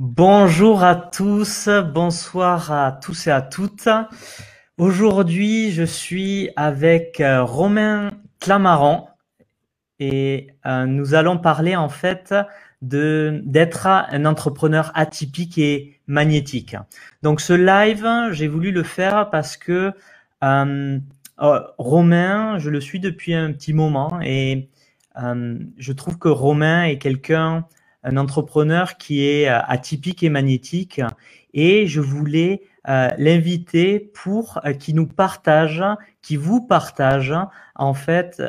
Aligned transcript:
Bonjour 0.00 0.82
à 0.82 0.96
tous, 0.96 1.68
bonsoir 1.68 2.72
à 2.72 2.90
tous 2.90 3.28
et 3.28 3.30
à 3.30 3.40
toutes. 3.40 3.88
Aujourd'hui, 4.76 5.70
je 5.70 5.84
suis 5.84 6.50
avec 6.56 7.20
euh, 7.20 7.44
Romain 7.44 8.10
Clamaran 8.40 9.08
et 10.00 10.48
euh, 10.66 10.86
nous 10.86 11.14
allons 11.14 11.38
parler 11.38 11.76
en 11.76 11.88
fait 11.88 12.34
d'être 12.82 13.86
un 13.86 14.24
entrepreneur 14.24 14.90
atypique 14.96 15.58
et 15.58 16.00
magnétique. 16.08 16.74
Donc 17.22 17.40
ce 17.40 17.52
live, 17.52 18.32
j'ai 18.32 18.48
voulu 18.48 18.72
le 18.72 18.82
faire 18.82 19.30
parce 19.30 19.56
que 19.56 19.92
euh, 20.42 20.98
oh, 21.40 21.58
Romain, 21.78 22.58
je 22.58 22.68
le 22.68 22.80
suis 22.80 22.98
depuis 22.98 23.32
un 23.32 23.52
petit 23.52 23.72
moment 23.72 24.18
et 24.20 24.70
je 25.16 25.92
trouve 25.92 26.18
que 26.18 26.26
Romain 26.28 26.82
est 26.82 26.98
quelqu'un 26.98 27.64
un 28.04 28.16
entrepreneur 28.16 28.96
qui 28.96 29.26
est 29.26 29.48
euh, 29.48 29.58
atypique 29.66 30.22
et 30.22 30.28
magnétique. 30.28 31.00
Et 31.54 31.86
je 31.86 32.00
voulais 32.00 32.62
euh, 32.88 33.08
l'inviter 33.18 33.98
pour 33.98 34.60
euh, 34.64 34.72
qu'il 34.72 34.96
nous 34.96 35.06
partage, 35.06 35.82
qu'il 36.22 36.38
vous 36.38 36.60
partage 36.60 37.34
en 37.74 37.94
fait 37.94 38.42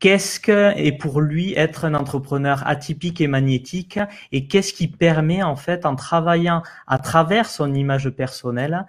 qu'est-ce 0.00 0.40
que 0.40 0.76
est 0.76 0.92
pour 0.92 1.20
lui 1.20 1.54
être 1.54 1.84
un 1.84 1.94
entrepreneur 1.94 2.66
atypique 2.66 3.20
et 3.20 3.26
magnétique 3.26 3.98
et 4.30 4.46
qu'est-ce 4.46 4.72
qui 4.72 4.88
permet 4.88 5.42
en 5.42 5.56
fait 5.56 5.86
en 5.86 5.94
travaillant 5.94 6.62
à 6.86 6.98
travers 6.98 7.48
son 7.48 7.72
image 7.72 8.10
personnelle 8.10 8.84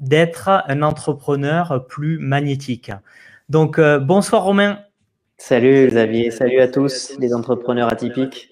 d'être 0.00 0.64
un 0.66 0.82
entrepreneur 0.82 1.86
plus 1.86 2.18
magnétique. 2.18 2.90
Donc 3.48 3.80
bonsoir 3.80 4.42
Romain. 4.42 4.80
Salut 5.36 5.88
Xavier, 5.88 6.30
salut 6.30 6.60
à 6.60 6.68
tous 6.68 7.16
les 7.18 7.34
entrepreneurs 7.34 7.92
atypiques. 7.92 8.48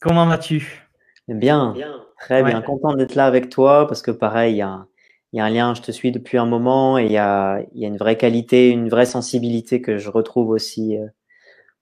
Comment 0.00 0.26
vas-tu? 0.26 0.88
Bien, 1.28 1.74
très 2.18 2.42
bien. 2.42 2.62
Content 2.62 2.94
d'être 2.94 3.14
là 3.14 3.26
avec 3.26 3.50
toi 3.50 3.86
parce 3.86 4.02
que 4.02 4.10
pareil, 4.10 4.54
il 4.54 4.58
y, 4.58 4.62
a, 4.62 5.44
un 5.44 5.50
lien, 5.50 5.74
je 5.74 5.82
te 5.82 5.92
suis 5.92 6.10
depuis 6.10 6.38
un 6.38 6.46
moment 6.46 6.98
et 6.98 7.04
il 7.04 7.12
y 7.12 7.18
a, 7.18 7.62
une 7.74 7.98
vraie 7.98 8.16
qualité, 8.16 8.70
une 8.70 8.88
vraie 8.88 9.06
sensibilité 9.06 9.82
que 9.82 9.98
je 9.98 10.08
retrouve 10.08 10.48
aussi 10.48 10.96
euh, 10.96 11.06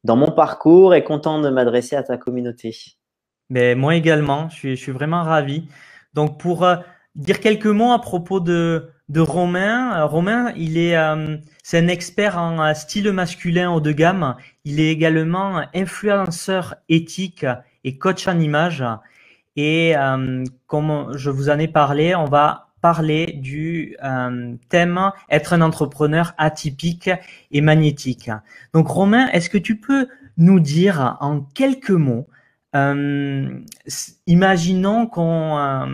dans 0.04 0.16
mon 0.16 0.32
parcours 0.32 0.94
et 0.94 1.04
content 1.04 1.40
de 1.40 1.48
m'adresser 1.48 1.94
à 1.94 2.02
ta 2.02 2.18
communauté. 2.18 2.76
Mais 3.50 3.76
moi 3.76 3.94
également, 3.94 4.48
je 4.48 4.74
suis, 4.74 4.92
vraiment 4.92 5.22
ravi. 5.22 5.68
Donc 6.12 6.40
pour 6.40 6.64
euh, 6.64 6.76
dire 7.14 7.40
quelques 7.40 7.66
mots 7.66 7.92
à 7.92 8.00
propos 8.00 8.40
de, 8.40 8.90
de 9.08 9.20
Romain. 9.20 9.98
Euh, 9.98 10.06
Romain, 10.06 10.52
il 10.56 10.78
est, 10.78 10.96
euh, 10.96 11.36
c'est 11.62 11.78
un 11.78 11.88
expert 11.88 12.38
en 12.38 12.62
euh, 12.62 12.74
style 12.74 13.10
masculin 13.12 13.70
haut 13.70 13.80
de 13.80 13.92
gamme. 13.92 14.36
Il 14.64 14.80
est 14.80 14.90
également 14.90 15.62
influenceur 15.74 16.76
éthique 16.88 17.46
et 17.84 17.98
coach 17.98 18.28
en 18.28 18.38
image. 18.38 18.84
Et 19.56 19.94
comme 20.66 21.12
je 21.16 21.28
vous 21.28 21.50
en 21.50 21.58
ai 21.58 21.66
parlé, 21.66 22.14
on 22.14 22.24
va 22.24 22.68
parler 22.80 23.26
du 23.42 23.96
thème 24.68 25.10
être 25.28 25.52
un 25.52 25.60
entrepreneur 25.60 26.32
atypique 26.38 27.10
et 27.50 27.60
magnétique. 27.60 28.30
Donc 28.72 28.86
Romain, 28.86 29.26
est-ce 29.32 29.50
que 29.50 29.58
tu 29.58 29.76
peux 29.76 30.06
nous 30.38 30.60
dire 30.60 31.16
en 31.20 31.40
quelques 31.40 31.90
mots 31.90 32.26
euh, 32.26 32.39
imaginons 34.26 35.06
qu'on 35.06 35.58
euh, 35.58 35.86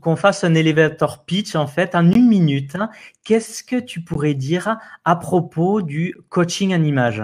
qu'on 0.00 0.16
fasse 0.16 0.44
un 0.44 0.54
elevator 0.54 1.24
pitch 1.24 1.56
en 1.56 1.66
fait 1.66 1.94
en 1.94 2.10
une 2.10 2.28
minute. 2.28 2.76
Qu'est-ce 3.24 3.64
que 3.64 3.76
tu 3.76 4.00
pourrais 4.00 4.34
dire 4.34 4.78
à 5.04 5.16
propos 5.16 5.82
du 5.82 6.14
coaching 6.28 6.74
en 6.74 6.82
image? 6.82 7.22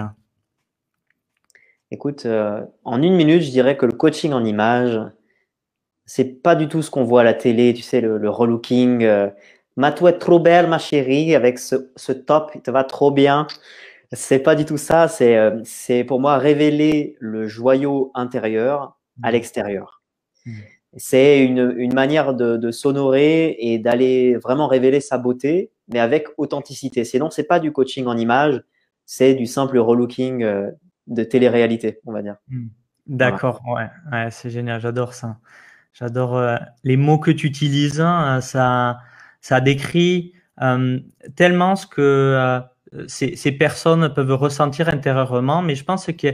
Écoute, 1.91 2.25
euh, 2.25 2.65
en 2.83 3.01
une 3.01 3.15
minute, 3.15 3.41
je 3.41 3.51
dirais 3.51 3.77
que 3.77 3.85
le 3.85 3.93
coaching 3.93 4.33
en 4.33 4.43
image, 4.43 4.99
c'est 6.05 6.41
pas 6.41 6.55
du 6.55 6.67
tout 6.67 6.81
ce 6.81 6.91
qu'on 6.91 7.03
voit 7.03 7.21
à 7.21 7.23
la 7.23 7.33
télé, 7.33 7.73
tu 7.73 7.83
sais, 7.83 8.01
le, 8.01 8.29
relooking. 8.29 9.07
ma 9.77 9.91
toi 9.91 10.11
trop 10.11 10.39
belle, 10.39 10.67
ma 10.67 10.79
chérie, 10.79 11.35
avec 11.35 11.57
ce, 11.57 11.91
ce 11.95 12.11
top, 12.11 12.51
il 12.55 12.61
te 12.61 12.71
va 12.71 12.83
trop 12.83 13.11
bien. 13.11 13.47
C'est 14.11 14.39
pas 14.39 14.55
du 14.55 14.65
tout 14.65 14.77
ça. 14.77 15.07
C'est, 15.07 15.37
euh, 15.37 15.59
c'est 15.63 16.03
pour 16.03 16.19
moi 16.19 16.37
révéler 16.37 17.17
le 17.19 17.47
joyau 17.47 18.11
intérieur 18.13 18.97
à 19.23 19.29
mmh. 19.29 19.31
l'extérieur. 19.31 20.03
Mmh. 20.45 20.51
C'est 20.97 21.43
une, 21.43 21.73
une 21.77 21.93
manière 21.93 22.33
de, 22.33 22.57
de 22.57 22.71
s'honorer 22.71 23.55
et 23.59 23.79
d'aller 23.79 24.37
vraiment 24.37 24.67
révéler 24.67 25.01
sa 25.01 25.17
beauté, 25.17 25.71
mais 25.91 25.99
avec 25.99 26.27
authenticité. 26.37 27.03
Sinon, 27.03 27.29
c'est 27.29 27.43
pas 27.43 27.59
du 27.59 27.71
coaching 27.71 28.05
en 28.05 28.17
image, 28.17 28.61
c'est 29.05 29.33
du 29.33 29.45
simple 29.45 29.77
relooking 29.77 30.43
euh, 30.43 30.71
de 31.07 31.23
télé-réalité, 31.23 31.99
on 32.05 32.13
va 32.13 32.21
dire. 32.21 32.37
Mmh. 32.47 32.67
D'accord, 33.07 33.61
ouais, 33.67 33.89
ouais 34.11 34.31
c'est 34.31 34.49
génial, 34.49 34.79
j'adore 34.81 35.13
ça. 35.13 35.37
J'adore 35.93 36.37
euh, 36.37 36.55
les 36.83 36.97
mots 36.97 37.19
que 37.19 37.31
tu 37.31 37.47
utilises. 37.47 38.01
Hein, 38.01 38.41
ça, 38.41 38.99
ça 39.41 39.61
décrit 39.61 40.33
tellement 41.35 41.75
ce 41.75 41.85
que 41.85 42.61
ces, 43.07 43.51
personnes 43.51 44.13
peuvent 44.13 44.33
ressentir 44.33 44.89
intérieurement, 44.89 45.61
mais 45.61 45.75
je 45.75 45.83
pense 45.83 46.05
que 46.07 46.27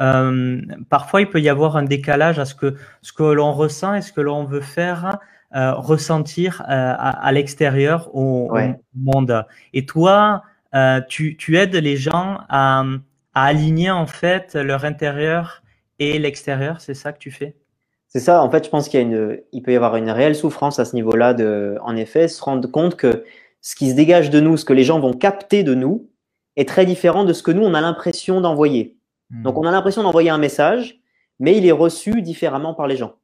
euh, 0.00 0.60
parfois 0.88 1.20
il 1.20 1.30
peut 1.30 1.40
y 1.40 1.48
avoir 1.48 1.76
un 1.76 1.84
décalage 1.84 2.38
à 2.38 2.44
ce 2.44 2.54
que 2.54 2.74
ce 3.02 3.12
que 3.12 3.22
l'on 3.22 3.52
ressent 3.52 3.94
et 3.94 4.02
ce 4.02 4.12
que 4.12 4.20
l'on 4.20 4.44
veut 4.44 4.60
faire 4.60 5.18
euh, 5.54 5.72
ressentir 5.74 6.62
euh, 6.68 6.94
à, 6.98 7.30
l'extérieur 7.32 8.14
au, 8.14 8.50
monde. 8.94 9.46
Et 9.72 9.86
toi, 9.86 10.42
tu, 11.08 11.36
tu, 11.36 11.56
aides 11.56 11.76
les 11.76 11.96
gens 11.96 12.40
à, 12.48 12.84
à, 13.34 13.44
aligner 13.44 13.90
en 13.90 14.06
fait 14.06 14.54
leur 14.54 14.84
intérieur 14.84 15.62
et 15.98 16.18
l'extérieur, 16.18 16.80
c'est 16.80 16.94
ça 16.94 17.12
que 17.12 17.18
tu 17.18 17.30
fais? 17.30 17.56
C'est 18.08 18.20
ça. 18.20 18.42
En 18.42 18.50
fait, 18.50 18.64
je 18.64 18.70
pense 18.70 18.88
qu'il 18.88 19.00
y 19.00 19.02
a 19.02 19.06
une, 19.06 19.40
il 19.52 19.62
peut 19.62 19.72
y 19.72 19.76
avoir 19.76 19.96
une 19.96 20.10
réelle 20.10 20.34
souffrance 20.34 20.78
à 20.78 20.84
ce 20.84 20.94
niveau-là 20.94 21.34
de, 21.34 21.76
en 21.82 21.96
effet, 21.96 22.28
se 22.28 22.42
rendre 22.42 22.66
compte 22.70 22.96
que 22.96 23.24
ce 23.66 23.74
qui 23.74 23.90
se 23.90 23.96
dégage 23.96 24.30
de 24.30 24.38
nous, 24.38 24.56
ce 24.56 24.64
que 24.64 24.72
les 24.72 24.84
gens 24.84 25.00
vont 25.00 25.12
capter 25.12 25.64
de 25.64 25.74
nous, 25.74 26.08
est 26.54 26.68
très 26.68 26.86
différent 26.86 27.24
de 27.24 27.32
ce 27.32 27.42
que 27.42 27.50
nous, 27.50 27.64
on 27.64 27.74
a 27.74 27.80
l'impression 27.80 28.40
d'envoyer. 28.40 28.96
Hmm. 29.30 29.42
Donc, 29.42 29.58
on 29.58 29.64
a 29.64 29.72
l'impression 29.72 30.04
d'envoyer 30.04 30.30
un 30.30 30.38
message, 30.38 31.00
mais 31.40 31.56
il 31.56 31.66
est 31.66 31.72
reçu 31.72 32.22
différemment 32.22 32.74
par 32.74 32.86
les 32.86 32.96
gens. 32.96 33.16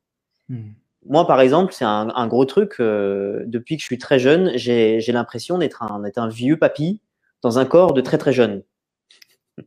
Hmm. 0.48 0.72
Moi, 1.06 1.28
par 1.28 1.40
exemple, 1.40 1.72
c'est 1.72 1.84
un, 1.84 2.26
gros 2.26 2.44
truc. 2.44 2.74
Euh, 2.80 3.44
depuis 3.46 3.76
que 3.76 3.82
je 3.82 3.86
suis 3.86 3.98
très 3.98 4.18
jeune, 4.18 4.50
j'ai 4.56 5.00
l'impression 5.12 5.58
d'être 5.58 5.84
un, 5.84 6.02
un, 6.16 6.28
vieux 6.28 6.58
papy 6.58 7.00
dans 7.42 7.60
un 7.60 7.64
corps 7.64 7.92
de 7.92 8.00
très 8.00 8.18
très 8.18 8.32
jeune. 8.32 8.64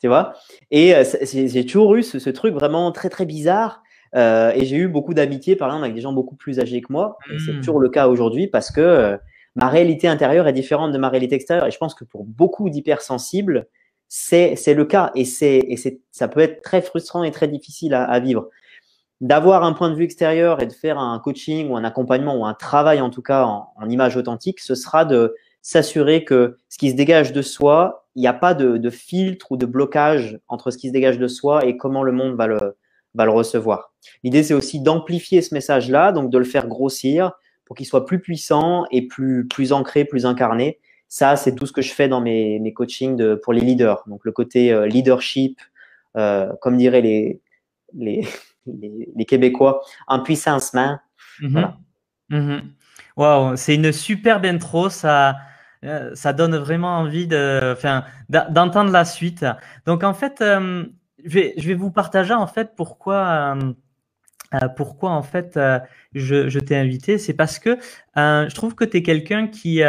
tu 0.00 0.06
vois? 0.06 0.34
Et 0.70 0.94
euh, 0.94 1.02
j'ai 1.32 1.66
toujours 1.66 1.96
eu 1.96 2.04
ce, 2.04 2.30
truc 2.30 2.54
vraiment 2.54 2.92
très 2.92 3.10
très 3.10 3.26
bizarre. 3.26 3.82
Euh, 4.14 4.52
et 4.54 4.64
j'ai 4.64 4.76
eu 4.76 4.86
beaucoup 4.86 5.12
d'amitié, 5.12 5.56
par 5.56 5.70
exemple, 5.70 5.86
avec 5.86 5.96
des 5.96 6.02
gens 6.02 6.12
beaucoup 6.12 6.36
plus 6.36 6.60
âgés 6.60 6.82
que 6.82 6.92
moi. 6.92 7.18
C'est 7.44 7.52
hmm. 7.52 7.56
toujours 7.58 7.80
le 7.80 7.88
cas 7.88 8.06
aujourd'hui 8.06 8.46
parce 8.46 8.70
que 8.70 9.18
ma 9.56 9.68
réalité 9.68 10.08
intérieure 10.08 10.48
est 10.48 10.52
différente 10.52 10.92
de 10.92 10.98
ma 10.98 11.08
réalité 11.08 11.34
extérieure. 11.34 11.66
Et 11.66 11.70
je 11.70 11.78
pense 11.78 11.94
que 11.94 12.04
pour 12.04 12.24
beaucoup 12.24 12.70
d'hypersensibles, 12.70 13.68
c'est, 14.08 14.56
le 14.74 14.84
cas. 14.84 15.10
Et, 15.14 15.24
c'est, 15.24 15.58
et 15.58 15.76
ça 16.10 16.28
peut 16.28 16.40
être 16.40 16.62
très 16.62 16.82
frustrant 16.82 17.24
et 17.24 17.30
très 17.30 17.48
difficile 17.48 17.94
à, 17.94 18.18
vivre. 18.20 18.48
D'avoir 19.20 19.64
un 19.64 19.72
point 19.72 19.90
de 19.90 19.94
vue 19.94 20.04
extérieur 20.04 20.62
et 20.62 20.66
de 20.66 20.72
faire 20.72 20.98
un 20.98 21.18
coaching 21.18 21.70
ou 21.70 21.76
un 21.76 21.84
accompagnement 21.84 22.36
ou 22.36 22.44
un 22.44 22.54
travail, 22.54 23.00
en 23.00 23.10
tout 23.10 23.22
cas 23.22 23.44
en, 23.44 23.72
en 23.76 23.88
image 23.88 24.16
authentique, 24.16 24.60
ce 24.60 24.74
sera 24.74 25.04
de 25.04 25.34
s'assurer 25.62 26.24
que 26.24 26.58
ce 26.68 26.76
qui 26.76 26.90
se 26.90 26.94
dégage 26.94 27.32
de 27.32 27.40
soi, 27.40 28.06
il 28.16 28.20
n'y 28.20 28.28
a 28.28 28.34
pas 28.34 28.54
de, 28.54 28.76
de, 28.76 28.90
filtre 28.90 29.50
ou 29.50 29.56
de 29.56 29.66
blocage 29.66 30.38
entre 30.46 30.70
ce 30.70 30.76
qui 30.76 30.88
se 30.88 30.92
dégage 30.92 31.18
de 31.18 31.26
soi 31.26 31.64
et 31.64 31.76
comment 31.76 32.02
le 32.02 32.12
monde 32.12 32.36
va 32.36 32.46
le, 32.46 32.76
va 33.14 33.24
le 33.24 33.30
recevoir. 33.30 33.94
L'idée, 34.22 34.42
c'est 34.42 34.54
aussi 34.54 34.80
d'amplifier 34.80 35.40
ce 35.40 35.54
message-là, 35.54 36.12
donc 36.12 36.30
de 36.30 36.38
le 36.38 36.44
faire 36.44 36.68
grossir, 36.68 37.32
pour 37.64 37.76
qu'il 37.76 37.86
soit 37.86 38.04
plus 38.04 38.20
puissant 38.20 38.84
et 38.90 39.06
plus, 39.06 39.46
plus 39.46 39.72
ancré, 39.72 40.04
plus 40.04 40.26
incarné. 40.26 40.78
Ça, 41.08 41.36
c'est 41.36 41.54
tout 41.54 41.66
ce 41.66 41.72
que 41.72 41.82
je 41.82 41.92
fais 41.92 42.08
dans 42.08 42.20
mes, 42.20 42.58
mes 42.58 42.72
coachings 42.72 43.16
de, 43.16 43.34
pour 43.34 43.52
les 43.52 43.60
leaders. 43.60 44.02
Donc, 44.06 44.24
le 44.24 44.32
côté 44.32 44.72
euh, 44.72 44.86
leadership, 44.86 45.60
euh, 46.16 46.52
comme 46.60 46.76
diraient 46.76 47.02
les, 47.02 47.40
les, 47.94 48.26
les, 48.66 49.24
Québécois, 49.24 49.82
en 50.06 50.20
puissance 50.20 50.74
main. 50.74 51.00
Mm 51.40 52.58
Wow, 53.16 53.54
c'est 53.54 53.76
une 53.76 53.92
superbe 53.92 54.44
intro. 54.44 54.88
Ça, 54.88 55.36
euh, 55.84 56.10
ça 56.16 56.32
donne 56.32 56.56
vraiment 56.56 56.98
envie 56.98 57.28
de, 57.28 57.72
enfin, 57.72 58.04
d'entendre 58.28 58.90
la 58.90 59.04
suite. 59.04 59.46
Donc, 59.86 60.02
en 60.02 60.14
fait, 60.14 60.38
je, 60.40 60.88
vais, 61.24 61.54
je 61.56 61.68
vais 61.68 61.74
vous 61.74 61.92
partager 61.92 62.34
en 62.34 62.48
fait 62.48 62.74
pourquoi 62.74 63.56
euh, 64.54 64.68
pourquoi 64.68 65.10
en 65.10 65.22
fait 65.22 65.56
euh, 65.56 65.78
je, 66.14 66.58
t'ai 66.58 66.76
invité, 66.76 67.18
c'est 67.18 67.34
parce 67.34 67.58
que 67.58 67.78
euh, 68.16 68.48
je 68.48 68.54
trouve 68.54 68.74
que 68.74 68.84
tu 68.84 68.98
es 68.98 69.02
quelqu'un 69.02 69.48
qui, 69.48 69.82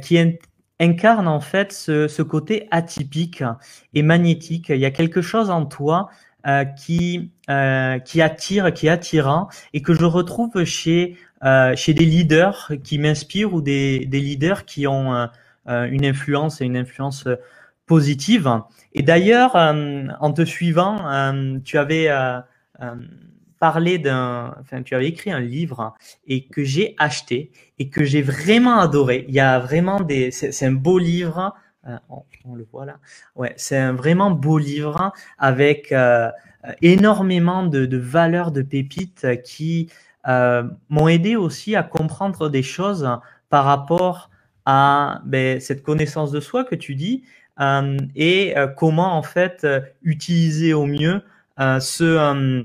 qui 0.00 0.38
incarne 0.80 1.28
en 1.28 1.40
fait 1.40 1.72
ce, 1.72 2.22
côté 2.22 2.68
atypique 2.70 3.44
et 3.94 4.02
magnétique. 4.02 4.70
Il 4.70 4.78
y 4.78 4.86
a 4.86 4.90
quelque 4.90 5.20
chose 5.20 5.50
en 5.50 5.66
toi 5.66 6.08
qui, 6.76 7.30
qui 8.04 8.22
attire, 8.22 8.72
qui 8.72 8.86
est 8.86 8.90
attirant 8.90 9.48
et 9.72 9.82
que 9.82 9.94
je 9.94 10.04
retrouve 10.04 10.64
chez, 10.64 11.16
chez 11.76 11.94
des 11.94 12.04
leaders 12.04 12.72
qui 12.82 12.98
m'inspirent 12.98 13.54
ou 13.54 13.60
des, 13.60 14.06
des 14.06 14.20
leaders 14.20 14.64
qui 14.64 14.86
ont 14.86 15.28
une 15.66 16.04
influence 16.04 16.60
et 16.60 16.64
une 16.64 16.76
influence 16.76 17.28
positive. 17.86 18.50
Et 18.94 19.02
d'ailleurs, 19.02 19.54
en 19.54 20.32
te 20.32 20.44
suivant, 20.44 21.60
tu 21.64 21.78
avais 21.78 22.08
parler 23.62 23.98
d'un, 23.98 24.56
enfin, 24.60 24.82
tu 24.82 24.96
avais 24.96 25.06
écrit 25.06 25.30
un 25.30 25.38
livre 25.38 25.94
et 26.26 26.46
que 26.46 26.64
j'ai 26.64 26.96
acheté 26.98 27.52
et 27.78 27.90
que 27.90 28.02
j'ai 28.02 28.20
vraiment 28.20 28.80
adoré. 28.80 29.24
Il 29.28 29.34
y 29.34 29.38
a 29.38 29.60
vraiment 29.60 30.00
des, 30.00 30.32
c'est 30.32 30.66
un 30.66 30.72
beau 30.72 30.98
livre. 30.98 31.54
Euh, 31.86 31.96
on, 32.44 32.56
le 32.56 32.66
voit 32.72 32.86
là. 32.86 32.96
Ouais, 33.36 33.54
c'est 33.56 33.78
un 33.78 33.92
vraiment 33.92 34.32
beau 34.32 34.58
livre 34.58 35.12
avec 35.38 35.92
euh, 35.92 36.28
énormément 36.80 37.62
de, 37.64 37.96
valeurs, 37.96 38.50
de 38.50 38.62
pépites 38.62 39.28
qui 39.44 39.88
euh, 40.26 40.64
m'ont 40.88 41.06
aidé 41.06 41.36
aussi 41.36 41.76
à 41.76 41.84
comprendre 41.84 42.48
des 42.48 42.64
choses 42.64 43.08
par 43.48 43.64
rapport 43.64 44.28
à 44.66 45.22
ben, 45.24 45.60
cette 45.60 45.84
connaissance 45.84 46.32
de 46.32 46.40
soi 46.40 46.64
que 46.64 46.74
tu 46.74 46.96
dis 46.96 47.22
euh, 47.60 47.96
et 48.16 48.58
euh, 48.58 48.66
comment 48.66 49.16
en 49.16 49.22
fait 49.22 49.64
utiliser 50.02 50.74
au 50.74 50.86
mieux 50.86 51.22
ce 51.58 52.64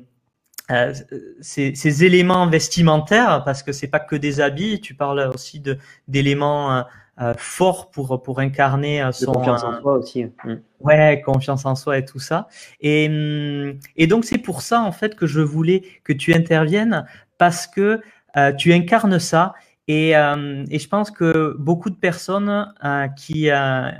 euh, 0.71 0.93
ces, 1.39 1.75
ces, 1.75 2.03
éléments 2.03 2.47
vestimentaires, 2.47 3.43
parce 3.45 3.63
que 3.63 3.71
c'est 3.71 3.87
pas 3.87 3.99
que 3.99 4.15
des 4.15 4.41
habits, 4.41 4.81
tu 4.81 4.95
parles 4.95 5.31
aussi 5.33 5.59
de 5.59 5.77
d'éléments 6.07 6.73
euh, 6.73 6.81
euh 7.21 7.33
forts 7.37 7.89
pour 7.89 8.21
pour 8.21 8.39
incarner 8.39 9.01
euh, 9.01 9.11
son 9.11 9.31
confiance 9.31 9.63
en 9.63 9.79
soi 9.79 9.93
aussi. 9.93 10.25
Mm. 10.25 10.55
Ouais, 10.81 11.21
confiance 11.25 11.65
en 11.65 11.75
soi 11.75 11.97
et 11.97 12.05
tout 12.05 12.19
ça. 12.19 12.47
Et 12.81 13.07
mm, 13.07 13.79
et 13.95 14.07
donc 14.07 14.25
c'est 14.25 14.37
pour 14.37 14.61
ça 14.61 14.81
en 14.81 14.91
fait 14.91 15.15
que 15.15 15.25
je 15.25 15.39
voulais 15.39 15.83
que 16.03 16.13
tu 16.13 16.33
interviennes 16.33 17.05
parce 17.37 17.67
que 17.67 18.01
tu 18.57 18.71
incarnes 18.71 19.19
ça. 19.19 19.55
Et, 19.87 20.09
et, 20.11 20.79
je 20.79 20.87
pense 20.89 21.09
que 21.09 21.55
beaucoup 21.57 21.89
de 21.89 21.95
personnes 21.95 22.71
qui 23.15 23.49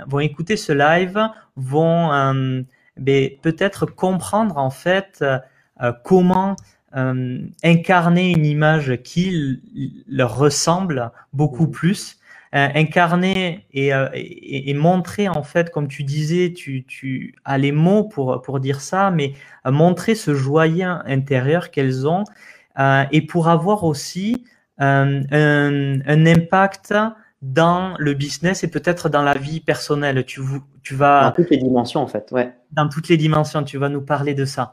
vont 0.06 0.20
écouter 0.20 0.56
ce 0.56 0.72
live 0.72 1.18
vont 1.56 2.64
ben, 2.98 3.30
peut-être 3.42 3.86
comprendre 3.86 4.58
en 4.58 4.70
fait 4.70 5.18
euh, 5.22 5.38
comment 6.04 6.56
euh, 6.96 7.38
incarner 7.62 8.30
une 8.30 8.46
image 8.46 8.96
qui 9.02 9.60
leur 10.08 10.36
ressemble 10.38 11.10
beaucoup 11.32 11.66
mmh. 11.66 11.70
plus 11.70 12.18
euh, 12.54 12.68
incarner 12.74 13.66
et, 13.74 13.88
et, 14.14 14.70
et, 14.70 14.74
montrer 14.74 15.28
en 15.28 15.42
fait, 15.42 15.70
comme 15.70 15.86
tu 15.86 16.02
disais, 16.02 16.54
tu, 16.54 16.86
tu 16.86 17.34
as 17.44 17.58
les 17.58 17.72
mots 17.72 18.04
pour, 18.04 18.40
pour 18.40 18.58
dire 18.58 18.80
ça, 18.80 19.10
mais 19.10 19.34
montrer 19.66 20.14
ce 20.14 20.34
joyeux 20.34 20.94
intérieur 21.04 21.70
qu'elles 21.70 22.08
ont 22.08 22.24
euh, 22.78 23.04
et 23.10 23.22
pour 23.22 23.48
avoir 23.48 23.84
aussi 23.84 24.44
un, 24.78 25.22
un, 25.32 26.26
impact 26.26 26.94
dans 27.40 27.94
le 27.98 28.14
business 28.14 28.64
et 28.64 28.68
peut-être 28.68 29.08
dans 29.08 29.22
la 29.22 29.34
vie 29.34 29.60
personnelle. 29.60 30.24
Tu, 30.24 30.40
tu 30.82 30.94
vas 30.94 31.24
dans 31.24 31.32
toutes 31.32 31.50
les 31.50 31.56
dimensions 31.56 32.00
en 32.00 32.08
fait, 32.08 32.30
ouais. 32.32 32.52
Dans 32.72 32.88
toutes 32.88 33.08
les 33.08 33.16
dimensions, 33.16 33.62
tu 33.62 33.78
vas 33.78 33.88
nous 33.88 34.00
parler 34.02 34.34
de 34.34 34.44
ça. 34.44 34.72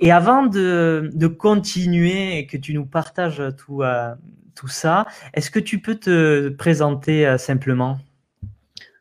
Et 0.00 0.10
avant 0.10 0.46
de, 0.46 1.10
de 1.12 1.26
continuer 1.26 2.38
et 2.38 2.46
que 2.46 2.56
tu 2.56 2.72
nous 2.72 2.86
partages 2.86 3.42
tout, 3.58 3.82
euh, 3.82 4.14
tout 4.54 4.68
ça, 4.68 5.06
est-ce 5.34 5.50
que 5.50 5.60
tu 5.60 5.80
peux 5.80 5.96
te 5.96 6.48
présenter 6.48 7.26
euh, 7.26 7.36
simplement? 7.36 7.98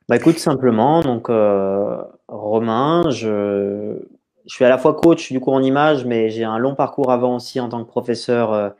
Bah 0.09 0.18
écoute, 0.18 0.38
simplement, 0.38 1.01
donc 1.01 1.30
euh, 1.30 1.98
Romain, 2.27 3.09
je, 3.09 3.98
je 4.45 4.54
suis 4.54 4.65
à 4.65 4.69
la 4.69 4.77
fois 4.77 4.95
coach 4.95 5.31
du 5.31 5.39
coup 5.39 5.51
en 5.51 5.62
image, 5.62 6.06
mais 6.06 6.30
j'ai 6.30 6.44
un 6.44 6.57
long 6.57 6.75
parcours 6.75 7.12
avant 7.12 7.36
aussi 7.36 7.59
en 7.59 7.69
tant 7.69 7.83
que 7.83 7.89
professeur 7.89 8.74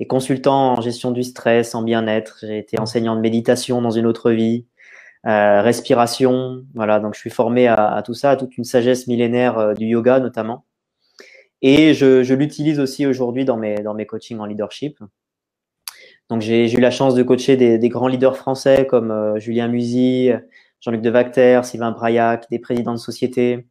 et 0.00 0.06
consultant 0.06 0.72
en 0.72 0.80
gestion 0.80 1.10
du 1.10 1.22
stress, 1.22 1.74
en 1.74 1.82
bien-être. 1.82 2.38
J'ai 2.40 2.58
été 2.58 2.80
enseignant 2.80 3.14
de 3.14 3.20
méditation 3.20 3.82
dans 3.82 3.90
une 3.90 4.06
autre 4.06 4.32
vie, 4.32 4.66
euh, 5.26 5.60
respiration. 5.60 6.64
Voilà, 6.74 6.98
donc 7.00 7.14
je 7.14 7.20
suis 7.20 7.30
formé 7.30 7.68
à, 7.68 7.92
à, 7.92 8.02
tout 8.02 8.14
ça, 8.14 8.30
à 8.30 8.36
toute 8.36 8.56
une 8.56 8.64
sagesse 8.64 9.06
millénaire 9.06 9.58
euh, 9.58 9.74
du 9.74 9.86
yoga 9.86 10.18
notamment. 10.18 10.64
Et 11.60 11.92
je, 11.92 12.22
je 12.22 12.32
l'utilise 12.32 12.80
aussi 12.80 13.06
aujourd'hui 13.06 13.44
dans 13.44 13.58
mes, 13.58 13.76
dans 13.82 13.92
mes 13.92 14.06
coachings 14.06 14.38
en 14.38 14.46
leadership. 14.46 14.98
Donc 16.30 16.40
j'ai 16.40 16.72
eu 16.72 16.80
la 16.80 16.90
chance 16.90 17.14
de 17.14 17.22
coacher 17.22 17.58
des, 17.58 17.76
des 17.76 17.88
grands 17.90 18.08
leaders 18.08 18.38
français 18.38 18.86
comme 18.86 19.10
euh, 19.10 19.38
Julien 19.38 19.68
Musy, 19.68 20.30
Jean-Luc 20.80 21.02
Devacter, 21.02 21.60
Sylvain 21.64 21.90
Braillac, 21.90 22.46
des 22.50 22.58
présidents 22.58 22.94
de 22.94 22.98
société, 22.98 23.66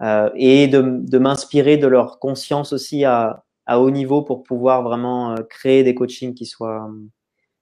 euh, 0.00 0.30
et 0.34 0.68
de, 0.68 0.80
de 0.82 1.18
m'inspirer 1.18 1.76
de 1.76 1.86
leur 1.86 2.18
conscience 2.18 2.72
aussi 2.72 3.04
à, 3.04 3.44
à 3.70 3.78
haut 3.78 3.92
niveau 3.92 4.22
pour 4.22 4.42
pouvoir 4.42 4.82
vraiment 4.82 5.30
euh, 5.30 5.42
créer 5.48 5.84
des 5.84 5.94
coachings 5.94 6.34
qui 6.34 6.44
soient, 6.44 6.90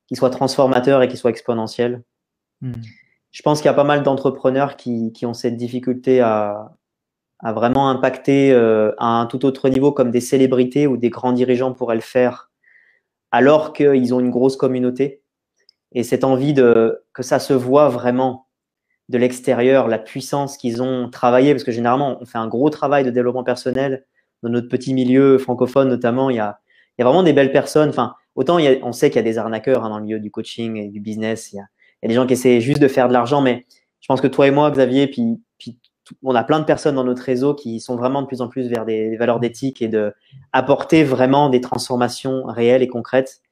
qui 0.06 0.16
soient 0.16 0.30
transformateurs 0.30 1.02
et 1.02 1.08
qui 1.08 1.18
soient 1.18 1.30
exponentiels. 1.30 2.02
Hmm. 2.62 2.72
Je 3.30 3.42
pense 3.42 3.58
qu'il 3.60 3.66
y 3.66 3.68
a 3.68 3.74
pas 3.74 3.84
mal 3.84 4.02
d'entrepreneurs 4.02 4.76
qui, 4.76 5.12
qui 5.12 5.26
ont 5.26 5.34
cette 5.34 5.58
difficulté 5.58 6.22
à, 6.22 6.72
à 7.40 7.52
vraiment 7.52 7.90
impacter 7.90 8.52
euh, 8.52 8.92
à 8.96 9.20
un 9.20 9.26
tout 9.26 9.44
autre 9.44 9.68
niveau 9.68 9.92
comme 9.92 10.10
des 10.10 10.22
célébrités 10.22 10.86
ou 10.86 10.96
des 10.96 11.10
grands 11.10 11.34
dirigeants 11.34 11.74
pourraient 11.74 11.94
le 11.94 12.00
faire 12.00 12.50
alors 13.30 13.74
qu'ils 13.74 14.14
ont 14.14 14.20
une 14.20 14.30
grosse 14.30 14.56
communauté 14.56 15.22
et 15.92 16.04
cette 16.04 16.24
envie 16.24 16.54
de 16.54 17.04
que 17.12 17.22
ça 17.22 17.38
se 17.38 17.52
voit 17.52 17.90
vraiment 17.90 18.48
de 19.10 19.18
l'extérieur, 19.18 19.88
la 19.88 19.98
puissance 19.98 20.56
qu'ils 20.56 20.82
ont 20.82 21.10
travaillé, 21.10 21.52
parce 21.52 21.64
que 21.64 21.72
généralement 21.72 22.16
on 22.18 22.24
fait 22.24 22.38
un 22.38 22.48
gros 22.48 22.70
travail 22.70 23.04
de 23.04 23.10
développement 23.10 23.44
personnel 23.44 24.06
dans 24.42 24.50
notre 24.50 24.68
petit 24.68 24.94
milieu 24.94 25.38
francophone 25.38 25.88
notamment, 25.88 26.30
il 26.30 26.36
y 26.36 26.40
a, 26.40 26.58
vraiment 26.98 27.22
des 27.22 27.32
belles 27.32 27.52
personnes. 27.52 27.92
Autant 28.34 28.58
on 28.82 28.92
sait 28.92 29.10
qu'il 29.10 29.16
y 29.16 29.20
a 29.20 29.22
des 29.22 29.38
arnaqueurs 29.38 29.84
hein, 29.84 29.90
dans 29.90 29.98
le 29.98 30.04
milieu 30.04 30.20
du 30.20 30.30
coaching 30.30 30.76
et 30.76 30.88
du 30.88 31.00
business. 31.00 31.52
Il 31.52 31.56
y, 31.56 31.60
a, 31.60 32.08
des 32.08 32.14
gens 32.14 32.26
qui 32.26 32.34
essaient 32.34 32.60
juste 32.60 32.80
de 32.80 32.88
faire 32.88 33.08
de 33.08 33.12
l'argent, 33.12 33.40
mais 33.40 33.66
je 34.00 34.06
pense 34.06 34.20
que 34.20 34.26
toi 34.26 34.46
et 34.46 34.50
moi, 34.50 34.70
Xavier, 34.70 35.06
puis, 35.06 35.40
on 36.22 36.34
a 36.34 36.42
plein 36.42 36.58
de 36.58 36.64
personnes 36.64 36.94
dans 36.94 37.04
notre 37.04 37.22
réseau 37.22 37.54
qui 37.54 37.80
sont 37.80 37.94
vraiment 37.94 38.22
de 38.22 38.26
plus 38.26 38.40
en 38.40 38.48
plus 38.48 38.68
vers 38.68 38.86
des, 38.86 39.16
valeurs 39.16 39.40
d'éthique 39.40 39.82
et 39.82 39.88
de 39.88 40.14
apporter 40.52 41.04
vraiment 41.04 41.50
des 41.50 41.60
transformations 41.60 42.44
réelles 42.44 42.82
et 42.82 42.88
concrètes. 42.88 43.42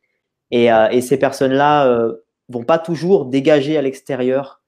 Et, 0.51 0.73
euh, 0.73 1.01
ces 1.03 1.19
personnes-là 1.19 1.87
euh, 1.87 2.15
vont 2.49 2.65
pas 2.65 2.79
toujours 2.79 3.27
dégager 3.27 3.77
à 3.77 3.83
l'extérieur 3.83 4.63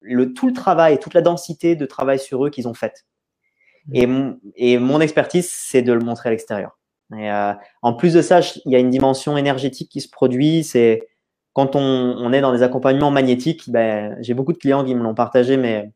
le, 0.00 0.32
tout 0.32 0.46
le 0.46 0.52
travail, 0.52 0.98
toute 0.98 1.14
la 1.14 1.22
densité 1.22 1.76
de 1.76 1.86
travail 1.86 2.18
sur 2.18 2.44
eux 2.44 2.50
qu'ils 2.50 2.68
ont 2.68 2.74
fait. 2.74 3.04
Et, 3.92 4.78
mon 4.78 5.00
expertise, 5.00 5.50
c'est 5.50 5.82
de 5.82 5.92
le 5.92 6.00
montrer 6.00 6.30
à 6.30 6.32
l'extérieur. 6.32 6.78
Et 7.16 7.30
euh, 7.30 7.52
en 7.82 7.92
plus 7.92 8.14
de 8.14 8.22
ça, 8.22 8.40
il 8.64 8.72
y 8.72 8.76
a 8.76 8.78
une 8.78 8.90
dimension 8.90 9.36
énergétique 9.36 9.90
qui 9.90 10.00
se 10.00 10.08
produit. 10.08 10.64
C'est 10.64 11.06
quand 11.52 11.76
on, 11.76 11.80
on, 11.80 12.32
est 12.32 12.40
dans 12.40 12.52
des 12.52 12.62
accompagnements 12.62 13.10
magnétiques. 13.10 13.70
Ben, 13.70 14.16
j'ai 14.20 14.34
beaucoup 14.34 14.52
de 14.52 14.58
clients 14.58 14.84
qui 14.84 14.94
me 14.94 15.02
l'ont 15.02 15.14
partagé, 15.14 15.56
mais 15.56 15.92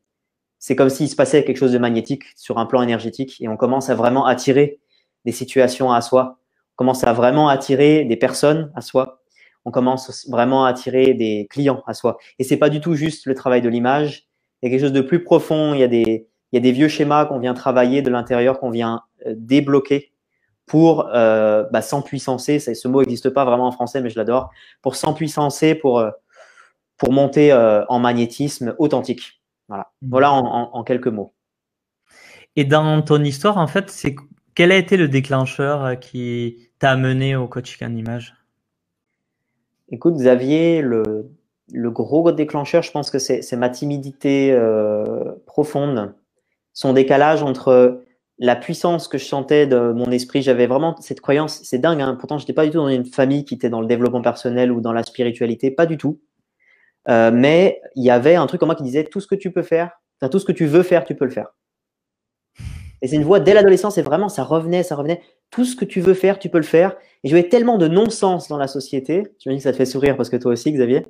c'est 0.59 0.75
comme 0.75 0.89
s'il 0.89 1.09
se 1.09 1.15
passait 1.15 1.43
quelque 1.43 1.57
chose 1.57 1.71
de 1.71 1.77
magnétique 1.77 2.23
sur 2.35 2.57
un 2.59 2.65
plan 2.65 2.81
énergétique, 2.83 3.37
et 3.39 3.47
on 3.47 3.57
commence 3.57 3.89
à 3.89 3.95
vraiment 3.95 4.25
attirer 4.25 4.79
des 5.25 5.31
situations 5.31 5.91
à 5.91 6.01
soi. 6.01 6.39
On 6.73 6.85
commence 6.85 7.03
à 7.03 7.13
vraiment 7.13 7.49
attirer 7.49 8.05
des 8.05 8.17
personnes 8.17 8.71
à 8.75 8.81
soi. 8.81 9.21
On 9.65 9.71
commence 9.71 10.27
vraiment 10.29 10.65
à 10.65 10.69
attirer 10.69 11.13
des 11.13 11.47
clients 11.49 11.83
à 11.87 11.93
soi. 11.93 12.17
Et 12.39 12.43
c'est 12.43 12.57
pas 12.57 12.69
du 12.69 12.79
tout 12.79 12.95
juste 12.95 13.25
le 13.25 13.35
travail 13.35 13.61
de 13.61 13.69
l'image. 13.69 14.27
Il 14.61 14.65
y 14.65 14.67
a 14.67 14.71
quelque 14.71 14.87
chose 14.87 14.93
de 14.93 15.01
plus 15.01 15.23
profond. 15.23 15.73
Il 15.73 15.79
y 15.79 15.83
a 15.83 15.87
des 15.87 16.28
il 16.51 16.55
y 16.55 16.57
a 16.57 16.61
des 16.61 16.71
vieux 16.71 16.87
schémas 16.87 17.25
qu'on 17.25 17.39
vient 17.39 17.53
travailler 17.53 18.01
de 18.01 18.09
l'intérieur, 18.09 18.59
qu'on 18.59 18.69
vient 18.71 19.01
euh, 19.25 19.33
débloquer 19.37 20.11
pour 20.65 21.09
euh, 21.13 21.65
bah, 21.71 21.81
s'empuissancer. 21.81 22.59
Ce 22.59 22.87
mot 22.87 23.01
n'existe 23.01 23.29
pas 23.29 23.45
vraiment 23.45 23.67
en 23.67 23.71
français, 23.71 24.01
mais 24.01 24.09
je 24.09 24.17
l'adore. 24.17 24.51
Pour 24.81 24.95
s'empuissancer, 24.95 25.75
pour, 25.75 25.99
euh, 25.99 26.11
pour 26.97 27.11
monter 27.11 27.51
euh, 27.51 27.83
en 27.89 27.99
magnétisme 27.99 28.75
authentique. 28.77 29.41
Voilà, 29.67 29.91
mmh. 30.01 30.09
voilà 30.09 30.31
en, 30.31 30.45
en, 30.45 30.69
en, 30.73 30.83
quelques 30.83 31.07
mots. 31.07 31.33
Et 32.55 32.65
dans 32.65 33.01
ton 33.01 33.23
histoire, 33.23 33.57
en 33.57 33.67
fait, 33.67 33.89
c'est 33.89 34.15
quel 34.55 34.71
a 34.71 34.77
été 34.77 34.97
le 34.97 35.07
déclencheur 35.07 35.99
qui 35.99 36.69
t'a 36.79 36.91
amené 36.91 37.35
au 37.35 37.47
coaching 37.47 37.87
en 37.87 37.95
image 37.95 38.35
Écoute, 39.89 40.15
Xavier, 40.15 40.81
le, 40.81 41.31
le 41.71 41.91
gros 41.91 42.31
déclencheur, 42.31 42.83
je 42.83 42.91
pense 42.91 43.09
que 43.09 43.19
c'est 43.19 43.55
ma 43.55 43.69
timidité 43.69 44.51
euh, 44.51 45.33
profonde 45.45 46.13
son 46.73 46.93
décalage 46.93 47.43
entre 47.43 48.01
la 48.39 48.55
puissance 48.55 49.07
que 49.07 49.17
je 49.17 49.25
sentais 49.25 49.67
de 49.67 49.91
mon 49.91 50.11
esprit. 50.11 50.41
J'avais 50.41 50.65
vraiment 50.65 50.95
cette 51.01 51.21
croyance, 51.21 51.59
c'est 51.63 51.77
dingue, 51.77 52.01
hein, 52.01 52.15
pourtant 52.19 52.37
je 52.37 52.43
n'étais 52.43 52.53
pas 52.53 52.65
du 52.65 52.71
tout 52.71 52.77
dans 52.77 52.87
une 52.87 53.05
famille 53.05 53.45
qui 53.45 53.53
était 53.55 53.69
dans 53.69 53.81
le 53.81 53.87
développement 53.87 54.21
personnel 54.21 54.71
ou 54.71 54.79
dans 54.81 54.93
la 54.93 55.03
spiritualité, 55.03 55.71
pas 55.71 55.85
du 55.85 55.97
tout. 55.97 56.21
Euh, 57.09 57.31
mais 57.33 57.81
il 57.95 58.03
y 58.03 58.09
avait 58.09 58.35
un 58.35 58.47
truc 58.47 58.63
en 58.63 58.65
moi 58.65 58.75
qui 58.75 58.83
disait 58.83 59.03
tout 59.03 59.19
ce 59.19 59.27
que 59.27 59.35
tu 59.35 59.51
peux 59.51 59.63
faire, 59.63 59.91
tout 60.31 60.39
ce 60.39 60.45
que 60.45 60.51
tu 60.51 60.65
veux 60.65 60.83
faire, 60.83 61.03
tu 61.03 61.15
peux 61.15 61.25
le 61.25 61.31
faire. 61.31 61.47
Et 63.01 63.07
c'est 63.07 63.15
une 63.15 63.23
voix 63.23 63.39
dès 63.39 63.53
l'adolescence, 63.53 63.97
et 63.97 64.01
vraiment 64.01 64.29
ça 64.29 64.43
revenait, 64.43 64.83
ça 64.83 64.95
revenait. 64.95 65.21
Tout 65.51 65.65
ce 65.65 65.75
que 65.75 65.85
tu 65.85 66.01
veux 66.01 66.13
faire, 66.13 66.37
tu 66.37 66.49
peux 66.49 66.57
le 66.57 66.63
faire. 66.63 66.95
Et 67.23 67.29
je 67.29 67.33
voyais 67.33 67.47
tellement 67.47 67.77
de 67.77 67.87
non-sens 67.87 68.49
dans 68.49 68.57
la 68.57 68.67
société. 68.67 69.23
Tu 69.39 69.49
me 69.49 69.53
dis 69.53 69.59
que 69.59 69.63
ça 69.63 69.71
te 69.71 69.77
fait 69.77 69.85
sourire 69.85 70.17
parce 70.17 70.29
que 70.29 70.35
toi 70.35 70.51
aussi, 70.51 70.71
Xavier. 70.71 71.05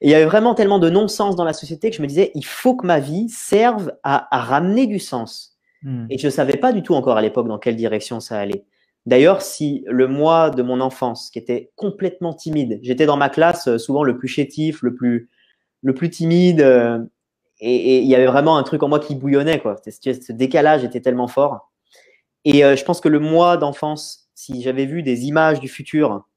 Et 0.00 0.08
il 0.08 0.10
y 0.10 0.14
avait 0.14 0.24
vraiment 0.24 0.54
tellement 0.54 0.78
de 0.78 0.90
non-sens 0.90 1.36
dans 1.36 1.44
la 1.44 1.52
société 1.52 1.90
que 1.90 1.96
je 1.96 2.02
me 2.02 2.06
disais, 2.06 2.30
il 2.34 2.44
faut 2.44 2.76
que 2.76 2.86
ma 2.86 3.00
vie 3.00 3.28
serve 3.28 3.92
à, 4.02 4.34
à 4.36 4.40
ramener 4.40 4.86
du 4.86 4.98
sens. 4.98 5.56
Hmm. 5.82 6.06
Et 6.10 6.18
je 6.18 6.26
ne 6.26 6.30
savais 6.30 6.56
pas 6.56 6.72
du 6.72 6.82
tout 6.82 6.94
encore 6.94 7.16
à 7.16 7.22
l'époque 7.22 7.48
dans 7.48 7.58
quelle 7.58 7.76
direction 7.76 8.20
ça 8.20 8.38
allait. 8.38 8.64
D'ailleurs, 9.06 9.40
si 9.40 9.84
le 9.86 10.08
moi 10.08 10.50
de 10.50 10.62
mon 10.62 10.80
enfance, 10.80 11.30
qui 11.30 11.38
était 11.38 11.70
complètement 11.76 12.34
timide, 12.34 12.80
j'étais 12.82 13.06
dans 13.06 13.16
ma 13.16 13.28
classe 13.28 13.68
euh, 13.68 13.78
souvent 13.78 14.02
le 14.02 14.18
plus 14.18 14.28
chétif, 14.28 14.82
le 14.82 14.94
plus, 14.94 15.30
le 15.82 15.94
plus 15.94 16.10
timide, 16.10 16.60
euh, 16.60 16.98
et, 17.60 18.00
il 18.00 18.08
y 18.08 18.14
avait 18.14 18.26
vraiment 18.26 18.58
un 18.58 18.62
truc 18.64 18.82
en 18.82 18.88
moi 18.88 19.00
qui 19.00 19.14
bouillonnait, 19.14 19.60
quoi. 19.60 19.76
Ce 19.86 20.32
décalage 20.32 20.84
était 20.84 21.00
tellement 21.00 21.28
fort. 21.28 21.72
Et 22.44 22.60
je 22.60 22.84
pense 22.84 23.00
que 23.00 23.08
le 23.08 23.18
moi 23.18 23.56
d'enfance, 23.56 24.28
si 24.34 24.62
j'avais 24.62 24.84
vu 24.84 25.02
des 25.02 25.24
images 25.24 25.58
du 25.58 25.68
futur, 25.68 26.28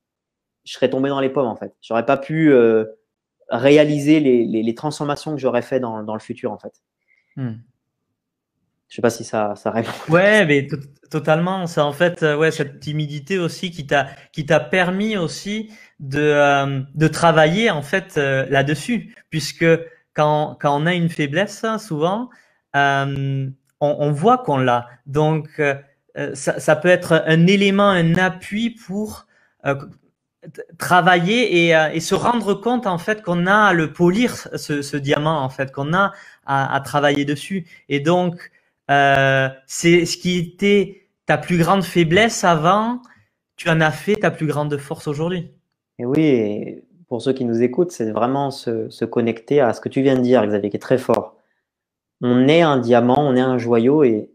je 0.64 0.74
serais 0.74 0.90
tombé 0.90 1.10
dans 1.10 1.20
les 1.20 1.30
pommes 1.30 1.46
en 1.48 1.56
fait. 1.56 1.76
J'aurais 1.82 2.06
pas 2.06 2.18
pu 2.18 2.52
réaliser 3.50 4.20
les, 4.20 4.76
transformations 4.76 5.34
que 5.34 5.42
j'aurais 5.42 5.62
fait 5.62 5.80
dans, 5.80 6.02
le 6.02 6.20
futur 6.20 6.52
en 6.52 6.58
fait. 6.58 6.74
Hmm. 7.36 7.56
Je 8.88 8.96
sais 8.96 9.02
pas 9.02 9.10
si 9.12 9.24
ça, 9.24 9.54
ça 9.56 9.72
répond. 9.72 9.92
Ouais, 10.10 10.46
mais 10.46 10.68
totalement. 11.12 11.68
C'est 11.68 11.82
en 11.82 11.94
fait 11.94 12.24
euh, 12.24 12.36
ouais 12.36 12.52
cette 12.52 12.80
timidité 12.80 13.38
aussi 13.38 13.70
qui 13.70 13.86
t'a 13.86 14.08
qui 14.32 14.46
t'a 14.46 14.60
permis 14.60 15.16
aussi 15.16 15.72
de 16.00 16.20
euh, 16.20 16.82
de 16.96 17.08
travailler 17.08 17.70
en 17.70 17.84
fait 17.84 18.18
euh, 18.18 18.48
là-dessus, 18.50 19.16
puisque 19.30 19.66
quand 20.16 20.58
quand 20.60 20.82
on 20.82 20.86
a 20.88 20.94
une 20.94 21.10
faiblesse, 21.10 21.66
souvent 21.78 22.30
on, 22.74 23.52
on, 23.80 24.12
voit 24.12 24.40
qu'on 24.40 24.58
l'a. 24.58 24.88
Donc 25.06 25.62
ça, 26.34 26.60
ça, 26.60 26.76
peut 26.76 26.90
être 26.90 27.24
un 27.26 27.48
élément, 27.48 27.90
un 27.90 28.16
appui 28.16 28.72
pour 28.72 29.26
travailler 30.78 31.68
et, 31.68 31.76
et, 31.94 32.00
se 32.00 32.16
rendre 32.16 32.54
compte 32.54 32.88
en 32.88 32.98
fait 32.98 33.22
qu'on 33.22 33.46
a 33.46 33.68
à 33.68 33.74
le 33.74 33.92
polir 33.92 34.48
ce, 34.56 34.96
diamant 34.96 35.44
en 35.44 35.50
fait 35.50 35.72
qu'on 35.72 35.94
a 35.94 36.14
à, 36.46 36.82
travailler 36.84 37.26
dessus 37.26 37.68
et 37.90 38.00
donc 38.00 38.50
euh, 38.90 39.50
c'est 39.68 40.06
ce 40.06 40.18
qui 40.18 40.38
était 40.38 41.10
ta 41.26 41.38
plus 41.38 41.58
grande 41.58 41.84
faiblesse 41.84 42.44
avant, 42.44 43.02
tu 43.56 43.70
en 43.70 43.82
as 43.82 43.92
fait 43.92 44.16
ta 44.16 44.32
plus 44.32 44.48
grande 44.48 44.76
force 44.78 45.08
aujourd'hui. 45.08 45.52
Et 46.00 46.06
oui, 46.06 46.82
pour 47.08 47.22
ceux 47.22 47.34
qui 47.34 47.46
nous 47.46 47.62
écoutent, 47.62 47.92
c'est 47.92 48.10
vraiment 48.12 48.50
se, 48.50 49.06
connecter 49.06 49.62
à 49.62 49.74
ce 49.74 49.82
que 49.82 49.90
tu 49.90 50.02
viens 50.02 50.16
de 50.16 50.22
dire, 50.22 50.46
Xavier, 50.46 50.72
qui 50.72 50.78
est 50.78 50.80
très 50.80 50.98
fort. 50.98 51.36
On 52.22 52.48
est 52.48 52.62
un 52.62 52.80
diamant, 52.80 53.20
on 53.20 53.36
est 53.36 53.42
un 53.42 53.60
joyau, 53.60 54.04
et 54.04 54.32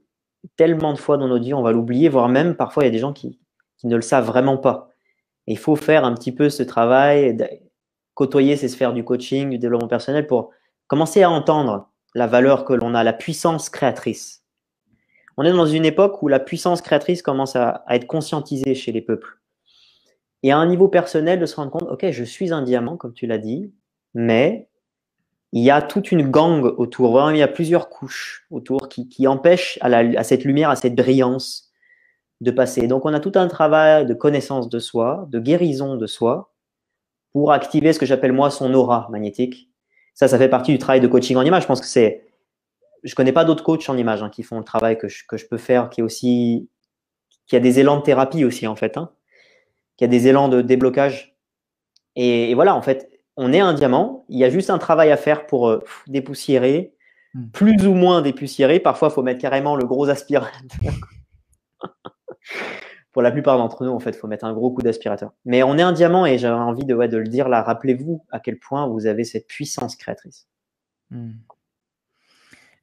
tellement 0.56 0.92
de 0.92 0.99
fois 0.99 1.16
dans 1.16 1.26
nos 1.26 1.38
vies, 1.40 1.54
on 1.54 1.62
va 1.62 1.73
l'oublier, 1.73 2.08
voire 2.08 2.28
même 2.28 2.54
parfois 2.54 2.84
il 2.84 2.87
y 2.87 2.88
a 2.90 2.92
des 2.92 2.99
gens 2.99 3.12
qui, 3.12 3.40
qui 3.78 3.88
ne 3.88 3.96
le 3.96 4.02
savent 4.02 4.26
vraiment 4.26 4.56
pas. 4.56 4.94
Il 5.47 5.59
faut 5.59 5.77
faire 5.77 6.05
un 6.05 6.15
petit 6.15 6.33
peu 6.33 6.49
ce 6.49 6.63
travail, 6.63 7.37
côtoyer 8.15 8.57
ces 8.57 8.69
sphères 8.69 8.93
du 8.93 9.05
coaching, 9.05 9.51
du 9.51 9.59
développement 9.59 9.89
personnel 9.89 10.27
pour 10.27 10.51
commencer 10.87 11.23
à 11.23 11.31
entendre 11.31 11.89
la 12.15 12.27
valeur 12.27 12.65
que 12.65 12.73
l'on 12.73 12.95
a, 12.95 13.05
la 13.05 13.13
puissance 13.13 13.69
créatrice 13.69 14.45
on 15.37 15.45
est 15.45 15.53
dans 15.53 15.67
une 15.67 15.85
époque 15.85 16.23
où 16.23 16.29
la 16.29 16.41
puissance 16.41 16.81
créatrice 16.81 17.23
commence 17.23 17.57
à, 17.57 17.85
être 17.91 18.07
conscientisée 18.07 18.75
chez 18.75 18.93
les 18.93 19.01
peuples. 19.01 19.39
Et 20.43 20.53
à 20.53 20.59
un 20.59 20.67
niveau 20.67 20.89
personnel, 20.89 21.41
de 21.41 21.47
se 21.47 21.57
rendre 21.57 21.71
compte, 21.71 21.89
ok, 21.91 22.11
je 22.11 22.25
suis 22.25 22.53
un 22.53 22.63
diamant, 22.63 22.97
comme 22.97 23.15
tu 23.15 23.27
l'as 23.27 23.39
dit, 23.39 23.73
mais 24.13 24.69
il 25.53 25.63
y 25.63 25.71
a 25.71 25.81
toute 25.81 26.13
une 26.13 26.31
gang 26.31 26.65
autour, 26.65 27.31
il 27.31 27.39
y 27.39 27.43
a 27.43 27.49
plusieurs 27.49 27.89
couches 27.89 28.47
autour 28.51 28.89
qui, 28.89 29.27
empêchent 29.27 29.79
à, 29.81 30.23
cette 30.25 30.45
lumière, 30.45 30.71
à 30.71 30.77
cette 30.77 30.95
brillance 30.95 31.63
de 32.41 32.50
passer. 32.50 32.87
Donc 32.87 33.05
on 33.05 33.14
a 33.14 33.21
tout 33.21 33.33
un 33.35 33.49
travail 33.49 34.07
de 34.07 34.14
connaissance 34.14 34.69
de 34.69 34.79
soi, 34.79 35.26
de 35.31 35.38
guérison 35.38 35.97
de 35.97 36.07
soi, 36.07 36.53
pour 37.33 37.53
activer 37.53 37.93
ce 37.93 37.99
que 37.99 38.07
j'appelle 38.07 38.33
moi 38.33 38.50
son 38.50 38.73
aura 38.75 39.09
magnétique. 39.11 39.71
Ça, 40.14 40.29
ça 40.29 40.38
fait 40.38 40.49
partie 40.49 40.73
du 40.73 40.79
travail 40.79 41.00
de 41.00 41.09
coaching 41.09 41.37
en 41.37 41.43
image. 41.43 41.62
Je 41.62 41.67
pense 41.67 41.81
que 41.81 41.87
c'est 41.87 42.25
je 43.05 43.14
connais 43.14 43.33
pas 43.33 43.45
d'autres 43.45 43.62
coachs 43.62 43.88
en 43.88 43.97
image 43.97 44.23
hein, 44.23 44.31
qui 44.31 44.43
font 44.43 44.59
le 44.59 44.64
travail 44.64 44.99
que 44.99 45.09
je, 45.09 45.25
que 45.29 45.37
je, 45.37 45.47
peux 45.47 45.59
faire, 45.59 45.91
qui 45.91 46.00
est 46.00 46.03
aussi, 46.03 46.69
qui 47.47 47.55
a 47.55 47.61
des 47.61 47.79
élans 47.79 47.99
de 47.99 48.03
thérapie 48.03 48.45
aussi 48.45 48.67
en 48.67 48.76
fait, 48.76 48.97
hein, 48.97 49.11
qui 49.97 50.05
a 50.05 50.09
des 50.09 50.26
élans 50.26 50.49
de 50.49 50.62
déblocage. 50.62 51.37
Et, 52.17 52.55
voilà, 52.55 52.75
en 52.75 52.83
fait, 52.83 53.11
on 53.37 53.53
est 53.53 53.61
un 53.61 53.75
diamant. 53.75 54.25
Il 54.29 54.38
y 54.38 54.45
a 54.45 54.50
juste 54.50 54.71
un 54.71 54.79
travail 54.79 55.11
à 55.11 55.17
faire 55.17 55.47
pour 55.47 55.69
euh, 55.69 55.85
dépoussiérer, 56.07 56.95
hmm. 57.35 57.49
plus 57.50 57.87
ou 57.87 57.95
moins 57.95 58.23
dépoussiérer. 58.23 58.81
Parfois, 58.81 59.09
il 59.09 59.14
faut 59.14 59.23
mettre 59.23 59.41
carrément 59.41 59.76
le 59.76 59.85
gros 59.85 60.09
aspirateur. 60.09 60.95
Pour 63.15 63.23
la 63.23 63.31
plupart 63.31 63.57
d'entre 63.59 63.85
nous, 63.85 63.93
en 63.93 64.01
fait, 64.01 64.11
il 64.11 64.17
faut 64.17 64.27
mettre 64.27 64.45
un 64.45 64.53
gros 64.53 64.73
coup 64.73 64.83
d'aspirateur. 64.83 65.33
Mais 65.45 65.63
on 65.63 65.79
est 65.79 65.83
un 65.83 65.93
diamant 65.93 66.27
et 66.27 66.37
j'avais 66.37 66.57
envie 66.57 66.85
de, 66.85 66.95
le 66.97 67.29
dire 67.29 67.49
là. 67.49 67.63
Rappelez-vous 67.63 68.27
à 68.33 68.41
quel 68.41 68.59
point 68.59 68.89
vous 68.89 69.07
avez 69.07 69.23
cette 69.23 69.47
puissance 69.47 69.95
créatrice. 69.95 70.49
Hmm. 71.11 71.35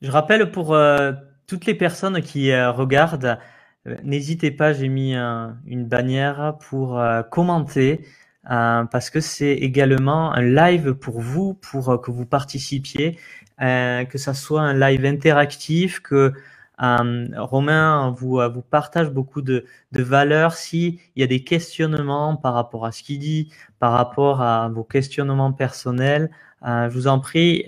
Je 0.02 0.10
rappelle 0.10 0.50
pour 0.50 0.74
euh, 0.74 1.12
toutes 1.48 1.66
les 1.66 1.76
personnes 1.76 2.22
qui 2.22 2.52
euh, 2.52 2.72
regardent, 2.72 3.40
euh, 3.88 3.98
n'hésitez 4.04 4.52
pas, 4.52 4.72
j'ai 4.72 4.88
mis 4.88 5.16
une 5.16 5.86
bannière 5.86 6.58
pour 6.62 7.04
commenter 7.30 8.06
parce 8.44 9.10
que 9.10 9.20
c'est 9.20 9.54
également 9.54 10.34
un 10.34 10.42
live 10.42 10.94
pour 10.94 11.20
vous, 11.20 11.56
pour 11.56 12.02
que 12.02 12.10
vous 12.10 12.26
participiez, 12.26 13.20
que 13.60 14.18
ça 14.18 14.34
soit 14.34 14.62
un 14.62 14.74
live 14.74 15.06
interactif, 15.06 16.00
que 16.00 16.34
Romain 16.82 18.14
vous, 18.18 18.42
vous 18.54 18.62
partage 18.62 19.12
beaucoup 19.12 19.42
de, 19.42 19.66
de 19.92 20.04
valeurs. 20.04 20.54
S'il 20.54 21.00
y 21.16 21.24
a 21.24 21.28
des 21.28 21.44
questionnements 21.44 22.36
par 22.36 22.54
rapport 22.54 22.86
à 22.86 22.92
ce 22.92 23.04
qu'il 23.04 23.20
dit, 23.20 23.54
par 23.80 23.94
rapport 23.94 24.42
à 24.42 24.70
vos 24.70 24.84
questionnements 24.84 25.54
personnels, 25.54 26.32
je 26.64 26.90
vous 26.90 27.08
en 27.08 27.20
prie, 27.20 27.66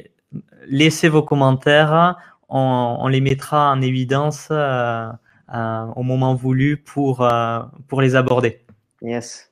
laissez 0.67 1.09
vos 1.09 1.23
commentaires. 1.23 2.17
On, 2.49 3.07
les 3.07 3.21
mettra 3.21 3.71
en 3.71 3.81
évidence 3.81 4.49
euh, 4.51 5.07
euh, 5.53 5.85
au 5.95 6.03
moment 6.03 6.35
voulu 6.35 6.77
pour, 6.77 7.21
euh, 7.21 7.61
pour 7.87 8.01
les 8.01 8.15
aborder. 8.15 8.61
Yes. 9.01 9.51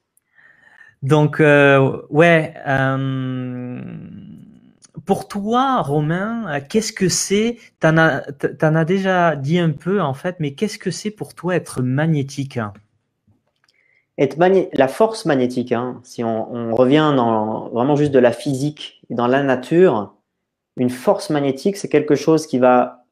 Donc, 1.01 1.39
ouais. 1.39 2.53
Pour 5.05 5.27
toi, 5.27 5.81
Romain, 5.81 6.59
qu'est-ce 6.61 6.93
que 6.93 7.09
c'est 7.09 7.57
Tu 7.79 7.87
en, 7.87 7.97
as 7.97 8.85
déjà 8.85 9.35
dit 9.35 9.59
un 9.59 9.71
peu, 9.71 10.01
en 10.01 10.13
fait, 10.13 10.35
mais 10.39 10.53
qu'est-ce 10.53 10.77
que 10.77 10.91
c'est 10.91 11.11
pour 11.11 11.33
toi 11.33 11.55
être 11.55 11.81
magnétique? 11.81 12.59
Être 14.17 14.37
la 14.73 14.87
force 14.87 15.25
magnétique, 15.25 15.71
hein, 15.71 16.01
si 16.03 16.23
on, 16.23 16.75
revient 16.75 17.13
vraiment 17.71 17.95
juste 17.95 18.11
de 18.11 18.19
la 18.19 18.31
physique, 18.31 19.01
dans 19.09 19.27
la 19.27 19.43
nature, 19.43 20.13
une 20.77 20.89
force 20.89 21.29
magnétique, 21.29 21.77
c'est 21.77 21.89
quelque 21.89 22.15
chose 22.15 22.45
qui 22.45 22.59
va 22.59 23.05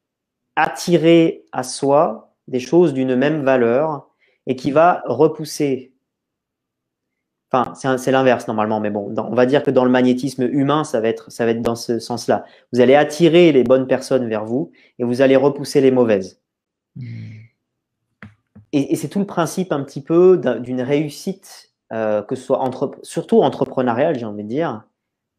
attirer 0.56 1.46
à 1.52 1.64
soi 1.64 2.34
des 2.48 2.60
choses 2.60 2.94
d'une 2.94 3.16
même 3.16 3.44
valeur 3.44 4.08
et 4.48 4.56
qui 4.56 4.72
va 4.72 5.04
repousser. 5.06 5.94
Enfin, 7.52 7.98
c'est 7.98 8.12
l'inverse 8.12 8.48
normalement, 8.48 8.80
mais 8.80 8.92
bon, 8.92 9.12
on 9.18 9.34
va 9.34 9.46
dire 9.48 9.64
que 9.64 9.72
dans 9.72 9.84
le 9.84 9.90
magnétisme 9.90 10.44
humain, 10.44 10.84
ça 10.84 11.02
va 11.02 11.08
être, 11.08 11.32
ça 11.32 11.46
va 11.46 11.52
être 11.52 11.64
dans 11.64 11.76
ce 11.76 11.98
sens-là. 11.98 12.46
Vous 12.72 12.80
allez 12.80 12.94
attirer 12.94 13.52
les 13.52 13.64
bonnes 13.64 13.88
personnes 13.88 14.30
vers 14.30 14.46
vous 14.46 14.72
et 15.00 15.04
vous 15.04 15.22
allez 15.22 15.36
repousser 15.36 15.82
les 15.82 15.90
mauvaises. 15.90 16.40
Hmm. 16.96 17.40
Et, 18.72 18.96
c'est 18.96 19.08
tout 19.08 19.20
le 19.20 19.26
principe 19.26 19.72
un 19.72 19.84
petit 19.84 20.02
peu 20.02 20.40
d'une 20.60 20.82
réussite, 20.82 21.72
euh, 21.92 22.22
que 22.22 22.36
ce 22.36 22.44
soit 22.44 22.60
entre, 22.60 22.92
surtout 23.02 23.42
entrepreneuriale, 23.42 24.18
j'ai 24.18 24.26
envie 24.26 24.44
de 24.44 24.50
dire, 24.50 24.84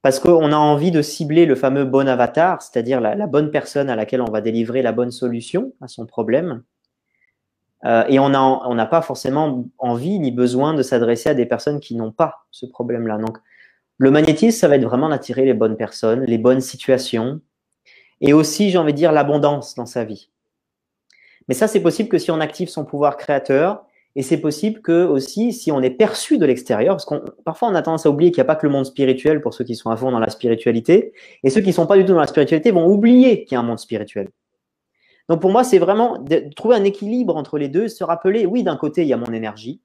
parce 0.02 0.18
qu'on 0.18 0.52
a 0.52 0.56
envie 0.56 0.90
de 0.90 1.02
cibler 1.02 1.46
le 1.46 1.54
fameux 1.54 1.84
bon 1.84 2.08
avatar, 2.08 2.62
c'est-à-dire 2.62 3.00
la, 3.00 3.26
bonne 3.26 3.50
personne 3.50 3.90
à 3.90 3.96
laquelle 3.96 4.22
on 4.22 4.30
va 4.30 4.40
délivrer 4.40 4.82
la 4.82 4.92
bonne 4.92 5.10
solution 5.12 5.72
à 5.80 5.88
son 5.88 6.06
problème. 6.06 6.62
Euh, 7.84 8.04
et 8.08 8.18
on 8.18 8.28
n'a 8.28 8.86
pas 8.86 9.02
forcément 9.02 9.64
envie 9.78 10.18
ni 10.18 10.30
besoin 10.30 10.74
de 10.74 10.82
s'adresser 10.82 11.30
à 11.30 11.34
des 11.34 11.46
personnes 11.46 11.80
qui 11.80 11.94
n'ont 11.94 12.12
pas 12.12 12.46
ce 12.50 12.66
problème-là. 12.66 13.18
Donc, 13.18 13.38
le 13.98 14.10
magnétisme, 14.10 14.58
ça 14.58 14.68
va 14.68 14.76
être 14.76 14.84
vraiment 14.84 15.08
d'attirer 15.08 15.44
les 15.44 15.54
bonnes 15.54 15.76
personnes, 15.76 16.24
les 16.24 16.38
bonnes 16.38 16.60
situations, 16.60 17.40
et 18.20 18.32
aussi, 18.32 18.70
j'ai 18.70 18.78
envie 18.78 18.92
de 18.92 18.98
dire, 18.98 19.12
l'abondance 19.12 19.74
dans 19.74 19.86
sa 19.86 20.04
vie. 20.04 20.30
Mais 21.48 21.54
ça, 21.54 21.68
c'est 21.68 21.80
possible 21.80 22.08
que 22.08 22.18
si 22.18 22.30
on 22.30 22.40
active 22.40 22.68
son 22.68 22.84
pouvoir 22.84 23.16
créateur 23.16 23.84
et 24.16 24.22
c'est 24.22 24.38
possible 24.38 24.80
que 24.80 25.04
aussi, 25.04 25.52
si 25.52 25.70
on 25.70 25.82
est 25.82 25.90
perçu 25.90 26.36
de 26.36 26.44
l'extérieur, 26.44 26.94
parce 26.94 27.04
qu'on 27.04 27.22
parfois 27.44 27.68
on 27.68 27.74
a 27.74 27.82
tendance 27.82 28.06
à 28.06 28.10
oublier 28.10 28.32
qu'il 28.32 28.38
n'y 28.38 28.46
a 28.46 28.52
pas 28.52 28.56
que 28.56 28.66
le 28.66 28.72
monde 28.72 28.84
spirituel 28.84 29.40
pour 29.40 29.54
ceux 29.54 29.64
qui 29.64 29.76
sont 29.76 29.90
à 29.90 29.96
fond 29.96 30.10
dans 30.10 30.18
la 30.18 30.30
spiritualité, 30.30 31.12
et 31.44 31.50
ceux 31.50 31.60
qui 31.60 31.68
ne 31.68 31.74
sont 31.74 31.86
pas 31.86 31.96
du 31.96 32.04
tout 32.04 32.12
dans 32.12 32.20
la 32.20 32.26
spiritualité 32.26 32.72
vont 32.72 32.86
oublier 32.86 33.44
qu'il 33.44 33.54
y 33.54 33.56
a 33.56 33.60
un 33.60 33.64
monde 33.64 33.78
spirituel. 33.78 34.28
Donc 35.30 35.40
pour 35.40 35.52
moi, 35.52 35.62
c'est 35.62 35.78
vraiment 35.78 36.18
de 36.18 36.52
trouver 36.56 36.74
un 36.74 36.82
équilibre 36.82 37.36
entre 37.36 37.56
les 37.56 37.68
deux, 37.68 37.86
se 37.86 38.02
rappeler, 38.02 38.46
oui, 38.46 38.64
d'un 38.64 38.76
côté, 38.76 39.02
il 39.02 39.06
y 39.06 39.12
a 39.12 39.16
mon 39.16 39.32
énergie, 39.32 39.80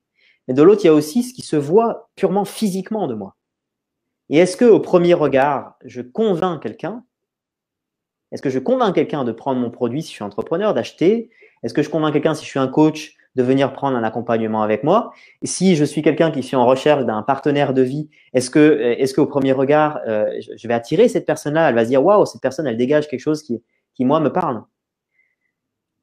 mais 0.47 0.55
de 0.55 0.63
l'autre, 0.63 0.81
il 0.83 0.87
y 0.87 0.89
a 0.89 0.93
aussi 0.93 1.21
ce 1.21 1.35
qui 1.35 1.43
se 1.43 1.55
voit 1.55 2.09
purement 2.15 2.45
physiquement 2.45 3.05
de 3.05 3.13
moi. 3.13 3.35
Et 4.31 4.39
est-ce 4.39 4.57
que 4.57 4.65
au 4.65 4.79
premier 4.79 5.13
regard, 5.13 5.75
je 5.85 6.01
convainc 6.01 6.63
quelqu'un? 6.63 7.03
Est-ce 8.31 8.41
que 8.41 8.49
je 8.49 8.57
convainc 8.57 8.95
quelqu'un 8.95 9.23
de 9.23 9.31
prendre 9.31 9.61
mon 9.61 9.69
produit 9.69 10.01
si 10.01 10.09
je 10.09 10.13
suis 10.15 10.23
entrepreneur, 10.23 10.73
d'acheter? 10.73 11.29
Est-ce 11.61 11.75
que 11.75 11.83
je 11.83 11.91
convainc 11.91 12.11
quelqu'un 12.11 12.33
si 12.33 12.43
je 12.43 12.49
suis 12.49 12.59
un 12.59 12.67
coach 12.67 13.15
de 13.35 13.43
venir 13.43 13.71
prendre 13.71 13.95
un 13.95 14.03
accompagnement 14.03 14.63
avec 14.63 14.83
moi? 14.83 15.11
Et 15.43 15.45
si 15.45 15.75
je 15.75 15.85
suis 15.85 16.01
quelqu'un 16.01 16.31
qui 16.31 16.41
suis 16.41 16.55
en 16.55 16.65
recherche 16.65 17.05
d'un 17.05 17.21
partenaire 17.21 17.75
de 17.75 17.83
vie, 17.83 18.09
est-ce 18.33 18.49
que, 18.49 18.57
euh, 18.57 18.95
est-ce 18.97 19.13
qu'au 19.13 19.27
premier 19.27 19.51
regard, 19.51 19.99
euh, 20.07 20.25
je 20.39 20.67
vais 20.67 20.73
attirer 20.73 21.07
cette 21.07 21.27
personne-là? 21.27 21.69
Elle 21.69 21.75
va 21.75 21.83
se 21.83 21.89
dire, 21.89 22.03
waouh, 22.03 22.25
cette 22.25 22.41
personne, 22.41 22.65
elle 22.65 22.77
dégage 22.77 23.07
quelque 23.07 23.19
chose 23.19 23.43
qui, 23.43 23.61
qui 23.93 24.05
moi, 24.05 24.19
me 24.19 24.33
parle. 24.33 24.63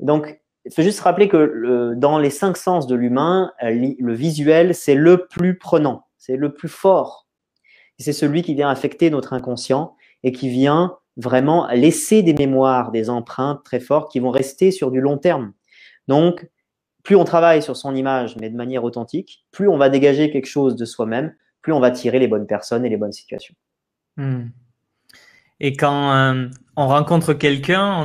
Donc, 0.01 0.41
il 0.65 0.73
faut 0.73 0.83
juste 0.83 1.01
rappeler 1.01 1.29
que 1.29 1.95
dans 1.97 2.19
les 2.19 2.31
cinq 2.31 2.57
sens 2.57 2.87
de 2.87 2.95
l'humain, 2.95 3.53
euh, 3.63 3.95
le 3.99 4.15
visuel, 4.15 4.75
c'est 4.75 4.95
le 4.95 5.27
plus 5.27 5.59
prenant, 5.59 6.07
c'est 6.19 6.37
le 6.37 6.53
plus 6.53 6.69
fort. 6.69 7.29
C'est 7.99 8.13
celui 8.13 8.43
qui 8.43 8.55
vient 8.55 8.69
affecter 8.69 9.11
notre 9.11 9.33
inconscient 9.33 9.97
et 10.23 10.33
qui 10.33 10.49
vient 10.49 10.97
vraiment 11.17 11.69
laisser 11.69 12.23
des 12.23 12.35
mémoires, 12.35 12.91
des 12.91 13.11
empreintes 13.11 13.63
très 13.65 13.81
fortes 13.81 14.11
qui 14.11 14.19
vont 14.19 14.31
rester 14.31 14.71
sur 14.71 14.91
du 14.91 15.01
long 15.01 15.19
terme. 15.19 15.53
Donc, 16.09 16.49
plus 17.03 17.17
on 17.17 17.25
travaille 17.25 17.63
sur 17.63 17.77
son 17.77 17.95
image, 17.95 18.37
mais 18.41 18.49
de 18.49 18.57
manière 18.57 18.85
authentique, 18.85 19.45
plus 19.51 19.69
on 19.69 19.77
va 19.77 19.89
dégager 19.89 20.31
quelque 20.31 20.47
chose 20.47 20.77
de 20.77 20.85
soi-même, 20.85 21.35
plus 21.61 21.73
on 21.73 21.81
va 21.81 21.91
tirer 21.91 22.19
les 22.19 22.29
bonnes 22.29 22.47
personnes 22.47 22.85
et 22.85 22.89
les 22.89 22.97
bonnes 22.97 23.13
situations. 23.13 23.55
Hmm. 24.17 24.47
Et 25.61 25.77
quand 25.77 26.13
euh, 26.13 26.49
on 26.77 26.89
rencontre 26.89 27.35
quelqu'un, 27.35 28.05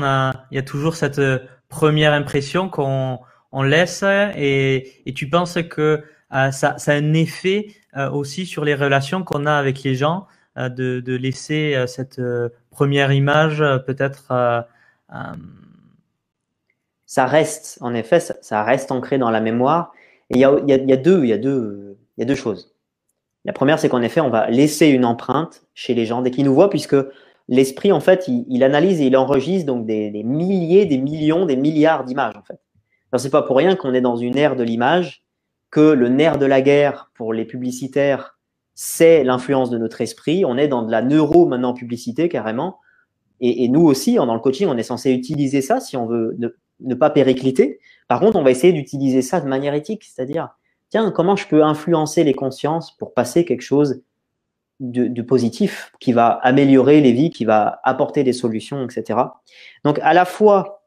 il 0.51 0.56
y 0.56 0.60
a 0.60 0.63
toujours 0.63 0.96
cette 0.96 1.22
première 1.69 2.13
impression 2.13 2.69
qu'on 2.69 3.19
on 3.51 3.63
laisse, 3.63 4.03
et, 4.36 5.01
et, 5.05 5.13
tu 5.13 5.29
penses 5.29 5.57
que 5.69 6.03
euh, 6.33 6.51
ça, 6.51 6.77
ça, 6.77 6.91
a 6.91 6.95
un 6.95 7.13
effet 7.13 7.67
aussi 8.12 8.45
sur 8.45 8.63
les 8.63 8.75
relations 8.75 9.24
qu'on 9.24 9.47
a 9.47 9.53
avec 9.53 9.81
les 9.83 9.95
gens, 9.95 10.27
de, 10.55 11.00
de, 11.00 11.15
laisser 11.15 11.83
cette 11.88 12.21
première 12.69 13.12
image 13.12 13.63
peut-être 13.88 14.65
ça 17.07 17.25
reste, 17.25 17.77
en 17.81 17.93
effet, 17.95 18.19
ça, 18.19 18.63
reste 18.63 18.91
ancré 18.91 19.17
dans 19.17 19.31
la 19.31 19.39
mémoire. 19.39 19.93
Et 20.29 20.36
il 20.36 20.39
y 20.41 20.45
a, 20.45 20.53
y, 20.67 20.74
a, 20.74 20.77
y 20.77 20.93
a, 20.93 20.97
deux, 20.97 21.24
il 21.24 21.29
y 21.29 21.33
a 21.33 21.38
deux, 21.38 21.97
il 22.17 22.21
y 22.21 22.24
a 22.24 22.25
deux 22.25 22.36
choses. 22.36 22.75
La 23.45 23.53
première, 23.53 23.79
c'est 23.79 23.88
qu'en 23.88 24.01
effet, 24.01 24.19
on 24.19 24.29
va 24.29 24.50
laisser 24.50 24.88
une 24.88 25.05
empreinte 25.05 25.63
chez 25.74 25.93
les 25.93 26.05
gens 26.05 26.21
dès 26.21 26.31
qu'ils 26.31 26.43
nous 26.43 26.53
voient, 26.53 26.69
puisque 26.69 26.97
l'esprit, 27.48 27.92
en 27.92 28.00
fait, 28.00 28.27
il, 28.27 28.63
analyse 28.63 29.01
et 29.01 29.06
il 29.08 29.18
enregistre 29.18 29.66
donc 29.66 29.86
des, 29.86 30.12
milliers, 30.24 30.86
des 30.86 30.98
millions, 30.98 31.46
des 31.46 31.56
milliards 31.56 32.04
d'images, 32.04 32.36
en 32.38 32.44
fait. 32.44 32.60
Alors, 33.12 33.22
c'est 33.22 33.30
pas 33.30 33.42
pour 33.42 33.58
rien 33.58 33.75
qu'on 33.75 33.94
est 33.94 34.01
dans 34.01 34.18
une 34.18 34.38
ère 34.38 34.56
de 34.56 34.63
l'image, 34.63 35.24
que 35.72 35.80
le 35.80 36.10
nerf 36.10 36.38
de 36.38 36.46
la 36.46 36.62
guerre 36.62 37.12
pour 37.16 37.34
les 37.34 37.46
publicitaires, 37.46 38.38
c'est 38.74 39.24
l'influence 39.24 39.70
de 39.70 39.77
notre 39.77 40.01
esprit. 40.01 40.46
On 40.46 40.58
est 40.58 40.68
dans 40.68 40.84
de 40.84 40.92
la 40.92 41.01
neuro 41.01 41.48
maintenant 41.48 41.74
publicité 41.74 42.30
carrément. 42.30 42.80
Et, 43.39 43.68
nous 43.70 43.82
aussi, 43.82 44.16
dans 44.16 44.34
le 44.34 44.39
coaching, 44.39 44.68
on 44.68 44.77
est 44.77 44.84
censé 44.84 45.12
utiliser 45.12 45.62
ça 45.62 45.80
si 45.80 45.96
on 45.96 46.08
veut 46.08 46.38
ne 46.80 46.96
pas 46.96 47.10
péricliter. 47.10 47.80
Par 48.08 48.20
contre, 48.20 48.38
on 48.38 48.44
va 48.44 48.51
essayer 48.51 48.74
d'utiliser 48.74 49.22
ça 49.22 49.42
de 49.42 49.48
manière 49.48 49.74
éthique, 49.74 50.04
c'est-à-dire, 50.04 50.50
tiens, 50.89 51.12
comment 51.12 51.36
je 51.36 51.48
peux 51.48 51.63
influencer 51.63 52.24
les 52.24 52.34
consciences 52.34 52.96
pour 52.98 53.13
passer 53.13 53.46
quelque 53.46 53.62
chose 53.62 54.01
de, 54.79 55.22
positif 55.22 55.91
qui 56.00 56.13
va 56.13 56.27
améliorer 56.43 57.01
les 57.01 57.12
vies, 57.12 57.29
qui 57.29 57.46
va 57.46 57.79
apporter 57.84 58.24
des 58.24 58.34
solutions, 58.34 58.84
etc. 58.84 59.19
Donc, 59.84 60.00
à 60.03 60.13
la 60.13 60.25
fois, 60.25 60.84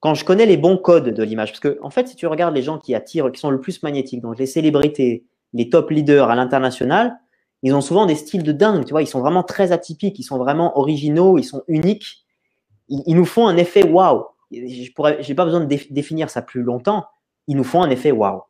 quand 0.00 0.14
je 0.14 0.24
connais 0.24 0.46
les 0.46 0.56
bons 0.56 0.76
codes 0.76 1.08
de 1.10 1.22
l'image, 1.22 1.50
parce 1.50 1.60
que, 1.60 1.78
en 1.82 1.90
fait, 1.90 2.08
si 2.08 2.16
tu 2.16 2.26
regardes 2.26 2.54
les 2.54 2.62
gens 2.62 2.78
qui 2.78 2.94
attirent, 2.94 3.32
qui 3.32 3.40
sont 3.40 3.50
le 3.50 3.60
plus 3.60 3.82
magnétiques, 3.82 4.20
donc 4.20 4.38
les 4.38 4.46
célébrités, 4.46 5.24
les 5.52 5.68
top 5.68 5.90
leaders 5.90 6.30
à 6.30 6.34
l'international, 6.34 7.16
ils 7.62 7.74
ont 7.74 7.80
souvent 7.80 8.06
des 8.06 8.14
styles 8.14 8.42
de 8.42 8.52
dingue, 8.52 8.84
tu 8.84 8.92
vois, 8.92 9.02
ils 9.02 9.08
sont 9.08 9.20
vraiment 9.20 9.42
très 9.42 9.72
atypiques, 9.72 10.18
ils 10.18 10.24
sont 10.24 10.38
vraiment 10.38 10.78
originaux, 10.78 11.38
ils 11.38 11.44
sont 11.44 11.62
uniques, 11.66 12.24
ils, 12.88 13.16
nous 13.16 13.24
font 13.24 13.48
un 13.48 13.56
effet 13.56 13.82
waouh 13.82 14.24
je 14.52 15.28
n'ai 15.28 15.34
pas 15.34 15.44
besoin 15.44 15.60
de 15.60 15.78
définir 15.90 16.30
ça 16.30 16.42
plus 16.42 16.62
longtemps. 16.62 17.06
Ils 17.48 17.56
nous 17.56 17.64
font 17.64 17.82
un 17.82 17.90
effet 17.90 18.12
waouh. 18.12 18.42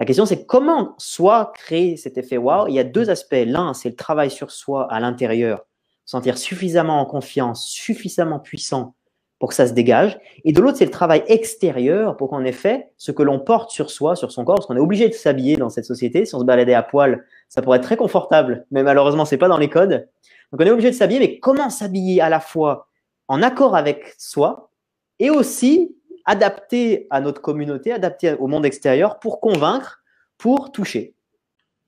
La 0.00 0.06
question, 0.06 0.24
c'est 0.24 0.46
comment 0.46 0.94
soit 0.96 1.52
créer 1.54 1.98
cet 1.98 2.16
effet 2.16 2.38
waouh. 2.38 2.68
Il 2.68 2.74
y 2.74 2.78
a 2.78 2.84
deux 2.84 3.10
aspects. 3.10 3.44
L'un, 3.44 3.74
c'est 3.74 3.90
le 3.90 3.96
travail 3.96 4.30
sur 4.30 4.50
soi 4.50 4.90
à 4.90 4.98
l'intérieur, 4.98 5.66
sentir 6.06 6.38
suffisamment 6.38 7.02
en 7.02 7.04
confiance, 7.04 7.66
suffisamment 7.66 8.40
puissant 8.40 8.94
pour 9.38 9.50
que 9.50 9.54
ça 9.54 9.66
se 9.66 9.74
dégage. 9.74 10.18
Et 10.44 10.52
de 10.52 10.60
l'autre, 10.62 10.78
c'est 10.78 10.86
le 10.86 10.90
travail 10.90 11.22
extérieur 11.26 12.16
pour 12.16 12.30
qu'en 12.30 12.44
effet, 12.44 12.92
ce 12.96 13.12
que 13.12 13.22
l'on 13.22 13.40
porte 13.40 13.70
sur 13.70 13.90
soi, 13.90 14.16
sur 14.16 14.32
son 14.32 14.42
corps, 14.42 14.56
parce 14.56 14.66
qu'on 14.66 14.76
est 14.76 14.80
obligé 14.80 15.06
de 15.06 15.12
s'habiller 15.12 15.58
dans 15.58 15.68
cette 15.68 15.84
société. 15.84 16.24
Si 16.24 16.34
on 16.34 16.40
se 16.40 16.44
baladait 16.44 16.72
à 16.72 16.82
poil, 16.82 17.26
ça 17.50 17.60
pourrait 17.60 17.76
être 17.76 17.84
très 17.84 17.98
confortable, 17.98 18.66
mais 18.70 18.82
malheureusement, 18.82 19.26
c'est 19.26 19.36
pas 19.36 19.48
dans 19.48 19.58
les 19.58 19.68
codes. 19.68 20.08
Donc, 20.50 20.62
on 20.62 20.64
est 20.64 20.70
obligé 20.70 20.90
de 20.90 20.96
s'habiller, 20.96 21.20
mais 21.20 21.38
comment 21.40 21.68
s'habiller 21.68 22.22
à 22.22 22.30
la 22.30 22.40
fois 22.40 22.88
en 23.28 23.42
accord 23.42 23.76
avec 23.76 24.14
soi, 24.16 24.70
et 25.18 25.28
aussi 25.28 25.94
adapté 26.30 27.08
à 27.10 27.20
notre 27.20 27.42
communauté, 27.42 27.92
adapté 27.92 28.34
au 28.34 28.46
monde 28.46 28.64
extérieur 28.64 29.18
pour 29.18 29.40
convaincre, 29.40 30.04
pour 30.38 30.70
toucher. 30.70 31.14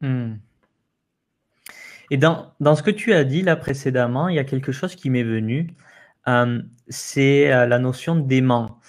Hmm. 0.01 0.35
Et 2.11 2.17
dans, 2.17 2.53
dans, 2.59 2.75
ce 2.75 2.83
que 2.83 2.91
tu 2.91 3.13
as 3.13 3.23
dit 3.23 3.43
là 3.43 3.55
précédemment, 3.55 4.29
il 4.29 4.35
y 4.35 4.41
a 4.41 4.45
quelque 4.45 4.73
chose 4.73 4.97
qui 4.97 5.11
m'est 5.11 5.23
venu, 5.23 5.69
euh, 6.27 6.61
c'est 6.89 7.53
euh, 7.53 7.67
la 7.67 7.79
notion 7.79 8.17
d'aimant. 8.17 8.81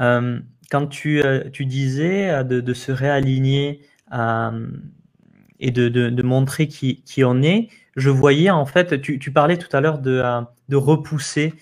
Euh, 0.00 0.40
quand 0.70 0.86
tu, 0.86 1.22
tu 1.52 1.66
disais 1.66 2.42
de, 2.42 2.74
se 2.74 2.90
réaligner 2.90 3.82
et 4.10 5.70
de, 5.70 5.88
de, 5.88 6.08
de, 6.08 6.22
montrer 6.22 6.68
qui, 6.68 7.02
qui 7.02 7.22
on 7.22 7.42
est, 7.42 7.68
je 7.96 8.10
voyais 8.10 8.50
en 8.50 8.66
fait, 8.66 9.00
tu, 9.00 9.18
tu 9.18 9.32
parlais 9.32 9.56
tout 9.56 9.74
à 9.74 9.80
l'heure 9.80 9.98
de, 9.98 10.22
de 10.68 10.76
repousser 10.76 11.54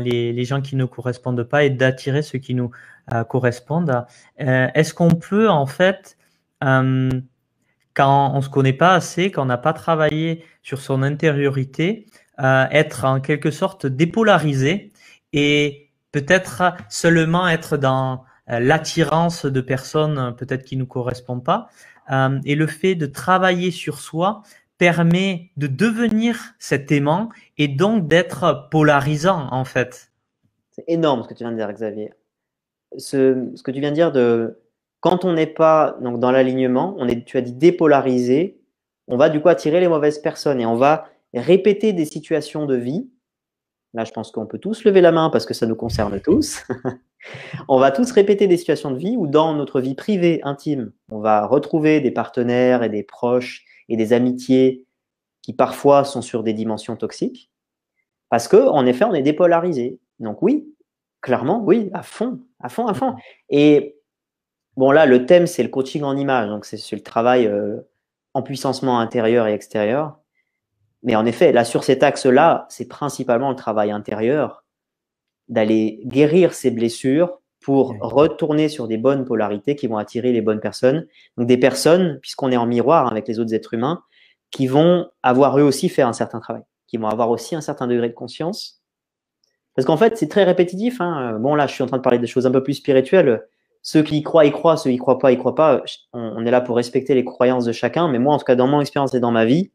les, 0.00 0.32
les, 0.32 0.44
gens 0.44 0.60
qui 0.60 0.76
ne 0.76 0.84
correspondent 0.84 1.42
pas 1.42 1.64
et 1.64 1.70
d'attirer 1.70 2.22
ceux 2.22 2.38
qui 2.38 2.54
nous 2.54 2.70
euh, 3.12 3.22
correspondent. 3.22 4.06
Euh, 4.40 4.68
est-ce 4.74 4.94
qu'on 4.94 5.10
peut 5.10 5.50
en 5.50 5.66
fait, 5.66 6.16
euh, 6.62 7.10
quand 7.92 8.32
on 8.34 8.40
se 8.40 8.48
connaît 8.48 8.72
pas 8.72 8.94
assez, 8.94 9.30
quand 9.30 9.42
on 9.42 9.46
n'a 9.46 9.58
pas 9.58 9.74
travaillé 9.74 10.42
sur 10.62 10.80
son 10.80 11.02
intériorité, 11.02 12.06
être 12.38 13.04
en 13.04 13.20
quelque 13.20 13.52
sorte 13.52 13.86
dépolarisé 13.86 14.92
et 15.32 15.90
peut-être 16.10 16.62
seulement 16.88 17.46
être 17.46 17.76
dans 17.76 18.24
l'attirance 18.48 19.46
de 19.46 19.60
personnes 19.60 20.34
peut-être 20.36 20.64
qui 20.64 20.76
nous 20.76 20.86
correspondent 20.86 21.44
pas? 21.44 21.68
Et 22.44 22.56
le 22.56 22.66
fait 22.66 22.96
de 22.96 23.06
travailler 23.06 23.70
sur 23.70 24.00
soi 24.00 24.42
permet 24.84 25.50
de 25.56 25.66
devenir 25.66 26.54
cet 26.58 26.92
aimant 26.92 27.30
et 27.56 27.68
donc 27.68 28.06
d'être 28.06 28.68
polarisant 28.70 29.48
en 29.50 29.64
fait. 29.64 30.12
C'est 30.72 30.84
énorme 30.88 31.22
ce 31.22 31.28
que 31.28 31.32
tu 31.32 31.42
viens 31.42 31.52
de 31.52 31.56
dire, 31.56 31.72
Xavier. 31.72 32.12
Ce, 32.98 33.50
que 33.62 33.70
tu 33.70 33.80
viens 33.80 33.92
de 33.92 33.94
dire 33.94 34.12
de 34.12 34.60
quand 35.00 35.24
on 35.24 35.32
n'est 35.32 35.46
pas 35.46 35.96
donc, 36.02 36.20
dans 36.20 36.30
l'alignement, 36.30 36.94
on 36.98 37.08
est, 37.08 37.24
tu 37.24 37.38
as 37.38 37.40
dit 37.40 37.54
dépolarisé, 37.54 38.60
on 39.08 39.16
va 39.16 39.30
du 39.30 39.40
coup 39.40 39.48
attirer 39.48 39.80
les 39.80 39.88
mauvaises 39.88 40.18
personnes 40.18 40.60
et 40.60 40.66
on 40.66 40.76
va 40.76 41.08
répéter 41.32 41.94
des 41.94 42.04
situations 42.04 42.66
de 42.66 42.76
vie. 42.76 43.08
Là, 43.94 44.04
je 44.04 44.12
pense 44.12 44.32
qu'on 44.32 44.44
peut 44.44 44.58
tous 44.58 44.84
lever 44.84 45.00
la 45.00 45.12
main 45.12 45.30
parce 45.30 45.46
que 45.46 45.54
ça 45.54 45.64
nous 45.64 45.76
concerne 45.76 46.20
tous. 46.20 46.62
on 47.68 47.78
va 47.78 47.90
tous 47.90 48.12
répéter 48.12 48.48
des 48.48 48.58
situations 48.58 48.90
de 48.90 48.98
vie 48.98 49.16
où 49.16 49.28
dans 49.28 49.54
notre 49.54 49.80
vie 49.80 49.94
privée, 49.94 50.40
intime, 50.42 50.92
on 51.08 51.20
va 51.20 51.46
retrouver 51.46 52.02
des 52.02 52.10
partenaires 52.10 52.82
et 52.82 52.90
des 52.90 53.02
proches 53.02 53.64
et 53.88 53.96
des 53.96 54.12
amitiés 54.12 54.86
qui 55.42 55.52
parfois 55.52 56.04
sont 56.04 56.22
sur 56.22 56.42
des 56.42 56.52
dimensions 56.52 56.96
toxiques, 56.96 57.50
parce 58.30 58.48
que 58.48 58.56
en 58.56 58.86
effet, 58.86 59.04
on 59.04 59.14
est 59.14 59.22
dépolarisé. 59.22 60.00
Donc 60.18 60.42
oui, 60.42 60.66
clairement, 61.20 61.62
oui, 61.62 61.90
à 61.92 62.02
fond, 62.02 62.40
à 62.60 62.68
fond, 62.68 62.86
à 62.86 62.94
fond. 62.94 63.14
Et 63.50 63.96
bon 64.76 64.90
là, 64.90 65.06
le 65.06 65.26
thème 65.26 65.46
c'est 65.46 65.62
le 65.62 65.68
coaching 65.68 66.02
en 66.02 66.16
image, 66.16 66.48
donc 66.48 66.64
c'est 66.64 66.96
le 66.96 67.02
travail 67.02 67.46
euh, 67.46 67.80
en 68.32 68.42
puissancement 68.42 69.00
intérieur 69.00 69.46
et 69.46 69.52
extérieur. 69.52 70.18
Mais 71.02 71.16
en 71.16 71.26
effet, 71.26 71.52
là 71.52 71.64
sur 71.64 71.84
cet 71.84 72.02
axe-là, 72.02 72.66
c'est 72.70 72.88
principalement 72.88 73.50
le 73.50 73.56
travail 73.56 73.90
intérieur, 73.90 74.64
d'aller 75.48 76.00
guérir 76.06 76.54
ces 76.54 76.70
blessures 76.70 77.40
pour 77.64 77.96
retourner 77.98 78.68
sur 78.68 78.88
des 78.88 78.98
bonnes 78.98 79.24
polarités 79.24 79.74
qui 79.74 79.86
vont 79.86 79.96
attirer 79.96 80.32
les 80.32 80.42
bonnes 80.42 80.60
personnes. 80.60 81.06
Donc 81.38 81.46
des 81.46 81.56
personnes, 81.56 82.18
puisqu'on 82.20 82.52
est 82.52 82.58
en 82.58 82.66
miroir 82.66 83.10
avec 83.10 83.26
les 83.26 83.40
autres 83.40 83.54
êtres 83.54 83.72
humains, 83.72 84.02
qui 84.50 84.66
vont 84.66 85.08
avoir 85.22 85.58
eux 85.58 85.62
aussi 85.62 85.88
fait 85.88 86.02
un 86.02 86.12
certain 86.12 86.40
travail, 86.40 86.62
qui 86.86 86.98
vont 86.98 87.08
avoir 87.08 87.30
aussi 87.30 87.56
un 87.56 87.62
certain 87.62 87.86
degré 87.86 88.10
de 88.10 88.14
conscience. 88.14 88.82
Parce 89.74 89.86
qu'en 89.86 89.96
fait, 89.96 90.18
c'est 90.18 90.28
très 90.28 90.44
répétitif. 90.44 91.00
Hein. 91.00 91.38
Bon, 91.40 91.54
là, 91.54 91.66
je 91.66 91.72
suis 91.72 91.82
en 91.82 91.86
train 91.86 91.96
de 91.96 92.02
parler 92.02 92.18
des 92.18 92.26
choses 92.26 92.46
un 92.46 92.50
peu 92.50 92.62
plus 92.62 92.74
spirituelles. 92.74 93.46
Ceux 93.80 94.02
qui 94.02 94.18
y 94.18 94.22
croient, 94.22 94.44
y 94.44 94.52
croient. 94.52 94.76
Ceux 94.76 94.90
qui 94.90 94.96
y 94.96 94.98
croient 94.98 95.18
pas, 95.18 95.32
y 95.32 95.38
croient 95.38 95.54
pas. 95.54 95.82
On 96.12 96.44
est 96.44 96.50
là 96.50 96.60
pour 96.60 96.76
respecter 96.76 97.14
les 97.14 97.24
croyances 97.24 97.64
de 97.64 97.72
chacun. 97.72 98.08
Mais 98.08 98.18
moi, 98.18 98.34
en 98.34 98.38
tout 98.38 98.44
cas, 98.44 98.56
dans 98.56 98.66
mon 98.66 98.82
expérience 98.82 99.14
et 99.14 99.20
dans 99.20 99.32
ma 99.32 99.46
vie, 99.46 99.72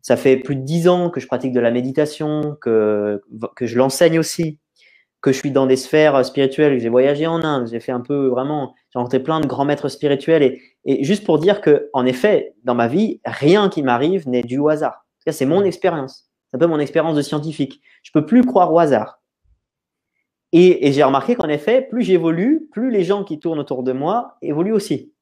ça 0.00 0.16
fait 0.16 0.38
plus 0.38 0.56
de 0.56 0.62
dix 0.62 0.88
ans 0.88 1.10
que 1.10 1.20
je 1.20 1.26
pratique 1.26 1.52
de 1.52 1.60
la 1.60 1.70
méditation, 1.70 2.56
que, 2.58 3.22
que 3.54 3.66
je 3.66 3.76
l'enseigne 3.76 4.18
aussi, 4.18 4.58
que 5.20 5.32
je 5.32 5.38
suis 5.38 5.50
dans 5.50 5.66
des 5.66 5.76
sphères 5.76 6.24
spirituelles, 6.24 6.78
j'ai 6.78 6.88
voyagé 6.88 7.26
en 7.26 7.42
Inde, 7.42 7.68
j'ai 7.68 7.80
fait 7.80 7.92
un 7.92 8.00
peu 8.00 8.28
vraiment, 8.28 8.74
j'ai 8.92 8.98
rencontré 8.98 9.20
plein 9.20 9.40
de 9.40 9.46
grands 9.46 9.64
maîtres 9.64 9.88
spirituels 9.88 10.42
et, 10.42 10.62
et 10.84 11.04
juste 11.04 11.24
pour 11.24 11.38
dire 11.38 11.60
que, 11.60 11.90
en 11.92 12.06
effet, 12.06 12.54
dans 12.62 12.74
ma 12.74 12.86
vie, 12.86 13.20
rien 13.24 13.68
qui 13.68 13.82
m'arrive 13.82 14.28
n'est 14.28 14.42
dû 14.42 14.58
au 14.58 14.68
hasard. 14.68 15.04
C'est 15.28 15.46
mon 15.46 15.64
expérience. 15.64 16.30
C'est 16.50 16.56
un 16.56 16.60
peu 16.60 16.66
mon 16.66 16.78
expérience 16.78 17.16
de 17.16 17.22
scientifique. 17.22 17.80
Je 18.02 18.12
peux 18.12 18.24
plus 18.24 18.44
croire 18.44 18.72
au 18.72 18.78
hasard. 18.78 19.20
Et, 20.52 20.86
et 20.86 20.92
j'ai 20.92 21.02
remarqué 21.02 21.34
qu'en 21.34 21.48
effet, 21.48 21.82
plus 21.82 22.02
j'évolue, 22.02 22.68
plus 22.70 22.90
les 22.90 23.02
gens 23.02 23.24
qui 23.24 23.40
tournent 23.40 23.58
autour 23.58 23.82
de 23.82 23.92
moi 23.92 24.36
évoluent 24.42 24.72
aussi. 24.72 25.12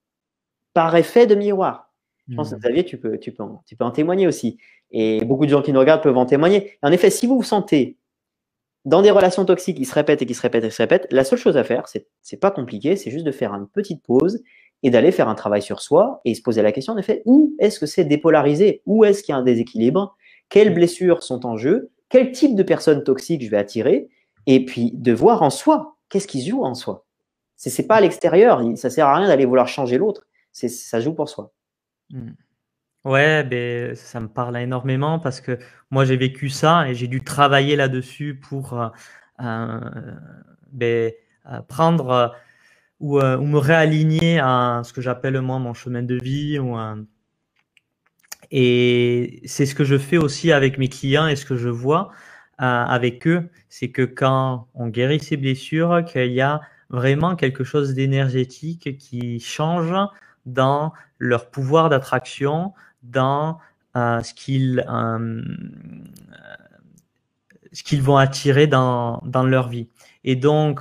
Par 0.74 0.94
effet 0.96 1.26
de 1.26 1.34
miroir. 1.34 1.92
Je 2.28 2.36
pense 2.36 2.50
que 2.50 2.56
mmh. 2.56 2.58
Xavier, 2.58 2.84
tu 2.84 2.98
peux, 2.98 3.18
tu, 3.18 3.32
peux 3.32 3.42
en, 3.42 3.62
tu 3.66 3.76
peux 3.76 3.84
en 3.84 3.90
témoigner 3.90 4.26
aussi. 4.26 4.58
Et 4.90 5.24
beaucoup 5.24 5.44
de 5.44 5.50
gens 5.50 5.62
qui 5.62 5.72
nous 5.72 5.80
regardent 5.80 6.02
peuvent 6.02 6.16
en 6.16 6.26
témoigner. 6.26 6.78
en 6.82 6.92
effet, 6.92 7.10
si 7.10 7.26
vous 7.26 7.36
vous 7.36 7.42
sentez 7.42 7.96
dans 8.84 9.02
des 9.02 9.10
relations 9.10 9.44
toxiques 9.44 9.78
qui 9.78 9.84
se 9.84 9.94
répètent 9.94 10.22
et 10.22 10.26
qui 10.26 10.34
se 10.34 10.42
répètent 10.42 10.64
et 10.64 10.68
qui 10.68 10.74
se 10.74 10.82
répètent, 10.82 11.06
la 11.10 11.24
seule 11.24 11.38
chose 11.38 11.56
à 11.56 11.64
faire, 11.64 11.84
c'est, 11.88 12.36
pas 12.36 12.50
compliqué, 12.50 12.96
c'est 12.96 13.10
juste 13.10 13.24
de 13.24 13.32
faire 13.32 13.54
une 13.54 13.66
petite 13.66 14.02
pause 14.02 14.42
et 14.82 14.90
d'aller 14.90 15.12
faire 15.12 15.28
un 15.28 15.34
travail 15.34 15.62
sur 15.62 15.80
soi 15.80 16.20
et 16.24 16.34
se 16.34 16.42
poser 16.42 16.60
la 16.60 16.72
question, 16.72 16.92
en 16.92 16.98
effet, 16.98 17.22
où 17.24 17.54
est-ce 17.58 17.80
que 17.80 17.86
c'est 17.86 18.04
dépolarisé? 18.04 18.82
Où 18.84 19.04
est-ce 19.04 19.22
qu'il 19.22 19.32
y 19.32 19.36
a 19.36 19.38
un 19.38 19.42
déséquilibre? 19.42 20.16
Quelles 20.50 20.74
blessures 20.74 21.22
sont 21.22 21.46
en 21.46 21.56
jeu? 21.56 21.90
Quel 22.10 22.32
type 22.32 22.54
de 22.54 22.62
personnes 22.62 23.02
toxiques 23.02 23.42
je 23.42 23.50
vais 23.50 23.56
attirer? 23.56 24.08
Et 24.46 24.64
puis 24.64 24.90
de 24.92 25.12
voir 25.12 25.42
en 25.42 25.48
soi, 25.48 25.96
qu'est-ce 26.10 26.26
qui 26.26 26.42
se 26.42 26.50
joue 26.50 26.64
en 26.64 26.74
soi? 26.74 27.06
C'est 27.56 27.86
pas 27.86 27.96
à 27.96 28.00
l'extérieur. 28.02 28.62
Ça 28.76 28.90
sert 28.90 29.06
à 29.06 29.16
rien 29.16 29.28
d'aller 29.28 29.46
vouloir 29.46 29.68
changer 29.68 29.96
l'autre. 29.96 30.26
Ça 30.52 31.00
joue 31.00 31.14
pour 31.14 31.30
soi. 31.30 31.52
Mmh. 32.10 32.32
Ouais, 33.04 33.44
ben, 33.44 33.94
ça 33.94 34.18
me 34.20 34.28
parle 34.28 34.56
énormément 34.56 35.18
parce 35.18 35.42
que 35.42 35.58
moi 35.90 36.06
j'ai 36.06 36.16
vécu 36.16 36.48
ça 36.48 36.88
et 36.88 36.94
j'ai 36.94 37.06
dû 37.06 37.22
travailler 37.22 37.76
là-dessus 37.76 38.34
pour 38.34 38.80
euh, 38.80 38.88
euh, 39.40 39.80
ben, 40.72 41.12
euh, 41.46 41.60
prendre 41.68 42.34
ou, 43.00 43.20
ou, 43.20 43.46
me 43.46 43.58
réaligner 43.58 44.38
à 44.40 44.82
ce 44.84 44.92
que 44.94 45.02
j'appelle 45.02 45.40
moi 45.42 45.58
mon 45.58 45.74
chemin 45.74 46.02
de 46.02 46.18
vie. 46.22 46.58
Ou, 46.58 46.76
et 48.50 49.42
c'est 49.44 49.66
ce 49.66 49.74
que 49.74 49.84
je 49.84 49.98
fais 49.98 50.16
aussi 50.16 50.52
avec 50.52 50.78
mes 50.78 50.88
clients 50.88 51.26
et 51.26 51.36
ce 51.36 51.44
que 51.44 51.56
je 51.56 51.68
vois 51.68 52.10
avec 52.58 53.26
eux, 53.26 53.50
c'est 53.68 53.90
que 53.90 54.02
quand 54.02 54.68
on 54.74 54.88
guérit 54.88 55.20
ses 55.20 55.36
blessures, 55.36 56.04
qu'il 56.06 56.32
y 56.32 56.40
a 56.40 56.60
vraiment 56.88 57.36
quelque 57.36 57.64
chose 57.64 57.94
d'énergétique 57.94 58.96
qui 58.98 59.40
change 59.40 59.92
dans 60.46 60.92
leur 61.18 61.50
pouvoir 61.50 61.88
d'attraction, 61.88 62.72
dans 63.04 63.58
euh, 63.96 64.20
ce 64.22 64.34
qu'ils 64.34 64.84
euh, 64.88 65.42
qu'ils 67.84 68.02
vont 68.02 68.16
attirer 68.16 68.66
dans, 68.66 69.20
dans 69.24 69.42
leur 69.44 69.68
vie. 69.68 69.88
Et 70.22 70.36
donc, 70.36 70.80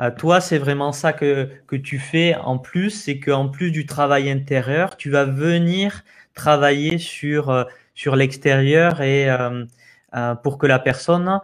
euh, 0.00 0.10
toi, 0.10 0.40
c'est 0.40 0.58
vraiment 0.58 0.92
ça 0.92 1.12
que, 1.12 1.48
que 1.66 1.76
tu 1.76 1.98
fais 1.98 2.34
en 2.36 2.58
plus, 2.58 2.90
c'est 2.90 3.18
qu'en 3.18 3.48
plus 3.48 3.70
du 3.70 3.86
travail 3.86 4.30
intérieur, 4.30 4.96
tu 4.96 5.10
vas 5.10 5.24
venir 5.24 6.04
travailler 6.34 6.98
sur, 6.98 7.50
euh, 7.50 7.64
sur 7.94 8.16
l'extérieur 8.16 9.00
et 9.00 9.28
pour 10.42 10.58
que 10.58 10.66
la 10.66 10.78
personne... 10.78 11.40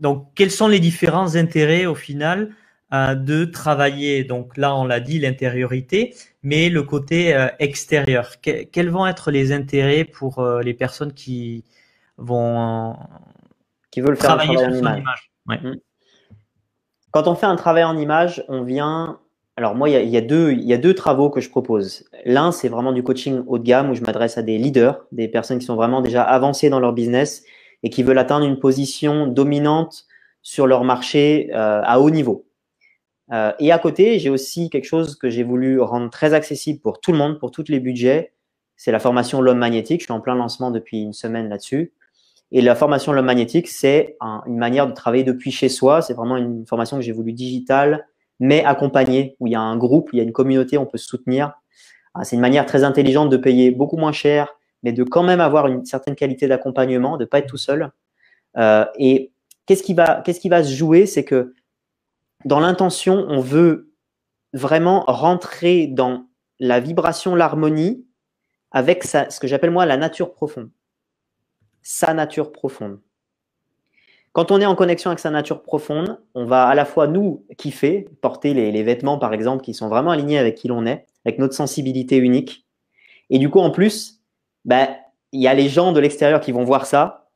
donc, 0.00 0.28
quels 0.34 0.50
sont 0.50 0.68
les 0.68 0.80
différents 0.80 1.36
intérêts 1.36 1.86
au 1.86 1.94
final 1.94 2.50
de 2.92 3.44
travailler, 3.44 4.24
donc 4.24 4.56
là 4.56 4.74
on 4.74 4.84
l'a 4.84 4.98
dit, 4.98 5.20
l'intériorité, 5.20 6.14
mais 6.42 6.70
le 6.70 6.82
côté 6.82 7.34
euh, 7.34 7.48
extérieur. 7.58 8.40
quels 8.40 8.90
vont 8.90 9.06
être 9.06 9.30
les 9.30 9.52
intérêts 9.52 10.04
pour 10.04 10.38
euh, 10.38 10.62
les 10.62 10.74
personnes 10.74 11.12
qui 11.12 11.64
vont 12.16 12.96
qui 13.90 14.00
veulent 14.00 14.16
faire 14.16 14.36
travailler 14.36 14.56
un 14.56 14.70
travail 14.70 14.82
en 14.82 15.02
image, 15.02 15.32
mmh. 15.46 15.74
Quand 17.10 17.26
on 17.26 17.34
fait 17.34 17.46
un 17.46 17.56
travail 17.56 17.82
en 17.82 17.96
image, 17.96 18.44
on 18.48 18.62
vient. 18.62 19.18
Alors 19.56 19.74
moi, 19.74 19.90
il 19.90 20.08
y, 20.08 20.16
a, 20.16 20.20
deux, 20.20 20.52
il 20.52 20.62
y 20.62 20.72
a 20.72 20.78
deux 20.78 20.94
travaux 20.94 21.28
que 21.28 21.40
je 21.40 21.50
propose. 21.50 22.08
L'un, 22.24 22.50
c'est 22.50 22.68
vraiment 22.68 22.92
du 22.92 23.02
coaching 23.02 23.42
haut 23.46 23.58
de 23.58 23.64
gamme 23.64 23.90
où 23.90 23.94
je 23.94 24.00
m'adresse 24.00 24.38
à 24.38 24.42
des 24.42 24.56
leaders, 24.56 25.04
des 25.12 25.28
personnes 25.28 25.58
qui 25.58 25.66
sont 25.66 25.74
vraiment 25.74 26.00
déjà 26.00 26.22
avancées 26.22 26.70
dans 26.70 26.80
leur 26.80 26.92
business 26.94 27.42
et 27.82 27.90
qui 27.90 28.02
veulent 28.02 28.18
atteindre 28.18 28.46
une 28.46 28.58
position 28.58 29.26
dominante 29.26 30.06
sur 30.40 30.66
leur 30.66 30.84
marché 30.84 31.50
euh, 31.52 31.82
à 31.84 32.00
haut 32.00 32.10
niveau. 32.10 32.46
Euh, 33.32 33.52
et 33.58 33.70
à 33.72 33.78
côté, 33.78 34.18
j'ai 34.18 34.30
aussi 34.30 34.70
quelque 34.70 34.86
chose 34.86 35.16
que 35.16 35.30
j'ai 35.30 35.42
voulu 35.42 35.80
rendre 35.80 36.10
très 36.10 36.34
accessible 36.34 36.80
pour 36.80 37.00
tout 37.00 37.12
le 37.12 37.18
monde, 37.18 37.38
pour 37.38 37.50
tous 37.50 37.68
les 37.68 37.80
budgets. 37.80 38.32
C'est 38.76 38.92
la 38.92 38.98
formation 38.98 39.40
L'homme 39.40 39.58
magnétique. 39.58 40.00
Je 40.00 40.06
suis 40.06 40.12
en 40.12 40.20
plein 40.20 40.34
lancement 40.34 40.70
depuis 40.70 41.02
une 41.02 41.12
semaine 41.12 41.48
là-dessus. 41.48 41.92
Et 42.52 42.60
la 42.60 42.74
formation 42.74 43.12
L'homme 43.12 43.26
magnétique, 43.26 43.68
c'est 43.68 44.16
une 44.46 44.56
manière 44.58 44.86
de 44.86 44.92
travailler 44.92 45.22
depuis 45.22 45.50
chez 45.50 45.68
soi. 45.68 46.02
C'est 46.02 46.14
vraiment 46.14 46.36
une 46.36 46.66
formation 46.66 46.96
que 46.96 47.02
j'ai 47.02 47.12
voulu 47.12 47.32
digitale, 47.32 48.06
mais 48.40 48.64
accompagnée, 48.64 49.36
où 49.38 49.46
il 49.46 49.52
y 49.52 49.56
a 49.56 49.60
un 49.60 49.76
groupe, 49.76 50.10
il 50.12 50.16
y 50.16 50.20
a 50.20 50.24
une 50.24 50.32
communauté, 50.32 50.76
on 50.78 50.86
peut 50.86 50.98
se 50.98 51.06
soutenir. 51.06 51.52
Ah, 52.14 52.24
c'est 52.24 52.34
une 52.34 52.42
manière 52.42 52.66
très 52.66 52.82
intelligente 52.82 53.30
de 53.30 53.36
payer 53.36 53.70
beaucoup 53.70 53.96
moins 53.96 54.12
cher, 54.12 54.48
mais 54.82 54.92
de 54.92 55.04
quand 55.04 55.22
même 55.22 55.40
avoir 55.40 55.68
une 55.68 55.84
certaine 55.84 56.16
qualité 56.16 56.48
d'accompagnement, 56.48 57.16
de 57.16 57.24
pas 57.24 57.38
être 57.38 57.46
tout 57.46 57.56
seul. 57.56 57.92
Euh, 58.56 58.84
et 58.98 59.30
qu'est-ce 59.66 59.84
qui 59.84 59.94
va, 59.94 60.22
qu'est-ce 60.24 60.40
qui 60.40 60.48
va 60.48 60.64
se 60.64 60.74
jouer, 60.74 61.06
c'est 61.06 61.24
que 61.24 61.54
dans 62.44 62.60
l'intention, 62.60 63.26
on 63.28 63.40
veut 63.40 63.92
vraiment 64.52 65.04
rentrer 65.06 65.86
dans 65.86 66.26
la 66.58 66.80
vibration, 66.80 67.34
l'harmonie 67.34 68.04
avec 68.72 69.04
ce 69.04 69.40
que 69.40 69.46
j'appelle 69.46 69.70
moi 69.70 69.86
la 69.86 69.96
nature 69.96 70.32
profonde. 70.32 70.70
Sa 71.82 72.14
nature 72.14 72.52
profonde. 72.52 73.00
Quand 74.32 74.52
on 74.52 74.60
est 74.60 74.66
en 74.66 74.76
connexion 74.76 75.10
avec 75.10 75.18
sa 75.18 75.30
nature 75.30 75.62
profonde, 75.62 76.20
on 76.34 76.44
va 76.44 76.68
à 76.68 76.74
la 76.74 76.84
fois 76.84 77.08
nous 77.08 77.44
kiffer, 77.58 78.08
porter 78.20 78.54
les, 78.54 78.82
vêtements 78.84 79.18
par 79.18 79.34
exemple 79.34 79.64
qui 79.64 79.74
sont 79.74 79.88
vraiment 79.88 80.12
alignés 80.12 80.38
avec 80.38 80.54
qui 80.54 80.68
l'on 80.68 80.86
est, 80.86 81.06
avec 81.24 81.40
notre 81.40 81.54
sensibilité 81.54 82.16
unique. 82.16 82.64
Et 83.28 83.38
du 83.38 83.50
coup, 83.50 83.58
en 83.58 83.70
plus, 83.70 84.20
ben, 84.64 84.88
il 85.32 85.40
y 85.40 85.48
a 85.48 85.54
les 85.54 85.68
gens 85.68 85.90
de 85.90 85.98
l'extérieur 85.98 86.40
qui 86.40 86.52
vont 86.52 86.64
voir 86.64 86.86
ça 86.86 87.29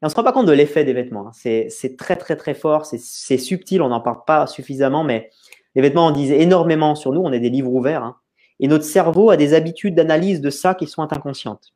et 0.00 0.06
on 0.06 0.08
se 0.08 0.14
rend 0.14 0.22
pas 0.22 0.32
compte 0.32 0.46
de 0.46 0.52
l'effet 0.52 0.84
des 0.84 0.92
vêtements. 0.92 1.28
Hein. 1.28 1.68
C'est 1.68 1.96
très, 1.96 2.14
très, 2.14 2.36
très 2.36 2.54
fort. 2.54 2.86
C'est 2.86 3.38
subtil. 3.38 3.82
On 3.82 3.88
n'en 3.88 4.00
parle 4.00 4.24
pas 4.26 4.46
suffisamment, 4.46 5.02
mais 5.02 5.30
les 5.74 5.82
vêtements 5.82 6.06
en 6.06 6.10
disent 6.12 6.30
énormément 6.30 6.94
sur 6.94 7.12
nous. 7.12 7.20
On 7.20 7.32
est 7.32 7.40
des 7.40 7.50
livres 7.50 7.72
ouverts. 7.72 8.04
Hein. 8.04 8.16
Et 8.60 8.68
notre 8.68 8.84
cerveau 8.84 9.30
a 9.30 9.36
des 9.36 9.54
habitudes 9.54 9.96
d'analyse 9.96 10.40
de 10.40 10.50
ça 10.50 10.74
qui 10.74 10.86
sont 10.86 11.02
inconscientes. 11.02 11.72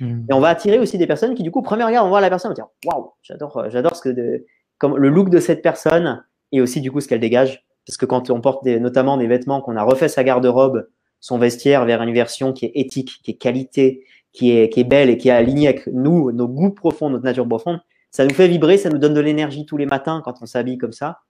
Mmh. 0.00 0.26
Et 0.28 0.32
on 0.32 0.40
va 0.40 0.48
attirer 0.48 0.78
aussi 0.78 0.98
des 0.98 1.06
personnes 1.06 1.34
qui, 1.34 1.42
du 1.42 1.50
coup, 1.50 1.62
premier 1.62 1.84
regard, 1.84 2.04
on 2.04 2.08
voit 2.08 2.20
la 2.20 2.30
personne, 2.30 2.50
on 2.50 2.54
va 2.54 2.54
dire 2.54 2.68
Waouh, 2.84 3.12
j'adore, 3.22 3.56
euh, 3.58 3.70
j'adore 3.70 3.94
ce 3.94 4.02
que 4.02 4.08
de, 4.08 4.44
comme 4.78 4.96
le 4.96 5.08
look 5.08 5.30
de 5.30 5.38
cette 5.38 5.62
personne 5.62 6.24
et 6.50 6.60
aussi, 6.60 6.80
du 6.80 6.90
coup, 6.90 7.00
ce 7.00 7.08
qu'elle 7.08 7.20
dégage. 7.20 7.64
Parce 7.86 7.96
que 7.96 8.06
quand 8.06 8.30
on 8.30 8.40
porte 8.40 8.64
des, 8.64 8.80
notamment 8.80 9.16
des 9.16 9.26
vêtements 9.26 9.60
qu'on 9.60 9.76
a 9.76 9.82
refait 9.82 10.08
sa 10.08 10.24
garde-robe, 10.24 10.88
son 11.20 11.38
vestiaire 11.38 11.84
vers 11.84 12.02
une 12.02 12.12
version 12.12 12.52
qui 12.52 12.66
est 12.66 12.72
éthique, 12.74 13.20
qui 13.22 13.32
est 13.32 13.36
qualité, 13.36 14.04
qui 14.34 14.50
est, 14.50 14.68
qui 14.68 14.80
est 14.80 14.84
belle 14.84 15.08
et 15.08 15.16
qui 15.16 15.28
est 15.28 15.32
alignée 15.32 15.68
avec 15.68 15.86
nous, 15.86 16.30
nos 16.32 16.48
goûts 16.48 16.72
profonds, 16.72 17.08
notre 17.08 17.24
nature 17.24 17.48
profonde, 17.48 17.80
ça 18.10 18.26
nous 18.26 18.34
fait 18.34 18.48
vibrer, 18.48 18.76
ça 18.76 18.90
nous 18.90 18.98
donne 18.98 19.14
de 19.14 19.20
l'énergie 19.20 19.64
tous 19.64 19.76
les 19.76 19.86
matins 19.86 20.20
quand 20.22 20.34
on 20.42 20.46
s'habille 20.46 20.76
comme 20.76 20.92
ça. 20.92 21.20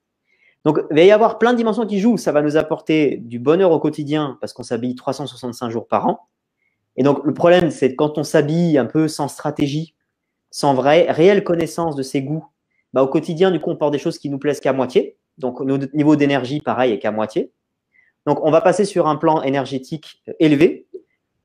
Donc, 0.65 0.81
il 0.91 0.97
va 0.97 1.03
y 1.03 1.11
avoir 1.13 1.39
plein 1.39 1.53
de 1.53 1.59
dimensions 1.59 1.87
qui 1.87 2.01
jouent. 2.01 2.17
Ça 2.17 2.33
va 2.33 2.41
nous 2.41 2.57
apporter 2.57 3.19
du 3.19 3.39
bonheur 3.39 3.71
au 3.71 3.79
quotidien 3.79 4.39
parce 4.41 4.55
qu'on 4.55 4.63
s'habille 4.63 4.95
365 4.95 5.71
jours 5.71 5.87
par 5.87 6.07
an. 6.09 6.29
Et 6.97 7.03
donc, 7.03 7.25
le 7.25 7.35
problème, 7.35 7.71
c'est 7.71 7.95
quand 7.95 8.19
on 8.19 8.23
s'habille 8.23 8.79
un 8.79 8.87
peu 8.87 9.09
sans 9.09 9.29
stratégie, 9.29 9.95
sans 10.51 10.75
vraie, 10.75 11.11
réelle 11.11 11.45
connaissance 11.45 11.97
de 11.97 12.03
ses 12.03 12.23
goûts, 12.23 12.47
bah, 12.95 13.03
au 13.03 13.09
quotidien, 13.09 13.51
du 13.51 13.61
coup, 13.61 13.71
on 13.71 13.77
porte 13.77 13.93
des 13.93 13.99
choses 13.99 14.19
qui 14.19 14.31
nous 14.31 14.39
plaisent 14.39 14.61
qu'à 14.61 14.73
moitié. 14.73 15.19
Donc, 15.37 15.61
notre 15.61 15.95
niveau 15.95 16.17
d'énergie, 16.17 16.61
pareil, 16.61 16.93
est 16.93 16.99
qu'à 16.99 17.11
moitié. 17.11 17.53
Donc, 18.27 18.39
on 18.43 18.51
va 18.51 18.63
passer 18.63 18.85
sur 18.87 19.07
un 19.07 19.17
plan 19.17 19.43
énergétique 19.43 20.23
élevé. 20.39 20.84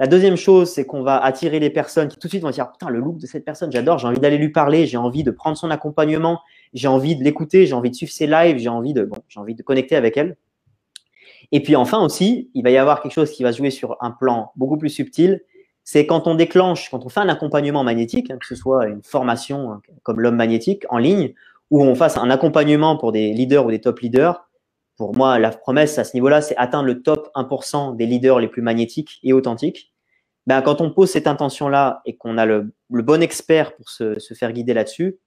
La 0.02 0.08
deuxième 0.08 0.38
chose, 0.38 0.70
c'est 0.72 0.86
qu'on 0.86 1.04
va 1.04 1.18
attirer 1.22 1.60
les 1.60 1.70
personnes 1.70 2.08
qui 2.08 2.18
tout 2.18 2.28
de 2.28 2.32
suite 2.32 2.44
vont 2.44 2.52
dire 2.52 2.72
Putain, 2.72 2.90
le 2.90 3.00
look 3.00 3.18
de 3.18 3.28
cette 3.28 3.44
personne, 3.44 3.70
j'adore, 3.70 3.98
j'ai 3.98 4.08
envie 4.08 4.20
d'aller 4.20 4.38
lui 4.38 4.50
parler, 4.50 4.86
j'ai 4.86 4.96
envie 4.96 5.24
de 5.24 5.32
prendre 5.32 5.58
son 5.58 5.70
accompagnement, 5.72 6.40
j'ai 6.74 6.88
envie 6.88 7.18
de 7.18 7.24
l'écouter, 7.24 7.66
j'ai 7.66 7.74
envie 7.74 7.90
de 7.90 7.96
suivre 7.96 8.12
ses 8.12 8.26
lives, 8.26 8.60
j'ai 8.60 8.70
envie, 8.70 8.94
de, 8.94 9.04
bon, 9.04 9.18
j'ai 9.28 9.42
envie 9.42 9.56
de 9.56 9.62
connecter 9.62 9.98
avec 9.98 10.16
elle. 10.16 10.38
Et 11.52 11.62
puis 11.62 11.76
enfin 11.76 12.00
aussi, 12.00 12.50
il 12.54 12.64
va 12.64 12.70
y 12.70 12.78
avoir 12.78 13.02
quelque 13.02 13.12
chose 13.12 13.32
qui 13.32 13.44
va 13.44 13.52
jouer 13.52 13.72
sur 13.72 13.98
un 14.00 14.12
plan 14.12 14.54
beaucoup 14.56 14.78
plus 14.78 14.90
subtil. 14.90 15.42
C'est 15.84 16.06
quand 16.06 16.28
on 16.28 16.36
déclenche, 16.36 16.90
quand 16.90 17.06
on 17.06 17.10
fait 17.10 17.20
un 17.20 17.30
accompagnement 17.30 17.84
magnétique, 17.84 18.32
hein, 18.32 18.38
que 18.40 18.46
ce 18.46 18.56
soit 18.56 18.88
une 18.88 19.04
formation 19.04 19.72
hein, 19.72 19.82
comme 20.04 20.22
l'homme 20.22 20.36
magnétique 20.38 20.86
en 20.90 20.98
ligne, 20.98 21.34
ou 21.72 21.84
on 21.84 21.96
fasse 21.96 22.18
un 22.18 22.30
accompagnement 22.30 22.96
pour 22.96 23.12
des 23.12 23.34
leaders 23.34 23.66
ou 23.66 23.72
des 23.72 23.82
top 23.82 24.00
leaders, 24.00 24.48
pour 25.00 25.16
moi, 25.16 25.40
la 25.40 25.52
promesse 25.52 25.98
à 25.98 26.04
ce 26.04 26.14
niveau-là, 26.14 26.42
c'est 26.42 26.58
atteindre 26.58 26.84
le 26.84 27.02
top 27.02 27.30
1% 27.34 27.96
des 27.96 28.06
leaders 28.06 28.42
les 28.42 28.50
plus 28.50 28.62
magnétiques 28.62 29.20
et 29.24 29.32
authentiques. 29.32 29.94
Ben, 30.46 30.62
quand 30.62 30.82
on 30.82 30.92
pose 30.92 31.10
cette 31.10 31.26
intention-là 31.26 32.02
et 32.06 32.18
qu'on 32.18 32.38
a 32.38 32.46
le, 32.46 32.74
bon 32.90 33.24
expert 33.24 33.78
pour 33.78 33.90
se, 33.90 34.20
faire 34.38 34.52
guider 34.52 34.74
là-dessus, 34.74 35.18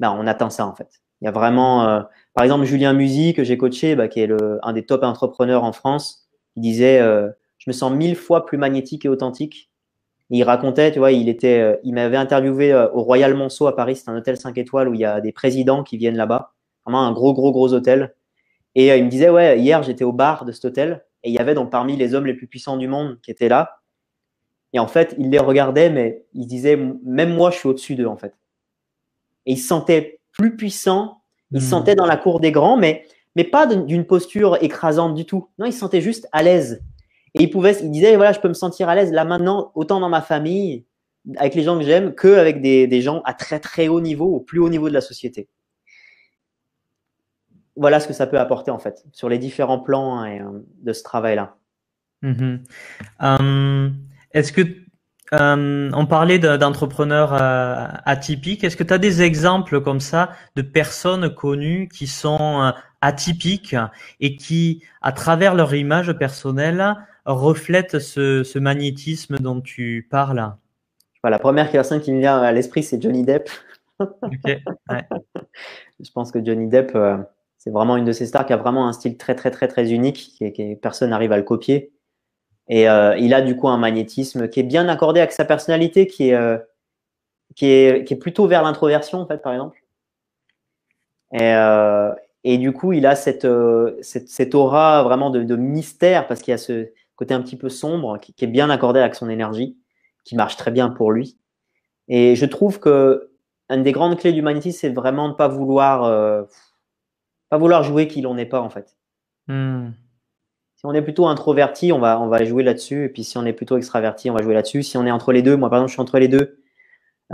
ben, 0.00 0.10
on 0.18 0.26
atteint 0.26 0.50
ça 0.50 0.66
en 0.66 0.74
fait. 0.74 0.88
Il 1.20 1.26
y 1.26 1.28
a 1.28 1.30
vraiment, 1.30 1.86
euh, 1.86 2.00
par 2.34 2.42
exemple, 2.42 2.64
Julien 2.64 2.94
Musi 2.94 3.32
que 3.32 3.44
j'ai 3.44 3.56
coaché, 3.56 3.94
ben, 3.94 4.08
qui 4.08 4.18
est 4.18 4.28
un 4.64 4.72
des 4.72 4.84
top 4.84 5.04
entrepreneurs 5.04 5.62
en 5.62 5.72
France, 5.72 6.28
qui 6.54 6.60
disait 6.60 6.98
euh, 6.98 7.28
Je 7.58 7.70
me 7.70 7.72
sens 7.72 7.92
mille 7.92 8.16
fois 8.16 8.44
plus 8.44 8.58
magnétique 8.58 9.04
et 9.04 9.08
authentique. 9.08 9.70
il 10.30 10.42
racontait, 10.42 10.90
tu 10.90 10.98
vois, 10.98 11.12
il 11.12 11.28
était, 11.28 11.60
euh, 11.60 11.76
il 11.84 11.94
m'avait 11.94 12.16
interviewé 12.16 12.74
au 12.92 13.02
Royal 13.04 13.34
Monceau 13.34 13.68
à 13.68 13.76
Paris, 13.76 13.94
c'est 13.94 14.10
un 14.10 14.16
hôtel 14.16 14.36
5 14.36 14.58
étoiles 14.58 14.88
où 14.88 14.94
il 14.94 15.00
y 15.00 15.04
a 15.04 15.20
des 15.20 15.30
présidents 15.30 15.84
qui 15.84 15.96
viennent 15.96 16.16
là-bas. 16.16 16.54
Vraiment 16.84 17.06
un 17.06 17.12
gros, 17.12 17.34
gros, 17.34 17.52
gros 17.52 17.72
hôtel. 17.72 18.16
Et 18.74 18.90
euh, 18.90 18.96
il 18.96 19.04
me 19.04 19.10
disait, 19.10 19.30
ouais, 19.30 19.58
hier 19.58 19.82
j'étais 19.82 20.04
au 20.04 20.12
bar 20.12 20.44
de 20.44 20.52
cet 20.52 20.64
hôtel 20.64 21.04
et 21.22 21.30
il 21.30 21.34
y 21.34 21.38
avait 21.38 21.54
donc 21.54 21.70
parmi 21.70 21.96
les 21.96 22.14
hommes 22.14 22.26
les 22.26 22.34
plus 22.34 22.46
puissants 22.46 22.76
du 22.76 22.88
monde 22.88 23.18
qui 23.22 23.30
étaient 23.30 23.48
là. 23.48 23.80
Et 24.72 24.78
en 24.78 24.86
fait, 24.86 25.14
il 25.18 25.30
les 25.30 25.38
regardait, 25.38 25.90
mais 25.90 26.24
il 26.32 26.46
disait, 26.46 26.76
même 27.04 27.34
moi, 27.34 27.50
je 27.50 27.58
suis 27.58 27.68
au-dessus 27.68 27.94
d'eux, 27.94 28.06
en 28.06 28.16
fait. 28.16 28.34
Et 29.44 29.52
il 29.52 29.58
se 29.58 29.68
sentait 29.68 30.20
plus 30.32 30.56
puissant, 30.56 31.20
il 31.50 31.60
se 31.60 31.66
hmm. 31.66 31.70
sentait 31.70 31.94
dans 31.94 32.06
la 32.06 32.16
cour 32.16 32.40
des 32.40 32.52
grands, 32.52 32.78
mais, 32.78 33.04
mais 33.36 33.44
pas 33.44 33.66
d'une 33.66 34.06
posture 34.06 34.56
écrasante 34.62 35.14
du 35.14 35.26
tout. 35.26 35.48
Non, 35.58 35.66
il 35.66 35.72
se 35.72 35.78
sentait 35.78 36.00
juste 36.00 36.26
à 36.32 36.42
l'aise. 36.42 36.82
Et 37.34 37.42
il 37.42 37.50
pouvait, 37.50 37.76
il 37.82 37.90
disait, 37.90 38.16
voilà, 38.16 38.32
je 38.32 38.40
peux 38.40 38.48
me 38.48 38.54
sentir 38.54 38.88
à 38.88 38.94
l'aise 38.94 39.12
là 39.12 39.24
maintenant, 39.24 39.72
autant 39.74 40.00
dans 40.00 40.08
ma 40.08 40.22
famille, 40.22 40.86
avec 41.36 41.54
les 41.54 41.62
gens 41.62 41.78
que 41.78 41.84
j'aime, 41.84 42.14
qu'avec 42.14 42.62
des, 42.62 42.86
des 42.86 43.02
gens 43.02 43.20
à 43.24 43.34
très 43.34 43.60
très 43.60 43.88
haut 43.88 44.00
niveau, 44.00 44.26
au 44.26 44.40
plus 44.40 44.58
haut 44.58 44.70
niveau 44.70 44.88
de 44.88 44.94
la 44.94 45.00
société 45.00 45.48
voilà 47.76 48.00
ce 48.00 48.08
que 48.08 48.12
ça 48.12 48.26
peut 48.26 48.38
apporter 48.38 48.70
en 48.70 48.78
fait 48.78 49.04
sur 49.12 49.28
les 49.28 49.38
différents 49.38 49.78
plans 49.78 50.20
hein, 50.20 50.40
euh, 50.40 50.66
de 50.82 50.92
ce 50.92 51.02
travail-là. 51.02 51.56
Mm-hmm. 52.22 52.58
Euh, 53.22 53.90
est-ce 54.32 54.52
que 54.52 54.62
euh, 55.34 55.90
on 55.94 56.04
parlait 56.04 56.38
d'entrepreneurs 56.38 57.32
atypiques. 58.04 58.64
Est-ce 58.64 58.76
que 58.76 58.84
tu 58.84 58.92
as 58.92 58.98
des 58.98 59.22
exemples 59.22 59.80
comme 59.80 60.00
ça 60.00 60.32
de 60.56 60.62
personnes 60.62 61.34
connues 61.34 61.88
qui 61.88 62.06
sont 62.06 62.74
atypiques 63.00 63.74
et 64.20 64.36
qui, 64.36 64.84
à 65.00 65.12
travers 65.12 65.54
leur 65.54 65.74
image 65.74 66.12
personnelle, 66.12 66.96
reflètent 67.24 67.98
ce, 67.98 68.58
magnétisme 68.58 69.38
dont 69.38 69.62
tu 69.62 70.06
parles? 70.10 70.52
La 71.24 71.38
première 71.38 71.70
personne 71.70 72.02
qui 72.02 72.12
me 72.12 72.18
vient 72.18 72.38
à 72.38 72.52
l'esprit, 72.52 72.82
c'est 72.82 73.00
Johnny 73.00 73.24
Depp. 73.24 73.48
Je 74.00 76.10
pense 76.12 76.30
que 76.30 76.44
Johnny 76.44 76.68
Depp, 76.68 76.94
c'est 77.62 77.70
vraiment 77.70 77.96
une 77.96 78.04
de 78.04 78.10
ces 78.10 78.26
stars 78.26 78.44
qui 78.44 78.52
a 78.52 78.56
vraiment 78.56 78.88
un 78.88 78.92
style 78.92 79.16
très, 79.16 79.36
très, 79.36 79.52
très, 79.52 79.68
très 79.68 79.92
unique, 79.92 80.34
qui, 80.36 80.76
personne 80.82 81.10
n'arrive 81.10 81.30
à 81.30 81.36
le 81.36 81.44
copier. 81.44 81.92
Et 82.68 82.88
euh, 82.88 83.16
il 83.18 83.34
a 83.34 83.40
du 83.40 83.56
coup 83.56 83.68
un 83.68 83.78
magnétisme 83.78 84.48
qui 84.48 84.58
est 84.58 84.64
bien 84.64 84.88
accordé 84.88 85.20
avec 85.20 85.30
sa 85.30 85.44
personnalité, 85.44 86.08
qui 86.08 86.30
est, 86.30 86.34
euh, 86.34 86.58
qui 87.54 87.66
est, 87.66 88.20
plutôt 88.20 88.48
vers 88.48 88.64
l'introversion, 88.64 89.20
en 89.20 89.26
fait, 89.26 89.38
par 89.42 89.52
exemple. 89.52 89.78
Et, 91.32 91.54
et 92.44 92.58
du 92.58 92.72
coup, 92.72 92.92
il 92.92 93.06
a 93.06 93.14
cette, 93.14 93.46
cette, 94.00 94.54
aura 94.56 95.04
vraiment 95.04 95.30
de, 95.30 95.56
mystère, 95.56 96.26
parce 96.26 96.40
qu'il 96.42 96.50
y 96.50 96.54
a 96.54 96.58
ce 96.58 96.88
côté 97.14 97.32
un 97.32 97.42
petit 97.42 97.56
peu 97.56 97.68
sombre, 97.68 98.18
qui, 98.18 98.34
est 98.44 98.48
bien 98.48 98.70
accordé 98.70 98.98
avec 98.98 99.14
son 99.14 99.28
énergie, 99.28 99.76
qui 100.24 100.34
marche 100.34 100.56
très 100.56 100.72
bien 100.72 100.88
pour 100.88 101.12
lui. 101.12 101.38
Et 102.08 102.34
je 102.34 102.44
trouve 102.44 102.80
que 102.80 103.30
une 103.70 103.84
des 103.84 103.92
grandes 103.92 104.18
clés 104.18 104.32
du 104.32 104.42
magnétisme, 104.42 104.80
c'est 104.80 104.88
vraiment 104.90 105.28
de 105.28 105.34
pas 105.34 105.46
vouloir, 105.46 106.02
euh, 106.02 106.42
pas 107.52 107.58
vouloir 107.58 107.82
jouer 107.82 108.08
qui 108.08 108.22
l'on 108.22 108.34
n'est 108.34 108.46
pas 108.46 108.62
en 108.62 108.70
fait. 108.70 108.96
Hmm. 109.46 109.90
Si 110.74 110.86
on 110.86 110.94
est 110.94 111.02
plutôt 111.02 111.26
introverti, 111.26 111.92
on 111.92 111.98
va, 111.98 112.18
on 112.18 112.28
va 112.28 112.42
jouer 112.46 112.62
là-dessus. 112.62 113.04
Et 113.04 113.08
puis 113.10 113.24
si 113.24 113.36
on 113.36 113.44
est 113.44 113.52
plutôt 113.52 113.76
extraverti, 113.76 114.30
on 114.30 114.34
va 114.34 114.42
jouer 114.42 114.54
là-dessus. 114.54 114.82
Si 114.82 114.96
on 114.96 115.04
est 115.04 115.10
entre 115.10 115.32
les 115.32 115.42
deux, 115.42 115.58
moi 115.58 115.68
par 115.68 115.80
exemple, 115.80 115.90
je 115.90 115.92
suis 115.92 116.00
entre 116.00 116.18
les 116.18 116.28
deux. 116.28 116.62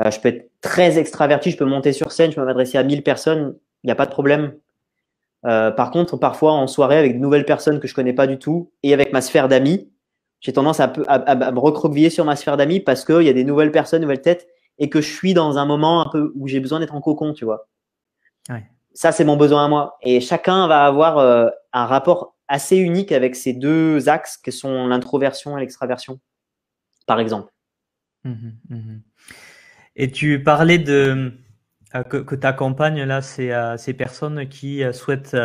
Euh, 0.01 0.11
je 0.11 0.19
peux 0.19 0.31
être 0.31 0.51
très 0.61 0.99
extraverti, 0.99 1.53
je 1.53 1.57
peux 1.57 1.67
monter 1.67 1.93
sur 1.93 2.11
scène, 2.11 2.33
je 2.33 2.35
peux 2.35 2.45
m'adresser 2.45 2.79
à 2.79 2.83
1000 2.83 3.05
personnes, 3.05 3.55
il 3.85 3.87
n'y 3.87 3.93
a 3.93 3.95
pas 3.95 4.07
de 4.07 4.11
problème. 4.11 4.55
Euh, 5.47 5.71
par 5.71 5.93
contre, 5.93 6.17
parfois 6.17 6.51
en 6.51 6.67
soirée 6.67 6.99
avec 6.99 7.15
de 7.15 7.21
nouvelles 7.21 7.45
personnes 7.45 7.79
que 7.79 7.87
je 7.87 7.95
connais 7.95 8.13
pas 8.13 8.27
du 8.27 8.41
tout 8.41 8.73
et 8.83 8.95
avec 8.95 9.13
ma 9.13 9.21
sphère 9.21 9.47
d'amis, 9.47 9.89
j'ai 10.41 10.53
tendance 10.53 10.81
à, 10.81 10.93
à, 11.07 11.53
me 11.53 11.61
recroqueviller 11.61 12.11
sur 12.11 12.25
ma 12.25 12.35
sphère 12.35 12.57
d'amis 12.57 12.81
parce 12.81 13.05
qu'il 13.05 13.23
y 13.23 13.29
a 13.29 13.33
des 13.33 13.45
nouvelles 13.45 13.71
personnes, 13.71 14.03
nouvelles 14.03 14.21
têtes 14.21 14.49
et 14.79 14.91
que 14.91 15.01
je 15.01 15.15
suis 15.15 15.33
dans 15.33 15.59
un 15.59 15.65
moment 15.65 16.01
un 16.01 16.11
peu 16.11 16.33
où 16.35 16.49
j'ai 16.49 16.59
besoin 16.59 16.81
d'être 16.81 16.97
en 16.97 17.01
cocon, 17.01 17.35
tu 17.35 17.45
vois. 17.45 17.69
Ça, 18.95 19.13
c'est 19.13 19.25
mon 19.25 19.37
besoin 19.37 19.67
à 19.67 19.69
moi. 19.69 19.97
Et 20.03 20.21
chacun 20.21 20.67
va 20.67 20.85
avoir 20.85 21.19
euh, 21.19 21.49
un 21.73 21.87
rapport 21.87 22.37
assez 22.49 22.77
unique 22.77 23.13
avec 23.13 23.37
ces 23.37 23.53
deux 23.53 24.09
axes 24.09 24.37
que 24.37 24.51
sont 24.51 24.87
l'introversion 24.87 25.57
et 25.57 25.61
l'extraversion, 25.61 26.21
par 27.07 27.21
exemple. 27.21 27.53
Mmh 28.25 28.33
mmh 28.71 28.99
et 30.01 30.13
tu 30.13 30.41
parlais 30.45 30.79
de 30.79 31.33
euh, 31.97 32.03
que, 32.05 32.19
que 32.19 32.37
tu 32.37 32.47
accompagnes 32.47 33.03
là 33.03 33.21
ces, 33.21 33.51
euh, 33.51 33.77
ces 33.77 33.93
personnes 33.93 34.49
qui 34.49 34.83
souhaitent 34.93 35.37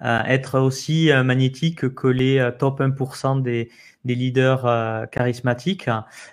être 0.00 0.58
aussi 0.58 1.10
magnétiques 1.24 1.94
que 1.94 2.08
les 2.08 2.50
top 2.58 2.80
1% 2.80 3.40
des, 3.40 3.70
des 4.04 4.14
leaders 4.16 5.08
charismatiques. 5.10 5.88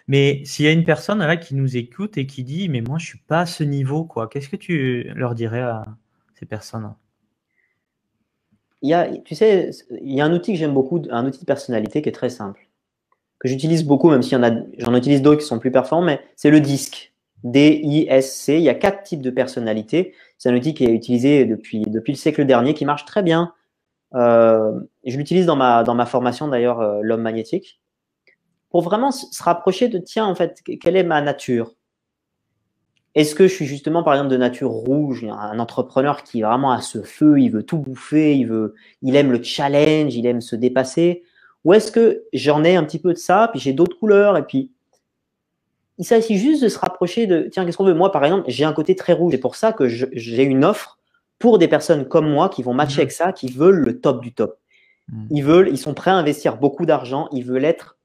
Mais 0.08 0.42
s'il 0.44 0.66
y 0.66 0.68
a 0.68 0.72
une 0.72 0.84
personne 0.84 1.20
là 1.20 1.38
qui 1.38 1.54
nous 1.54 1.78
écoute 1.78 2.18
et 2.18 2.26
qui 2.26 2.44
dit 2.44 2.68
mais 2.68 2.82
moi 2.82 2.98
je 2.98 3.06
suis 3.06 3.20
pas 3.20 3.42
à 3.42 3.46
ce 3.46 3.64
niveau 3.64 4.06
quoi, 4.06 4.28
qu'est-ce 4.28 4.50
que 4.50 4.56
tu 4.56 5.12
leur 5.14 5.36
dirais 5.36 5.64
personnes 6.45 6.93
Il 8.82 8.89
y 8.89 8.93
a, 8.93 9.10
tu 9.10 9.36
sais, 9.36 9.71
il 10.02 10.13
y 10.13 10.21
a 10.21 10.25
un 10.25 10.34
outil 10.34 10.54
que 10.54 10.60
j'aime 10.60 10.73
beaucoup, 10.73 11.02
un 11.10 11.25
outil 11.25 11.39
de 11.39 11.45
personnalité 11.45 12.02
qui 12.02 12.10
est 12.10 12.13
très 12.13 12.30
simple, 12.30 12.69
que 13.39 13.47
j'utilise 13.47 13.86
beaucoup, 13.86 14.10
même 14.10 14.21
a, 14.21 14.52
j'en 14.78 14.95
utilise 14.95 15.21
d'autres 15.21 15.41
qui 15.41 15.47
sont 15.47 15.60
plus 15.60 15.71
performants, 15.71 16.06
mais 16.06 16.21
c'est 16.36 16.52
le 16.52 16.60
disque. 16.60 17.13
D-I-S-C. 17.43 18.58
Il 18.58 18.63
y 18.63 18.69
a 18.69 18.73
quatre 18.73 19.04
types 19.04 19.21
de 19.21 19.30
personnalités. 19.30 20.13
C'est 20.38 20.49
un 20.49 20.56
outil 20.58 20.73
qui 20.73 20.84
est 20.84 20.91
utilisé 20.91 21.45
depuis, 21.45 21.86
le 21.86 22.15
siècle 22.15 22.43
dernier, 22.43 22.73
qui 22.73 22.84
marche 22.84 23.06
très 23.06 23.23
bien 23.23 23.54
euh, 24.15 24.80
je 25.06 25.17
l'utilise 25.17 25.45
dans 25.45 25.56
ma, 25.56 25.84
dans 25.84 25.95
ma 25.95 26.06
formation 26.06 26.47
d'ailleurs, 26.47 26.80
euh, 26.80 26.99
l'homme 27.04 27.21
magnétique, 27.21 27.80
pour 28.69 28.82
vraiment 28.82 29.12
se 29.12 29.43
rapprocher 29.43 29.88
de, 29.88 29.99
tiens, 29.99 30.25
en 30.25 30.36
fait, 30.36 30.62
quelle 30.63 30.95
est 30.95 31.04
ma 31.04 31.21
nature? 31.21 31.75
Est-ce 33.15 33.34
que 33.34 33.48
je 33.48 33.54
suis 33.54 33.65
justement, 33.65 34.04
par 34.04 34.13
exemple, 34.13 34.30
de 34.30 34.38
nature 34.38 34.69
rouge, 34.69 35.26
un 35.26 35.58
entrepreneur 35.60 36.24
qui 36.24 36.39
est 36.39 36.43
vraiment 36.43 36.72
à 36.72 36.82
ce 36.82 37.02
feu, 37.02 37.39
il 37.39 37.50
veut 37.50 37.63
tout 37.63 37.78
bouffer, 37.78 38.36
il, 38.36 38.45
veut, 38.45 38.76
il 39.02 39.15
aime 39.15 39.32
le 39.32 39.41
challenge, 39.41 40.15
il 40.15 40.26
aime 40.28 40.41
se 40.41 40.56
dépasser? 40.56 41.24
Ou 41.65 41.74
est-ce 41.74 41.91
que 41.91 42.24
j'en 42.34 42.63
ai 42.63 42.76
un 42.76 42.84
petit 42.84 43.00
peu 43.00 43.13
de 43.13 43.17
ça, 43.17 43.50
puis 43.52 43.60
j'ai 43.60 43.74
d'autres 43.74 43.98
couleurs, 43.98 44.38
et 44.38 44.43
puis 44.43 44.72
il 45.98 46.06
s'agit 46.06 46.38
juste 46.38 46.63
de 46.63 46.69
se 46.69 46.80
rapprocher 46.80 47.28
de, 47.28 47.50
tiens, 47.52 47.65
qu'est-ce 47.65 47.78
qu'on 47.78 47.84
veut? 47.84 47.93
Moi, 47.93 48.12
par 48.12 48.24
exemple, 48.24 48.45
j'ai 48.48 48.63
un 48.63 48.74
côté 48.74 48.95
très 48.95 49.13
rouge, 49.13 49.34
c'est 49.34 49.39
pour 49.39 49.56
ça 49.56 49.74
que 49.74 49.88
j'ai 49.88 50.43
une 50.43 50.63
offre 50.63 50.98
pour 51.39 51.58
des 51.58 51.67
personnes 51.67 52.08
comme 52.08 52.30
moi 52.30 52.50
qui 52.50 52.63
vont 52.63 52.74
matcher 52.74 52.98
mhm. 52.98 53.02
avec 53.02 53.12
ça, 53.12 53.34
qui 53.34 53.50
veulent 53.50 53.80
le 53.80 54.00
top 54.00 54.22
du 54.22 54.34
top. 54.34 54.60
Mhm. 55.12 55.28
Ils 55.32 55.43
veulent, 55.43 55.69
ils 55.69 55.78
sont 55.78 55.93
prêts 55.93 56.12
à 56.12 56.15
investir 56.15 56.58
beaucoup 56.58 56.86
d'argent, 56.86 57.28
ils 57.32 57.43
veulent 57.43 57.65
être 57.65 57.98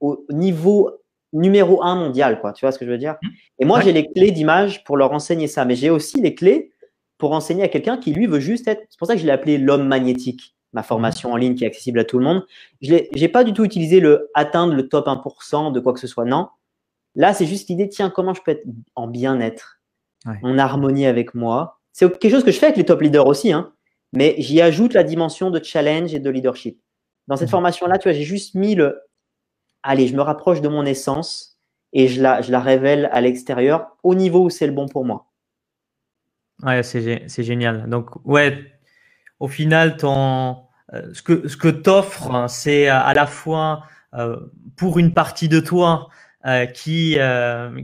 au 0.00 0.24
niveau 0.30 0.90
numéro 1.32 1.82
un 1.82 1.94
mondial, 1.94 2.40
quoi. 2.40 2.52
Tu 2.52 2.64
vois 2.64 2.72
ce 2.72 2.78
que 2.78 2.84
je 2.84 2.90
veux 2.90 2.98
dire? 2.98 3.16
Mhm. 3.22 3.30
Et 3.60 3.64
moi, 3.64 3.80
j'ai 3.80 3.92
les 3.92 4.06
clés 4.06 4.30
d'image 4.30 4.84
pour 4.84 4.96
leur 4.96 5.12
enseigner 5.12 5.46
ça, 5.46 5.64
mais 5.64 5.76
j'ai 5.76 5.90
aussi 5.90 6.20
les 6.20 6.34
clés 6.34 6.72
pour 7.18 7.32
enseigner 7.32 7.64
à 7.64 7.68
quelqu'un 7.68 7.98
qui 7.98 8.12
lui 8.12 8.26
veut 8.26 8.40
juste 8.40 8.68
être. 8.68 8.82
C'est 8.90 8.98
pour 8.98 9.08
ça 9.08 9.14
que 9.14 9.20
je 9.20 9.26
l'ai 9.26 9.32
appelé 9.32 9.58
l'homme 9.58 9.86
magnétique, 9.86 10.54
ma 10.72 10.82
formation 10.82 11.32
en 11.32 11.36
ligne 11.36 11.54
qui 11.54 11.64
est 11.64 11.66
accessible 11.66 11.98
à 11.98 12.04
tout 12.04 12.18
le 12.18 12.24
monde. 12.24 12.46
Je 12.80 12.94
n'ai 12.94 13.28
pas 13.28 13.44
du 13.44 13.52
tout 13.52 13.64
utilisé 13.64 14.00
le 14.00 14.30
atteindre 14.34 14.74
le 14.74 14.88
top 14.88 15.06
1% 15.06 15.72
de 15.72 15.80
quoi 15.80 15.92
que 15.92 16.00
ce 16.00 16.06
soit. 16.06 16.24
Non. 16.24 16.48
Là, 17.14 17.34
c'est 17.34 17.46
juste 17.46 17.68
l'idée, 17.68 17.88
tiens, 17.88 18.10
comment 18.10 18.34
je 18.34 18.42
peux 18.42 18.52
être 18.52 18.64
en 18.94 19.08
bien-être, 19.08 19.80
en 20.42 20.58
harmonie 20.58 21.06
avec 21.06 21.34
moi, 21.34 21.78
c'est 21.92 22.08
quelque 22.18 22.30
chose 22.30 22.44
que 22.44 22.52
je 22.52 22.58
fais 22.58 22.66
avec 22.66 22.76
les 22.76 22.84
top 22.84 23.00
leaders 23.00 23.26
aussi, 23.26 23.52
hein, 23.52 23.72
mais 24.12 24.36
j'y 24.38 24.60
ajoute 24.60 24.94
la 24.94 25.02
dimension 25.02 25.50
de 25.50 25.62
challenge 25.62 26.14
et 26.14 26.20
de 26.20 26.30
leadership. 26.30 26.80
Dans 27.26 27.36
cette 27.36 27.48
mhm. 27.48 27.52
formation-là, 27.52 27.98
tu 27.98 28.08
vois, 28.08 28.16
j'ai 28.16 28.24
juste 28.24 28.54
mis 28.54 28.76
le 28.76 29.00
allez, 29.88 30.06
je 30.06 30.14
me 30.14 30.22
rapproche 30.22 30.60
de 30.60 30.68
mon 30.68 30.84
essence 30.84 31.58
et 31.92 32.08
je 32.08 32.22
la, 32.22 32.42
je 32.42 32.52
la 32.52 32.60
révèle 32.60 33.08
à 33.12 33.20
l'extérieur 33.20 33.96
au 34.02 34.14
niveau 34.14 34.44
où 34.44 34.50
c'est 34.50 34.66
le 34.66 34.72
bon 34.72 34.86
pour 34.86 35.04
moi. 35.04 35.26
Ouais, 36.62 36.82
c'est 36.82 37.42
génial. 37.42 37.88
Donc, 37.88 38.10
ouais, 38.24 38.72
au 39.40 39.48
final, 39.48 39.96
ton, 39.96 40.58
euh, 40.92 41.12
ce 41.12 41.22
que, 41.22 41.48
ce 41.48 41.56
que 41.56 41.68
t'offres, 41.68 42.34
hein, 42.34 42.48
c'est 42.48 42.88
à 42.88 43.14
la 43.14 43.26
fois 43.26 43.84
euh, 44.14 44.38
pour 44.76 44.98
une 44.98 45.14
partie 45.14 45.48
de 45.48 45.60
toi 45.60 46.08
euh, 46.46 46.66
qui, 46.66 47.16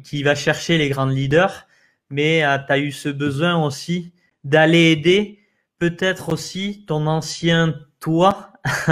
qui 0.02 0.22
va 0.22 0.34
chercher 0.34 0.78
les 0.78 0.88
grands 0.88 1.06
leaders, 1.06 1.66
mais 2.10 2.44
euh, 2.44 2.58
tu 2.66 2.72
as 2.72 2.78
eu 2.78 2.92
ce 2.92 3.08
besoin 3.08 3.62
aussi 3.62 4.12
d'aller 4.44 4.92
aider 4.92 5.40
peut-être 5.78 6.32
aussi 6.32 6.84
ton 6.86 7.06
ancien 7.06 7.74
toi 8.00 8.52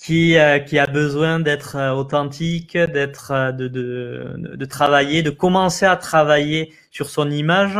qui, 0.00 0.38
euh, 0.38 0.58
qui 0.58 0.78
a 0.78 0.86
besoin 0.86 1.40
d'être 1.40 1.76
euh, 1.76 1.92
authentique, 1.92 2.76
d'être 2.76 3.52
de, 3.52 3.68
de, 3.68 4.56
de, 4.56 4.64
travailler, 4.64 5.22
de 5.22 5.30
commencer 5.30 5.84
à 5.84 5.96
travailler 5.96 6.72
sur 6.90 7.10
son 7.10 7.30
image 7.30 7.78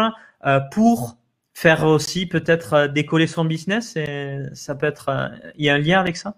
pour 0.72 1.16
faire 1.54 1.84
aussi 1.84 2.26
peut-être 2.26 2.86
décoller 2.86 3.26
son 3.26 3.44
business 3.44 3.96
et 3.96 4.38
ça 4.54 4.74
peut 4.74 4.86
être 4.86 5.30
il 5.56 5.64
y 5.66 5.70
a 5.70 5.74
un 5.74 5.78
lien 5.78 6.00
avec 6.00 6.16
ça? 6.16 6.36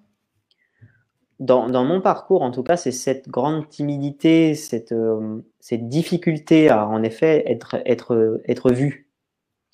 Dans, 1.43 1.69
dans, 1.69 1.85
mon 1.85 2.01
parcours, 2.01 2.43
en 2.43 2.53
tout 2.53 2.63
cas, 2.63 2.77
c'est 2.77 2.93
cette 2.93 3.29
grande 3.29 3.69
timidité, 3.69 4.55
cette, 4.55 4.93
euh, 4.93 5.41
cette 5.59 5.89
difficulté 5.89 6.69
à, 6.69 6.87
en 6.87 7.03
effet, 7.03 7.43
être, 7.51 7.83
être, 7.85 8.41
être 8.47 8.71
vu. 8.71 9.09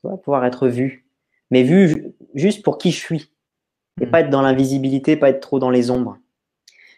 Tu 0.01 0.09
pouvoir 0.25 0.47
être 0.47 0.68
vu. 0.68 1.07
Mais 1.51 1.64
vu 1.64 2.14
juste 2.35 2.64
pour 2.64 2.79
qui 2.79 2.90
je 2.90 2.97
suis. 2.97 3.31
Et 4.00 4.06
pas 4.06 4.20
être 4.20 4.30
dans 4.30 4.42
l'invisibilité, 4.42 5.16
pas 5.16 5.30
être 5.30 5.40
trop 5.40 5.58
dans 5.58 5.70
les 5.70 5.90
ombres. 5.90 6.18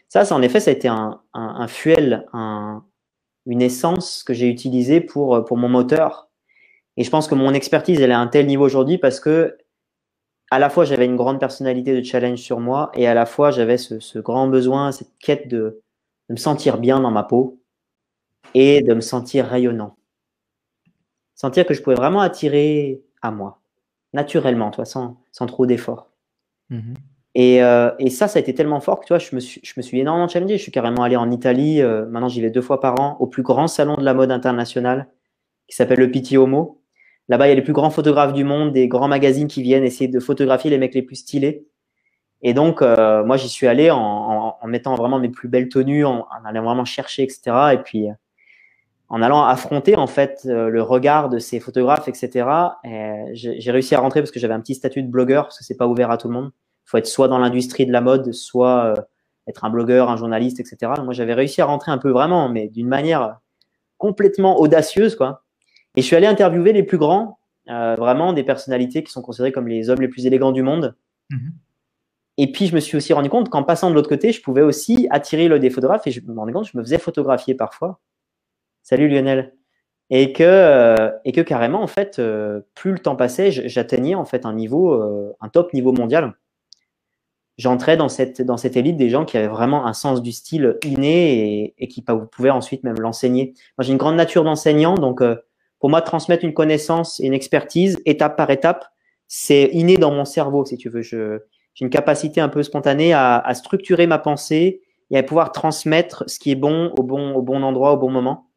Ça, 0.08 0.24
ça 0.24 0.34
en 0.34 0.42
effet, 0.42 0.60
ça 0.60 0.70
a 0.70 0.74
été 0.74 0.88
un, 0.88 1.20
un, 1.34 1.54
un 1.60 1.68
fuel, 1.68 2.26
un, 2.32 2.84
une 3.46 3.62
essence 3.62 4.22
que 4.22 4.34
j'ai 4.34 4.48
utilisée 4.48 5.00
pour, 5.00 5.44
pour 5.44 5.56
mon 5.56 5.68
moteur. 5.68 6.28
Et 6.96 7.04
je 7.04 7.10
pense 7.10 7.28
que 7.28 7.34
mon 7.34 7.54
expertise, 7.54 8.00
elle 8.00 8.10
est 8.10 8.14
à 8.14 8.20
un 8.20 8.26
tel 8.26 8.46
niveau 8.46 8.64
aujourd'hui 8.64 8.98
parce 8.98 9.20
que 9.20 9.56
à 10.50 10.58
la 10.58 10.68
fois 10.68 10.84
j'avais 10.84 11.06
une 11.06 11.16
grande 11.16 11.38
personnalité 11.38 11.96
de 11.96 12.04
challenge 12.04 12.40
sur 12.40 12.60
moi 12.60 12.90
et 12.94 13.06
à 13.06 13.14
la 13.14 13.24
fois 13.24 13.50
j'avais 13.50 13.78
ce, 13.78 14.18
grand 14.18 14.48
besoin, 14.48 14.92
cette 14.92 15.16
quête 15.18 15.48
de, 15.48 15.80
me 16.28 16.36
sentir 16.36 16.78
bien 16.78 17.00
dans 17.00 17.10
ma 17.10 17.22
peau 17.22 17.60
et 18.54 18.82
de 18.82 18.94
me 18.94 19.00
sentir 19.00 19.46
rayonnant. 19.46 19.96
Sentir 21.34 21.66
que 21.66 21.74
je 21.74 21.82
pouvais 21.82 21.96
vraiment 21.96 22.20
attirer 22.20 23.02
à 23.22 23.30
moi, 23.30 23.60
naturellement, 24.12 24.70
toi, 24.70 24.84
sans, 24.84 25.20
sans 25.32 25.46
trop 25.46 25.66
d'efforts. 25.66 26.09
Mm-hmm. 26.70 26.94
Euh, 27.38 27.92
et, 27.98 28.10
ça, 28.10 28.28
ça 28.28 28.38
a 28.38 28.42
été 28.42 28.54
tellement 28.54 28.80
fort 28.80 29.00
que 29.00 29.06
tu 29.06 29.12
vois, 29.12 29.18
je 29.18 29.34
me 29.34 29.40
suis, 29.40 29.60
je 29.62 29.72
me 29.76 29.82
suis 29.82 30.00
énormément 30.00 30.28
challengé. 30.28 30.56
Je 30.56 30.62
suis 30.62 30.72
carrément 30.72 31.02
allé 31.02 31.16
en 31.16 31.30
Italie. 31.30 31.80
Euh, 31.80 32.06
maintenant, 32.06 32.28
j'y 32.28 32.40
vais 32.40 32.50
deux 32.50 32.62
fois 32.62 32.80
par 32.80 33.00
an 33.00 33.16
au 33.20 33.26
plus 33.26 33.42
grand 33.42 33.68
salon 33.68 33.96
de 33.96 34.04
la 34.04 34.14
mode 34.14 34.30
internationale 34.30 35.08
qui 35.68 35.76
s'appelle 35.76 36.00
le 36.00 36.10
Pitti 36.10 36.36
Homo. 36.36 36.82
Là-bas, 37.28 37.46
il 37.46 37.50
y 37.50 37.52
a 37.52 37.54
les 37.54 37.62
plus 37.62 37.72
grands 37.72 37.90
photographes 37.90 38.32
du 38.32 38.42
monde, 38.42 38.72
des 38.72 38.88
grands 38.88 39.06
magazines 39.06 39.46
qui 39.46 39.62
viennent 39.62 39.84
essayer 39.84 40.08
de 40.08 40.18
photographier 40.18 40.70
les 40.70 40.78
mecs 40.78 40.94
les 40.94 41.02
plus 41.02 41.16
stylés. 41.16 41.66
Et 42.42 42.54
donc, 42.54 42.82
euh, 42.82 43.22
moi, 43.24 43.36
j'y 43.36 43.48
suis 43.48 43.68
allé 43.68 43.90
en, 43.90 44.56
mettant 44.66 44.96
vraiment 44.96 45.20
mes 45.20 45.28
plus 45.28 45.48
belles 45.48 45.68
tenues, 45.68 46.04
en, 46.04 46.26
allant 46.44 46.64
vraiment 46.64 46.84
chercher, 46.84 47.22
etc. 47.22 47.42
Et 47.74 47.78
puis, 47.78 48.08
en 49.10 49.22
allant 49.22 49.44
affronter 49.44 49.96
en 49.96 50.06
fait 50.06 50.40
le 50.44 50.82
regard 50.82 51.28
de 51.28 51.38
ces 51.38 51.60
photographes, 51.60 52.08
etc. 52.08 52.48
J'ai 53.32 53.70
réussi 53.70 53.94
à 53.94 54.00
rentrer 54.00 54.20
parce 54.20 54.30
que 54.30 54.40
j'avais 54.40 54.54
un 54.54 54.60
petit 54.60 54.74
statut 54.74 55.02
de 55.02 55.08
blogueur 55.08 55.44
parce 55.44 55.58
que 55.58 55.64
c'est 55.64 55.76
pas 55.76 55.86
ouvert 55.86 56.10
à 56.10 56.16
tout 56.16 56.28
le 56.28 56.34
monde. 56.34 56.52
Il 56.86 56.90
faut 56.90 56.96
être 56.96 57.06
soit 57.06 57.28
dans 57.28 57.38
l'industrie 57.38 57.86
de 57.86 57.92
la 57.92 58.00
mode, 58.00 58.32
soit 58.32 58.94
être 59.46 59.64
un 59.64 59.70
blogueur, 59.70 60.10
un 60.10 60.16
journaliste, 60.16 60.60
etc. 60.60 60.92
Moi, 61.02 61.12
j'avais 61.12 61.34
réussi 61.34 61.60
à 61.60 61.64
rentrer 61.66 61.90
un 61.90 61.98
peu 61.98 62.10
vraiment, 62.10 62.48
mais 62.48 62.68
d'une 62.68 62.88
manière 62.88 63.38
complètement 63.98 64.60
audacieuse, 64.60 65.16
quoi. 65.16 65.42
Et 65.96 66.02
je 66.02 66.06
suis 66.06 66.14
allé 66.14 66.26
interviewer 66.26 66.72
les 66.72 66.84
plus 66.84 66.98
grands, 66.98 67.40
vraiment 67.66 68.32
des 68.32 68.44
personnalités 68.44 69.02
qui 69.02 69.10
sont 69.10 69.22
considérées 69.22 69.52
comme 69.52 69.66
les 69.66 69.90
hommes 69.90 70.00
les 70.00 70.08
plus 70.08 70.24
élégants 70.26 70.52
du 70.52 70.62
monde. 70.62 70.94
Mhm. 71.30 71.52
Et 72.38 72.52
puis, 72.52 72.66
je 72.66 72.74
me 72.74 72.80
suis 72.80 72.96
aussi 72.96 73.12
rendu 73.12 73.28
compte 73.28 73.50
qu'en 73.50 73.64
passant 73.64 73.90
de 73.90 73.94
l'autre 73.94 74.08
côté, 74.08 74.30
je 74.32 74.40
pouvais 74.40 74.62
aussi 74.62 75.08
attirer 75.10 75.48
le 75.48 75.58
des 75.58 75.68
photographes 75.68 76.06
et 76.06 76.12
je 76.12 76.20
me 76.20 76.38
rendais 76.38 76.52
compte 76.52 76.64
que 76.64 76.70
je 76.72 76.78
me 76.78 76.82
faisais 76.82 76.98
photographier 76.98 77.54
parfois. 77.54 78.00
Salut 78.90 79.08
Lionel. 79.08 79.54
Et 80.10 80.32
que, 80.32 80.42
euh, 80.42 81.12
et 81.24 81.30
que 81.30 81.40
carrément, 81.40 81.80
en 81.80 81.86
fait, 81.86 82.18
euh, 82.18 82.62
plus 82.74 82.90
le 82.90 82.98
temps 82.98 83.14
passait, 83.14 83.52
j'atteignais 83.52 84.16
en 84.16 84.24
fait 84.24 84.44
un 84.44 84.52
niveau, 84.52 84.94
euh, 84.94 85.32
un 85.40 85.48
top 85.48 85.72
niveau 85.74 85.92
mondial. 85.92 86.34
J'entrais 87.56 87.96
dans 87.96 88.08
cette, 88.08 88.42
dans 88.42 88.56
cette 88.56 88.76
élite 88.76 88.96
des 88.96 89.08
gens 89.08 89.24
qui 89.24 89.36
avaient 89.36 89.46
vraiment 89.46 89.86
un 89.86 89.92
sens 89.92 90.22
du 90.22 90.32
style 90.32 90.76
inné 90.84 91.72
et, 91.78 91.86
qui 91.86 92.02
pouvaient 92.02 92.50
ensuite 92.50 92.82
même 92.82 92.98
l'enseigner. 92.98 93.54
Moi, 93.78 93.84
j'ai 93.84 93.92
une 93.92 93.98
grande 93.98 94.16
nature 94.16 94.42
d'enseignant, 94.42 94.96
donc 94.96 95.22
pour 95.78 95.88
moi, 95.88 96.02
transmettre 96.02 96.44
une 96.44 96.54
connaissance 96.54 97.20
et 97.20 97.26
une 97.26 97.34
expertise 97.34 98.00
étape 98.06 98.36
par 98.36 98.50
étape, 98.50 98.86
c'est 99.28 99.70
inné 99.72 99.98
dans 99.98 100.10
mon 100.10 100.24
cerveau, 100.24 100.64
si 100.64 100.76
tu 100.76 100.88
veux. 100.88 101.02
J'ai 101.02 101.38
une 101.80 101.90
capacité 101.90 102.40
un 102.40 102.48
peu 102.48 102.64
spontanée 102.64 103.12
à, 103.12 103.48
structurer 103.54 104.08
ma 104.08 104.18
pensée 104.18 104.82
et 105.10 105.18
à 105.18 105.22
pouvoir 105.22 105.52
transmettre 105.52 106.24
ce 106.26 106.40
qui 106.40 106.50
est 106.50 106.56
bon, 106.56 106.92
au 106.98 107.04
bon 107.04 107.62
endroit, 107.62 107.92
au 107.92 107.96
bon 107.96 108.10
moment. 108.10 108.49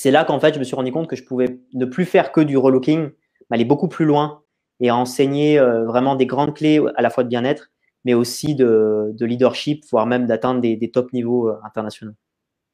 C'est 0.00 0.10
là 0.10 0.24
qu'en 0.24 0.40
fait, 0.40 0.54
je 0.54 0.58
me 0.58 0.64
suis 0.64 0.74
rendu 0.74 0.92
compte 0.92 1.08
que 1.08 1.14
je 1.14 1.24
pouvais 1.24 1.60
ne 1.74 1.84
plus 1.84 2.06
faire 2.06 2.32
que 2.32 2.40
du 2.40 2.56
relooking, 2.56 3.10
mais 3.50 3.54
aller 3.54 3.66
beaucoup 3.66 3.86
plus 3.86 4.06
loin 4.06 4.42
et 4.80 4.90
enseigner 4.90 5.58
euh, 5.58 5.84
vraiment 5.84 6.16
des 6.16 6.24
grandes 6.24 6.56
clés 6.56 6.80
à 6.96 7.02
la 7.02 7.10
fois 7.10 7.22
de 7.22 7.28
bien-être, 7.28 7.70
mais 8.06 8.14
aussi 8.14 8.54
de, 8.54 9.14
leadership, 9.20 9.84
voire 9.90 10.06
même 10.06 10.26
d'atteindre 10.26 10.62
des, 10.62 10.90
top 10.90 11.12
niveaux 11.12 11.50
euh, 11.50 11.58
internationaux. 11.64 12.14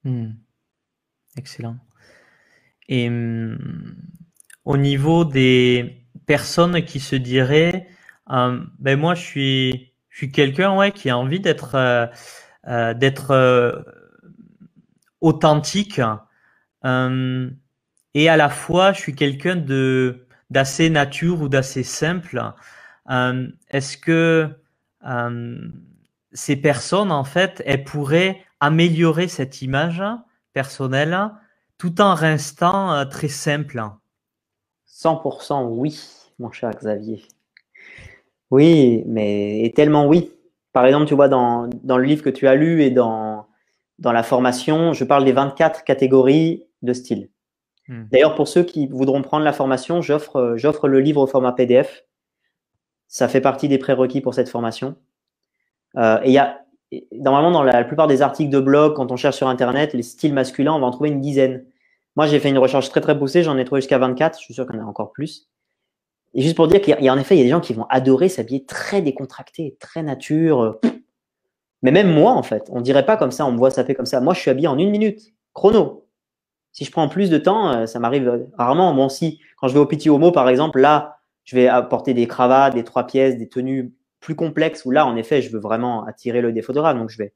Hmm. 0.05 0.35
Excellent. 1.37 1.79
Et 2.89 3.09
hum, 3.09 3.59
au 4.65 4.77
niveau 4.77 5.25
des 5.25 6.07
personnes 6.27 6.85
qui 6.85 7.01
se 7.01 7.17
diraient 7.17 7.89
euh, 8.31 8.61
ben 8.79 8.97
moi, 9.01 9.17
je 9.17 9.23
suis, 9.23 9.93
je 10.11 10.19
suis 10.19 10.31
quelqu'un 10.31 10.77
ouais, 10.77 10.93
qui 10.93 11.11
a 11.11 11.19
envie 11.19 11.41
d'être 11.41 11.75
euh, 11.75 12.07
euh 12.69 12.95
d'être 12.95 13.33
euh, 13.33 13.83
authentique 15.21 16.01
euh, 16.87 17.51
et 18.15 18.29
à 18.29 18.37
la 18.37 18.49
fois, 18.49 18.93
je 18.93 19.01
suis 19.01 19.15
quelqu'un 19.15 19.57
de 19.57 20.27
d'assez 20.49 20.91
nature 20.91 21.43
ou 21.43 21.49
d'assez 21.49 21.83
simple. 21.83 22.41
Est-ce 23.09 23.99
que 23.99 24.49
ces 26.33 26.57
personnes, 26.57 27.11
en 27.11 27.25
fait, 27.25 27.63
elles 27.67 27.85
pourraient 27.85 28.43
améliorer 28.61 29.29
cette 29.29 29.61
image 29.61 30.03
personnelle 30.53 31.31
tout 31.79 32.01
en 32.01 32.15
restant 32.15 33.05
très 33.09 33.29
simple? 33.29 33.83
100% 34.89 35.67
oui, 35.69 36.01
mon 36.39 36.51
cher 36.53 36.71
Xavier. 36.71 37.23
Oui, 38.51 39.03
mais 39.07 39.73
tellement 39.75 40.07
oui. 40.07 40.33
Par 40.73 40.87
exemple, 40.87 41.07
tu 41.07 41.15
vois, 41.15 41.29
dans, 41.29 41.69
dans 41.83 41.99
le 41.99 42.05
livre 42.05 42.23
que 42.23 42.31
tu 42.31 42.47
as 42.47 42.55
lu 42.55 42.83
et 42.83 42.91
dans, 42.91 43.47
dans 43.99 44.13
la 44.13 44.23
formation, 44.23 44.93
je 44.93 45.05
parle 45.05 45.25
des 45.25 45.33
24 45.33 45.85
catégories 45.85 46.66
de 46.83 46.93
style. 46.93 47.31
Hmm. 47.89 48.05
D'ailleurs, 48.11 48.35
pour 48.35 48.49
ceux 48.49 48.65
qui 48.65 48.87
voudront 48.87 49.23
prendre 49.23 49.45
la 49.45 49.53
formation, 49.53 50.03
j'offre, 50.03 50.55
j'offre 50.57 50.89
le 50.89 51.01
livre 51.01 51.21
au 51.21 51.27
format 51.27 51.53
PDF. 51.53 52.05
Ça 53.09 53.29
fait 53.29 53.41
partie 53.41 53.69
des 53.69 53.79
prérequis 53.79 54.21
pour 54.21 54.35
cette 54.35 54.49
formation. 54.49 54.97
Euh, 55.97 56.21
et 56.23 56.29
il 56.29 56.33
y 56.33 56.39
a, 56.39 56.61
normalement, 57.13 57.51
dans 57.51 57.63
la, 57.63 57.85
plupart 57.85 58.07
des 58.07 58.23
articles 58.23 58.51
de 58.51 58.61
blog, 58.61 58.95
quand 58.95 59.13
on 59.13 59.17
cherche 59.17 59.37
sur 59.37 59.49
Internet, 59.49 59.93
les 59.95 60.03
styles 60.03 60.35
masculins, 60.35 60.75
on 60.75 60.81
va 60.81 60.87
en 60.87 60.91
trouver 60.91 61.11
une 61.11 61.21
dizaine. 61.21 61.65
Moi, 62.17 62.27
j'ai 62.27 62.41
fait 62.41 62.49
une 62.49 62.59
recherche 62.59 62.89
très, 62.89 63.01
très 63.01 63.19
poussée. 63.19 63.43
J'en 63.43 63.59
ai 63.59 63.65
trouvé 63.65 63.81
jusqu'à 63.81 63.99
24. 63.99 64.39
Je 64.39 64.45
suis 64.45 64.55
sûr 64.55 64.67
qu'il 64.67 64.77
y 64.77 64.83
en 64.83 64.87
a 64.87 64.89
encore 64.89 65.13
plus. 65.13 65.49
Et 66.35 66.43
juste 66.43 66.57
pour 66.57 66.69
dire 66.69 66.81
qu'il 66.81 66.97
y 67.01 67.09
a 67.09 67.13
en 67.13 67.19
effet, 67.19 67.35
il 67.35 67.39
y 67.39 67.41
a 67.43 67.45
des 67.45 67.51
gens 67.51 67.61
qui 67.61 67.73
vont 67.73 67.87
adorer 67.89 68.29
s'habiller 68.29 68.65
très 68.65 69.01
décontracté, 69.01 69.77
très 69.81 70.03
nature. 70.03 70.79
Mais 71.83 71.91
même 71.91 72.13
moi, 72.13 72.33
en 72.33 72.43
fait, 72.43 72.69
on 72.71 72.81
dirait 72.81 73.07
pas 73.07 73.17
comme 73.17 73.31
ça, 73.31 73.47
on 73.47 73.53
me 73.53 73.59
voit 73.59 73.71
fait 73.71 73.95
comme 73.95 74.07
ça. 74.07 74.21
Moi, 74.21 74.35
je 74.35 74.41
suis 74.41 74.51
habillé 74.51 74.69
en 74.69 74.79
une 74.79 74.91
minute, 74.91 75.35
chrono. 75.55 76.06
Si 76.77 76.85
je 76.85 76.91
prends 76.91 77.09
plus 77.09 77.31
de 77.31 77.39
temps, 77.39 77.73
euh, 77.73 77.87
ça 77.87 77.99
m'arrive 77.99 78.47
rarement. 78.59 78.93
Bon, 78.93 79.09
si, 79.09 79.41
quand 79.57 79.67
je 79.67 79.73
vais 79.73 79.81
au 79.81 79.87
petit 79.87 80.11
homo, 80.11 80.31
par 80.31 80.47
exemple, 80.51 80.79
là, 80.79 81.17
je 81.45 81.57
vais 81.57 81.69
apporter 81.69 82.13
des 82.13 82.27
cravates, 82.29 82.75
des 82.75 82.85
trois 82.85 83.07
pièces, 83.07 83.39
des 83.39 83.49
tenues 83.49 83.95
plus 84.21 84.35
complexes, 84.35 84.85
où 84.85 84.91
là, 84.91 85.07
en 85.07 85.17
effet, 85.17 85.41
je 85.41 85.51
veux 85.51 85.59
vraiment 85.59 86.05
attirer 86.05 86.43
le 86.43 86.53
des 86.53 86.61
photographes. 86.61 86.99
Donc, 86.99 87.09
je 87.09 87.17
vais, 87.17 87.33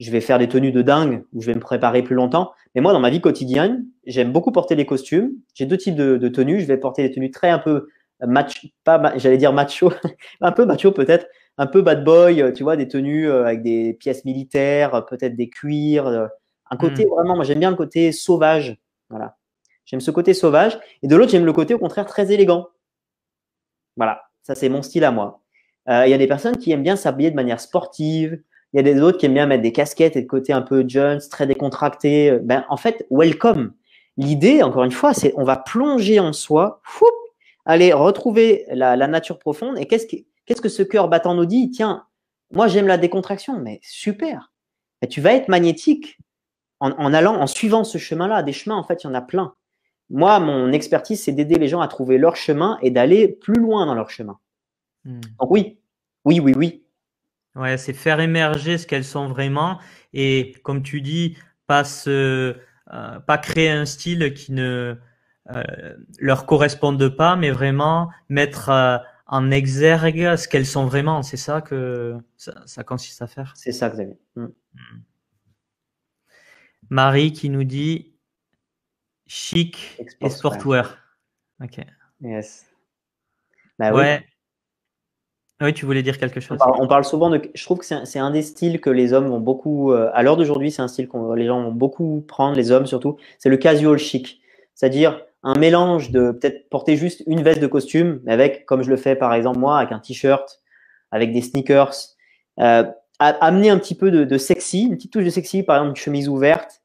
je 0.00 0.10
vais 0.10 0.20
faire 0.20 0.40
des 0.40 0.48
tenues 0.48 0.72
de 0.72 0.82
dingue, 0.82 1.22
où 1.32 1.40
je 1.40 1.46
vais 1.46 1.54
me 1.54 1.60
préparer 1.60 2.02
plus 2.02 2.16
longtemps. 2.16 2.50
Mais 2.74 2.80
moi, 2.80 2.92
dans 2.92 2.98
ma 2.98 3.10
vie 3.10 3.20
quotidienne, 3.20 3.86
j'aime 4.06 4.32
beaucoup 4.32 4.50
porter 4.50 4.74
des 4.74 4.86
costumes. 4.86 5.34
J'ai 5.54 5.64
deux 5.64 5.78
types 5.78 5.94
de, 5.94 6.28
tenues. 6.28 6.58
Je 6.60 6.66
vais 6.66 6.78
porter 6.78 7.06
des 7.06 7.14
tenues 7.14 7.30
très 7.30 7.50
un 7.50 7.60
peu 7.60 7.86
match, 8.26 8.66
pas, 8.82 9.16
j'allais 9.18 9.38
dire 9.38 9.52
macho, 9.52 9.92
un 10.40 10.50
peu 10.50 10.64
macho 10.66 10.90
peut-être, 10.90 11.28
un 11.58 11.68
peu 11.68 11.80
bad 11.80 12.02
boy, 12.02 12.42
euh, 12.42 12.50
tu 12.50 12.64
vois, 12.64 12.76
des 12.76 12.88
tenues 12.88 13.28
euh, 13.28 13.44
avec 13.44 13.62
des 13.62 13.94
pièces 13.94 14.24
militaires, 14.24 14.96
euh, 14.96 15.00
peut-être 15.00 15.36
des 15.36 15.48
cuirs, 15.48 16.28
un 16.70 16.76
côté 16.76 17.06
hmm. 17.06 17.10
vraiment, 17.10 17.36
moi 17.36 17.44
j'aime 17.44 17.60
bien 17.60 17.70
le 17.70 17.76
côté 17.76 18.12
sauvage, 18.12 18.78
voilà. 19.10 19.36
J'aime 19.84 20.00
ce 20.00 20.10
côté 20.10 20.34
sauvage, 20.34 20.78
et 21.02 21.06
de 21.06 21.16
l'autre 21.16 21.30
j'aime 21.30 21.46
le 21.46 21.52
côté 21.52 21.74
au 21.74 21.78
contraire 21.78 22.06
très 22.06 22.30
élégant. 22.30 22.68
Voilà, 23.96 24.22
ça 24.42 24.54
c'est 24.54 24.68
mon 24.68 24.82
style 24.82 25.04
à 25.04 25.10
moi. 25.10 25.40
Il 25.88 26.10
y 26.10 26.14
a 26.14 26.18
des 26.18 26.26
personnes 26.26 26.58
qui 26.58 26.70
aiment 26.70 26.82
bien 26.82 26.96
s'habiller 26.96 27.30
de 27.30 27.36
manière 27.36 27.60
sportive, 27.60 28.42
il 28.72 28.76
y 28.76 28.80
a 28.80 28.82
des 28.82 29.00
autres 29.00 29.16
qui 29.18 29.26
aiment 29.26 29.34
bien 29.34 29.46
mettre 29.46 29.62
des 29.62 29.72
casquettes 29.72 30.16
et 30.16 30.22
de 30.22 30.26
côté 30.26 30.52
un 30.52 30.60
peu 30.60 30.84
Jones, 30.86 31.20
très 31.30 31.46
décontracté. 31.46 32.38
Ben, 32.42 32.66
en 32.68 32.76
fait, 32.76 33.06
welcome. 33.10 33.72
L'idée, 34.18 34.62
encore 34.62 34.84
une 34.84 34.92
fois, 34.92 35.14
c'est 35.14 35.32
on 35.36 35.44
va 35.44 35.56
plonger 35.56 36.20
en 36.20 36.32
soi, 36.32 36.80
fou, 36.84 37.06
aller 37.64 37.92
retrouver 37.92 38.64
la, 38.70 38.96
nature 39.06 39.38
profonde. 39.38 39.78
Et 39.78 39.86
qu'est-ce 39.86 40.06
que, 40.06 40.16
qu'est-ce 40.44 40.60
que 40.60 40.68
ce 40.68 40.82
cœur 40.82 41.08
battant 41.08 41.34
nous 41.34 41.46
dit? 41.46 41.70
Tiens, 41.70 42.04
moi 42.50 42.66
j'aime 42.66 42.86
la 42.86 42.98
décontraction, 42.98 43.58
mais 43.60 43.80
super. 43.82 44.52
tu 45.08 45.20
vas 45.20 45.34
être 45.34 45.48
magnétique 45.48 46.18
en, 46.80 47.12
allant, 47.12 47.34
en 47.34 47.46
suivant 47.46 47.84
ce 47.84 47.98
chemin-là. 47.98 48.42
Des 48.42 48.52
chemins, 48.52 48.76
en 48.76 48.84
fait, 48.84 49.04
il 49.04 49.06
y 49.06 49.10
en 49.10 49.14
a 49.14 49.20
plein. 49.20 49.54
Moi, 50.10 50.38
mon 50.40 50.72
expertise, 50.72 51.22
c'est 51.22 51.32
d'aider 51.32 51.56
les 51.56 51.68
gens 51.68 51.80
à 51.80 51.88
trouver 51.88 52.18
leur 52.18 52.36
chemin 52.36 52.78
et 52.82 52.90
d'aller 52.90 53.28
plus 53.28 53.60
loin 53.60 53.86
dans 53.86 53.94
leur 53.94 54.10
chemin. 54.10 54.38
Hmm. 55.04 55.20
Donc 55.40 55.50
oui, 55.50 55.78
oui, 56.24 56.40
oui, 56.40 56.54
oui. 56.56 56.84
Ouais, 57.54 57.76
c'est 57.76 57.92
faire 57.92 58.20
émerger 58.20 58.78
ce 58.78 58.86
qu'elles 58.86 59.04
sont 59.04 59.28
vraiment 59.28 59.78
et, 60.12 60.54
comme 60.62 60.82
tu 60.82 61.00
dis, 61.00 61.36
pas 61.66 61.84
se, 61.84 62.56
euh, 62.92 63.20
pas 63.20 63.38
créer 63.38 63.70
un 63.70 63.84
style 63.84 64.32
qui 64.32 64.52
ne, 64.52 64.96
euh, 65.54 65.96
leur 66.18 66.46
correspondent 66.46 67.08
pas, 67.08 67.36
mais 67.36 67.50
vraiment 67.50 68.10
mettre 68.28 68.68
euh, 68.68 68.98
en 69.26 69.50
exergue 69.50 70.36
ce 70.36 70.46
qu'elles 70.46 70.66
sont 70.66 70.86
vraiment. 70.86 71.22
C'est 71.22 71.36
ça 71.36 71.60
que 71.60 72.16
ça, 72.36 72.84
consiste 72.84 73.22
à 73.22 73.26
faire. 73.26 73.52
C'est 73.56 73.72
ça, 73.72 73.90
Xavier. 73.90 74.18
Mm. 74.36 74.44
Mm. 74.44 75.02
Marie 76.90 77.32
qui 77.32 77.50
nous 77.50 77.64
dit 77.64 78.14
chic 79.26 79.98
et 80.20 80.30
sportwear. 80.30 80.98
Ok. 81.62 81.78
Yes. 82.20 82.66
Bah, 83.78 83.92
ouais. 83.92 84.24
Oui. 85.60 85.74
tu 85.74 85.86
voulais 85.86 86.02
dire 86.02 86.18
quelque 86.18 86.40
chose. 86.40 86.58
On 86.60 86.86
parle, 86.86 87.04
souvent 87.04 87.30
de. 87.30 87.40
Je 87.54 87.64
trouve 87.64 87.78
que 87.78 87.84
c'est 87.84 88.18
un, 88.18 88.30
des 88.30 88.42
styles 88.42 88.80
que 88.80 88.90
les 88.90 89.12
hommes 89.12 89.28
vont 89.28 89.40
beaucoup. 89.40 89.92
Euh, 89.92 90.10
à 90.14 90.22
l'heure 90.22 90.36
d'aujourd'hui, 90.36 90.70
c'est 90.70 90.82
un 90.82 90.88
style 90.88 91.08
que 91.08 91.34
les 91.34 91.46
gens 91.46 91.62
vont 91.62 91.72
beaucoup 91.72 92.24
prendre, 92.26 92.56
les 92.56 92.70
hommes 92.70 92.86
surtout. 92.86 93.16
C'est 93.38 93.48
le 93.48 93.56
casual 93.56 93.98
chic. 93.98 94.40
C'est-à-dire 94.74 95.20
un 95.42 95.54
mélange 95.54 96.10
de 96.10 96.32
peut-être 96.32 96.68
porter 96.68 96.96
juste 96.96 97.22
une 97.26 97.42
veste 97.42 97.60
de 97.60 97.66
costume, 97.66 98.20
avec, 98.26 98.66
comme 98.66 98.82
je 98.82 98.90
le 98.90 98.96
fais 98.96 99.14
par 99.14 99.34
exemple 99.34 99.58
moi, 99.58 99.78
avec 99.78 99.92
un 99.92 99.98
t-shirt, 99.98 100.60
avec 101.10 101.32
des 101.32 101.42
sneakers, 101.42 101.94
euh, 102.60 102.84
amener 103.18 103.70
un 103.70 103.78
petit 103.78 103.94
peu 103.94 104.10
de, 104.10 104.38
sexy, 104.38 104.84
une 104.84 104.96
petite 104.96 105.12
touche 105.12 105.24
de 105.24 105.30
sexy, 105.30 105.62
par 105.62 105.76
exemple 105.76 105.90
une 105.90 106.02
chemise 106.02 106.28
ouverte, 106.28 106.82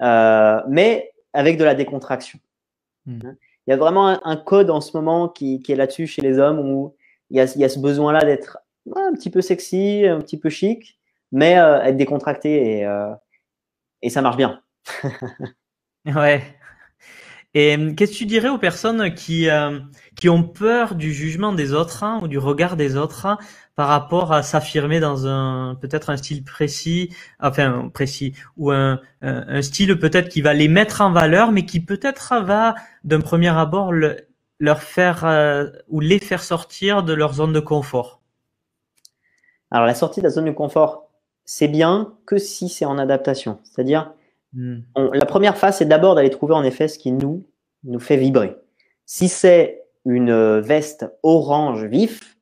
euh, 0.00 0.60
mais 0.68 1.12
avec 1.32 1.58
de 1.58 1.64
la 1.64 1.74
décontraction. 1.74 2.38
Hmm. 3.06 3.18
Hein. 3.24 3.34
Il 3.66 3.70
y 3.70 3.72
a 3.72 3.76
vraiment 3.76 4.26
un, 4.26 4.36
code 4.36 4.70
en 4.70 4.80
ce 4.80 4.96
moment 4.96 5.28
qui, 5.28 5.62
est 5.66 5.74
là-dessus 5.74 6.06
chez 6.06 6.20
les 6.20 6.38
hommes 6.38 6.60
où 6.60 6.94
il 7.30 7.36
y 7.36 7.40
a, 7.40 7.68
ce 7.68 7.78
besoin-là 7.78 8.24
d'être 8.24 8.58
un 8.94 9.14
petit 9.14 9.30
peu 9.30 9.40
sexy, 9.40 10.04
un 10.06 10.20
petit 10.20 10.38
peu 10.38 10.50
chic, 10.50 10.98
mais 11.32 11.58
euh, 11.58 11.80
être 11.82 11.96
décontracté 11.96 12.80
et, 12.80 12.88
et 14.02 14.10
ça 14.10 14.20
marche 14.20 14.36
bien. 14.36 14.60
ouais. 16.06 16.42
Et 17.54 17.76
euh, 17.76 17.94
qu'est-ce 17.94 18.12
que 18.12 18.16
tu 18.18 18.26
dirais 18.26 18.48
aux 18.48 18.58
personnes 18.58 19.14
qui, 19.14 19.48
euh, 19.48 19.78
qui 20.16 20.28
ont 20.28 20.42
peur 20.42 20.96
du 20.96 21.12
jugement 21.12 21.52
des 21.52 21.72
autres 21.72 22.02
hein, 22.02 22.20
ou 22.22 22.28
du 22.28 22.38
regard 22.38 22.76
des 22.76 22.96
autres 22.96 23.26
hein, 23.26 23.38
par 23.76 23.88
rapport 23.88 24.32
à 24.32 24.42
s'affirmer 24.42 25.00
dans 25.00 25.26
un 25.26 25.74
peut-être 25.80 26.10
un 26.10 26.16
style 26.16 26.44
précis, 26.44 27.12
enfin 27.40 27.90
précis, 27.92 28.34
ou 28.56 28.70
un, 28.70 29.00
un, 29.20 29.62
style 29.62 29.98
peut-être 29.98 30.28
qui 30.28 30.42
va 30.42 30.54
les 30.54 30.68
mettre 30.68 31.00
en 31.00 31.10
valeur, 31.10 31.50
mais 31.50 31.66
qui 31.66 31.80
peut-être 31.80 32.40
va 32.42 32.74
d'un 33.02 33.20
premier 33.20 33.48
abord 33.48 33.92
leur 34.60 34.80
faire 34.80 35.24
euh, 35.24 35.70
ou 35.88 36.00
les 36.00 36.20
faire 36.20 36.42
sortir 36.42 37.02
de 37.02 37.12
leur 37.12 37.34
zone 37.34 37.52
de 37.52 37.60
confort. 37.60 38.20
Alors 39.70 39.86
la 39.86 39.94
sortie 39.94 40.20
de 40.20 40.24
la 40.24 40.30
zone 40.30 40.44
de 40.44 40.52
confort, 40.52 41.10
c'est 41.44 41.68
bien 41.68 42.14
que 42.26 42.38
si 42.38 42.68
c'est 42.68 42.84
en 42.84 42.96
adaptation. 42.96 43.58
C'est-à-dire, 43.64 44.12
hmm. 44.52 44.78
la 44.96 45.26
première 45.26 45.56
phase, 45.56 45.78
c'est 45.78 45.84
d'abord 45.84 46.14
d'aller 46.14 46.30
trouver 46.30 46.54
en 46.54 46.62
effet 46.62 46.86
ce 46.86 46.98
qui 46.98 47.10
nous, 47.10 47.44
nous 47.82 47.98
fait 47.98 48.16
vibrer. 48.16 48.56
Si 49.04 49.28
c'est 49.28 49.82
une 50.04 50.60
veste 50.60 51.06
orange 51.22 51.84
vif, 51.84 52.33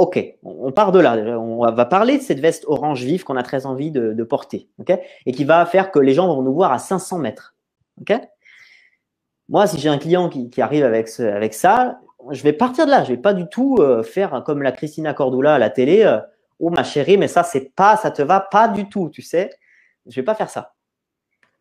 ok, 0.00 0.18
on 0.42 0.72
part 0.72 0.92
de 0.92 0.98
là. 0.98 1.14
On 1.38 1.70
va 1.70 1.84
parler 1.84 2.16
de 2.16 2.22
cette 2.22 2.40
veste 2.40 2.64
orange 2.66 3.04
vif 3.04 3.22
qu'on 3.22 3.36
a 3.36 3.42
très 3.42 3.66
envie 3.66 3.90
de, 3.90 4.22
porter, 4.24 4.70
et 5.26 5.32
qui 5.32 5.44
va 5.44 5.66
faire 5.66 5.90
que 5.90 5.98
les 5.98 6.14
gens 6.14 6.26
vont 6.26 6.40
nous 6.40 6.54
voir 6.54 6.72
à 6.72 6.78
500 6.78 7.18
mètres. 7.18 7.54
Moi, 9.50 9.66
si 9.66 9.78
j'ai 9.78 9.90
un 9.90 9.98
client 9.98 10.30
qui, 10.30 10.62
arrive 10.62 10.84
avec, 10.84 11.08
ça, 11.08 12.00
je 12.30 12.42
vais 12.42 12.54
partir 12.54 12.86
de 12.86 12.90
là. 12.90 13.04
Je 13.04 13.10
vais 13.10 13.18
pas 13.18 13.34
du 13.34 13.46
tout 13.48 13.76
euh, 13.78 14.02
faire 14.02 14.42
comme 14.44 14.62
la 14.62 14.72
Christina 14.72 15.12
Cordula 15.12 15.56
à 15.56 15.58
la 15.58 15.68
télé. 15.68 16.02
Euh, 16.04 16.18
oh 16.60 16.70
ma 16.70 16.82
chérie, 16.82 17.18
mais 17.18 17.28
ça 17.28 17.42
c'est 17.42 17.74
pas, 17.74 17.96
ça 17.96 18.10
te 18.10 18.22
va 18.22 18.40
pas 18.40 18.68
du 18.68 18.88
tout, 18.88 19.10
tu 19.10 19.20
sais. 19.20 19.50
Je 20.06 20.16
vais 20.16 20.24
pas 20.24 20.34
faire 20.34 20.48
ça. 20.48 20.74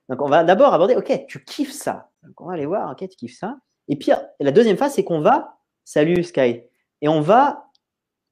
Donc 0.07 0.21
on 0.21 0.27
va 0.27 0.45
d'abord 0.45 0.73
aborder. 0.73 0.95
Ok, 0.95 1.25
tu 1.27 1.43
kiffes 1.43 1.73
ça. 1.73 2.09
On 2.37 2.45
va 2.45 2.53
aller 2.53 2.65
voir. 2.65 2.91
Ok, 2.91 2.99
tu 3.09 3.17
kiffes 3.17 3.37
ça. 3.37 3.57
Et 3.89 3.97
puis, 3.97 4.11
la 4.39 4.51
deuxième 4.51 4.77
phase, 4.77 4.93
c'est 4.93 5.03
qu'on 5.03 5.19
va, 5.19 5.57
salut 5.83 6.23
Sky, 6.23 6.61
et 7.01 7.07
on 7.07 7.21
va 7.21 7.68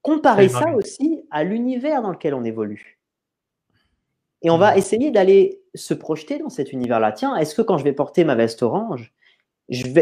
comparer 0.08 0.48
ça 0.48 0.72
aussi 0.74 1.26
à 1.32 1.44
l'univers 1.44 2.02
dans 2.02 2.12
lequel 2.12 2.34
on 2.34 2.46
évolue. 2.46 2.98
Et 4.42 4.50
on 4.50 4.58
va 4.58 4.74
mmh. 4.74 4.78
essayer 4.78 5.12
d'aller 5.12 5.62
se 5.76 5.94
projeter 5.94 6.40
dans 6.40 6.48
cet 6.48 6.72
univers-là. 6.72 7.12
Tiens, 7.12 7.36
est-ce 7.36 7.54
que 7.54 7.62
quand 7.62 7.78
je 7.78 7.84
vais 7.84 7.92
porter 7.92 8.24
ma 8.24 8.36
veste 8.36 8.64
orange, 8.64 9.14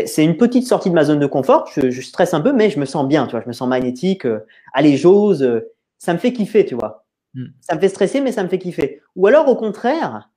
c'est 0.05 0.23
une 0.23 0.37
petite 0.37 0.67
sortie 0.67 0.91
de 0.91 0.93
ma 0.93 1.05
zone 1.05 1.17
de 1.17 1.25
confort, 1.25 1.71
je, 1.75 2.01
stresse 2.01 2.35
un 2.35 2.41
peu, 2.41 2.53
mais 2.53 2.69
je 2.69 2.79
me 2.79 2.85
sens 2.85 3.07
bien, 3.07 3.25
tu 3.25 3.31
vois, 3.31 3.41
je 3.41 3.47
me 3.47 3.53
sens 3.53 3.67
magnétique, 3.67 4.27
euh, 4.27 4.45
allez, 4.73 4.95
j'ose, 4.95 5.41
euh, 5.41 5.73
ça 5.97 6.13
me 6.13 6.19
fait 6.19 6.33
kiffer, 6.33 6.67
tu 6.67 6.75
vois. 6.75 7.07
Mmh. 7.33 7.45
Ça 7.61 7.73
me 7.73 7.79
fait 7.79 7.89
stresser, 7.89 8.21
mais 8.21 8.31
ça 8.31 8.43
me 8.43 8.47
fait 8.47 8.59
kiffer. 8.59 9.01
Ou 9.15 9.25
alors, 9.25 9.49
au 9.49 9.55
contraire, 9.55 10.29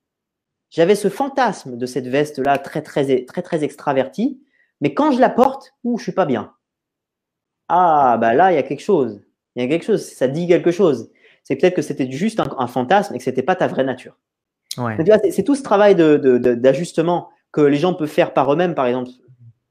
j'avais 0.70 0.94
ce 0.94 1.10
fantasme 1.10 1.76
de 1.76 1.84
cette 1.84 2.06
veste-là 2.06 2.56
très, 2.56 2.80
très, 2.80 3.26
très, 3.26 3.42
très 3.42 3.64
extravertie, 3.64 4.40
mais 4.80 4.94
quand 4.94 5.12
je 5.12 5.20
la 5.20 5.28
porte, 5.28 5.74
ouh, 5.84 5.98
je 5.98 6.04
suis 6.04 6.12
pas 6.12 6.24
bien. 6.24 6.54
Ah, 7.68 8.16
bah 8.18 8.32
là, 8.32 8.50
il 8.50 8.54
y 8.54 8.58
a 8.58 8.62
quelque 8.62 8.80
chose. 8.80 9.20
Il 9.58 9.62
y 9.62 9.66
a 9.66 9.68
quelque 9.68 9.84
chose, 9.84 10.02
ça 10.02 10.28
dit 10.28 10.46
quelque 10.46 10.70
chose. 10.70 11.10
C'est 11.42 11.56
peut-être 11.56 11.74
que 11.74 11.82
c'était 11.82 12.10
juste 12.10 12.40
un, 12.40 12.66
fantasme 12.66 13.14
et 13.14 13.18
que 13.18 13.24
c'était 13.24 13.42
pas 13.42 13.56
ta 13.56 13.66
vraie 13.66 13.84
nature. 13.84 14.16
Ouais. 14.76 14.96
C'est 15.30 15.42
tout 15.42 15.54
ce 15.54 15.62
travail 15.62 15.94
d'ajustement 15.94 17.20
de, 17.20 17.50
que 17.52 17.60
les 17.60 17.78
gens 17.78 17.94
peuvent 17.94 18.08
faire 18.08 18.32
par 18.34 18.52
eux-mêmes, 18.52 18.74
par 18.74 18.86
exemple. 18.86 19.10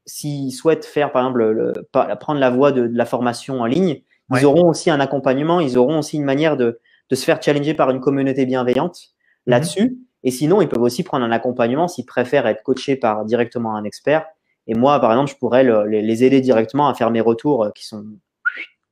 S'ils 0.04 0.52
souhaitent 0.52 0.84
faire, 0.84 1.12
par 1.12 1.22
exemple, 1.22 1.44
le, 1.50 1.72
prendre 2.16 2.40
la 2.40 2.50
voie 2.50 2.72
de, 2.72 2.82
la 2.82 3.04
formation 3.04 3.60
en 3.60 3.66
ligne, 3.66 4.02
ils 4.34 4.44
auront 4.44 4.68
aussi 4.68 4.90
un 4.90 5.00
accompagnement, 5.00 5.60
ils 5.60 5.78
auront 5.78 6.00
aussi 6.00 6.16
une 6.16 6.24
manière 6.24 6.56
de, 6.56 6.80
se 7.10 7.24
faire 7.24 7.42
challenger 7.42 7.74
par 7.74 7.90
une 7.90 8.00
communauté 8.00 8.44
bienveillante 8.44 8.98
mhm. 9.46 9.52
là-dessus. 9.52 9.98
Et 10.24 10.30
sinon, 10.30 10.60
ils 10.60 10.68
peuvent 10.68 10.82
aussi 10.82 11.04
prendre 11.04 11.24
un 11.24 11.30
accompagnement 11.30 11.88
s'ils 11.88 12.04
préfèrent 12.04 12.46
être 12.46 12.62
coachés 12.62 12.96
par 12.96 13.24
directement 13.24 13.76
un 13.76 13.84
expert 13.84 14.26
et 14.68 14.74
moi, 14.74 15.00
par 15.00 15.10
exemple, 15.10 15.30
je 15.30 15.36
pourrais 15.36 15.64
les, 15.88 16.24
aider 16.24 16.42
directement 16.42 16.88
à 16.88 16.94
faire 16.94 17.10
mes 17.10 17.22
retours 17.22 17.64
euh, 17.64 17.70
qui 17.70 17.86
sont 17.86 18.04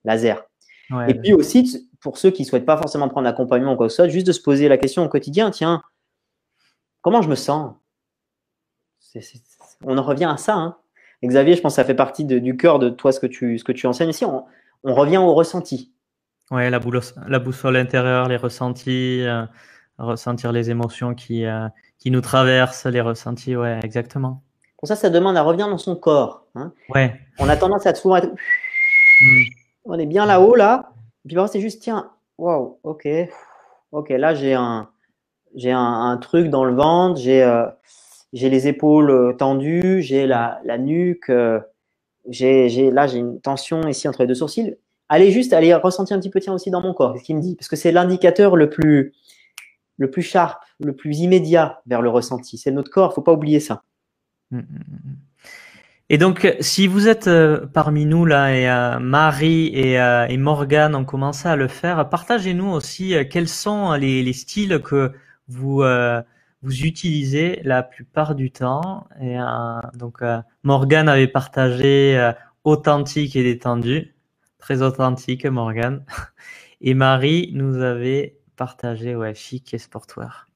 laser. 0.05 0.43
Et 1.09 1.15
puis 1.15 1.33
aussi, 1.33 1.89
pour 2.01 2.19
ceux 2.19 2.31
qui 2.31 2.43
ne 2.43 2.47
souhaitent 2.47 2.67
pas 2.67 2.77
forcément 2.77 3.09
prendre 3.09 3.27
d'accompagnement 3.27 3.73
ou 3.73 3.77
quoi 3.77 3.87
que 3.87 3.91
ce 3.91 3.97
soit, 3.97 4.09
juste 4.09 4.27
de 4.27 4.33
se 4.33 4.41
poser 4.41 4.69
la 4.69 4.79
question 4.79 5.05
au 5.05 5.09
quotidien, 5.09 5.51
tiens, 5.51 5.83
comment 7.03 7.23
je 7.23 7.29
me 7.29 7.35
sens? 7.35 7.75
On 9.85 9.97
en 9.99 10.03
revient 10.03 10.27
à 10.27 10.37
ça. 10.37 10.55
Hein. 10.55 10.77
Xavier, 11.25 11.57
je 11.57 11.63
pense 11.63 11.73
que 11.73 11.77
ça 11.77 11.85
fait 11.85 11.95
partie 11.95 12.25
du 12.25 12.57
cœur 12.57 12.79
de 12.79 12.91
toi, 12.91 13.13
ce 13.13 13.21
que 13.21 13.27
tu, 13.27 13.59
ce 13.59 13.65
que 13.65 13.73
tu 13.73 13.87
enseignes 13.87 14.11
ici. 14.11 14.25
On, 14.25 14.45
revient 14.85 15.17
au 15.17 15.35
ressenti. 15.35 15.93
Oui, 16.53 16.71
la, 16.71 16.81
la, 17.27 17.39
boussole 17.41 17.77
intérieure, 17.77 18.29
les 18.29 18.37
ressentis, 18.37 19.23
euh, 19.23 19.45
ressentir 19.99 20.53
les 20.53 20.71
émotions 20.71 21.15
qui, 21.15 21.45
euh, 21.45 21.67
qui 21.99 22.13
nous 22.13 22.21
traversent, 22.21 22.87
les 22.87 23.01
ressentis, 23.01 23.57
ouais, 23.57 23.81
exactement. 23.83 24.45
Pour 24.79 24.87
ça, 24.87 24.95
ça 24.95 25.11
demande 25.11 25.37
à 25.37 25.43
revenir 25.43 25.69
dans 25.69 25.79
son 25.79 25.97
corps. 25.97 26.47
Hein. 26.55 26.73
Ouais. 26.91 27.21
On 27.41 27.49
a 27.49 27.57
tendance 27.57 27.87
à 27.87 27.95
souvent 27.95 28.17
être. 28.17 28.29
Hmm. 28.29 29.43
On 29.87 29.99
est 29.99 30.07
bien 30.07 30.27
là-haut, 30.27 30.55
là. 30.55 30.91
Et 31.25 31.29
puis 31.29 31.37
c'est 31.51 31.61
juste, 31.61 31.83
tiens, 31.83 32.11
waouh, 32.39 32.79
ok. 32.83 33.09
Ok, 33.93 34.11
là, 34.11 34.35
j'ai 34.35 34.55
un, 34.55 34.89
j'ai 35.55 35.73
un, 35.73 36.17
truc 36.19 36.49
dans 36.49 36.65
le 36.65 36.75
ventre, 36.75 37.21
j'ai, 37.21 37.43
euh, 37.43 37.67
j'ai 38.33 38.51
les 38.51 38.69
épaules 38.69 39.11
euh, 39.11 39.33
tendues, 39.33 40.03
j'ai 40.03 40.27
la, 40.27 40.61
nuque, 40.79 41.31
euh, 41.31 41.61
j'ai, 42.29 42.91
là, 42.91 43.07
j'ai 43.07 43.19
une 43.19 43.41
tension 43.41 43.87
ici 43.89 44.09
entre 44.09 44.23
les 44.23 44.27
deux 44.27 44.35
sourcils. 44.35 44.77
Allez 45.09 45.31
juste, 45.31 45.53
allez 45.53 45.73
ressentir 45.75 46.17
un 46.17 46.21
petit 46.21 46.31
peu, 46.31 46.41
tiens, 46.41 46.53
aussi 46.53 46.71
dans 46.71 46.81
mon 46.81 46.93
corps, 46.93 47.17
ce 47.17 47.23
qu'il 47.23 47.37
me 47.37 47.41
dit. 47.41 47.55
Parce 47.55 47.69
que 47.69 47.77
c'est 47.77 47.93
l'indicateur 47.93 48.57
le 48.57 48.69
plus, 48.69 49.15
le 49.99 50.11
plus 50.11 50.23
sharp, 50.23 50.61
le 50.81 50.95
plus 50.97 51.21
immédiat 51.21 51.81
vers 51.87 52.03
le 52.03 52.11
ressenti. 52.11 52.59
C'est 52.59 52.73
notre 52.73 52.91
corps, 52.91 53.15
faut 53.15 53.23
pas 53.23 53.33
oublier 53.33 53.61
ça. 53.61 53.83
Mm, 54.51 54.59
mm, 54.59 54.63
mm, 54.63 55.17
et 56.09 56.19
donc, 56.19 56.55
si 56.61 56.87
vous 56.87 57.09
êtes 57.09 57.27
euh, 57.27 57.67
parmi 57.67 58.07
nous 58.07 58.25
là, 58.25 58.55
et 58.55 58.71
euh, 58.71 59.01
Marie 59.01 59.69
et, 59.75 60.01
euh, 60.01 60.27
et 60.29 60.37
Morgane 60.37 60.95
ont 60.95 61.05
commencé 61.05 61.49
à 61.49 61.57
le 61.57 61.67
faire, 61.67 62.09
partagez-nous 62.09 62.71
aussi 62.71 63.15
quels 63.29 63.49
sont 63.49 63.93
les, 63.95 64.23
les, 64.23 64.33
styles 64.33 64.81
que 64.83 65.13
vous 65.49 65.83
vous 66.63 66.85
utilisez 66.85 67.61
la 67.65 67.83
plupart 67.83 68.35
du 68.35 68.51
temps. 68.51 69.09
Et 69.21 69.37
donc, 69.95 70.23
Morgane 70.63 71.09
avait 71.09 71.29
partagé 71.29 72.33
authentique 72.65 73.37
et 73.37 73.43
détendu, 73.43 74.15
très 74.59 74.83
authentique, 74.83 75.47
Morgane. 75.47 76.05
Et 76.83 76.95
Marie 76.95 77.51
nous 77.55 77.81
avait 77.81 78.39
partagé 78.57 79.17
ouais 79.17 79.35
chic 79.35 79.73
et 79.73 79.79
sportwear. 79.79 80.47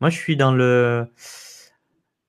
Moi, 0.00 0.10
je 0.10 0.16
suis 0.16 0.36
dans 0.36 0.52
le 0.52 1.06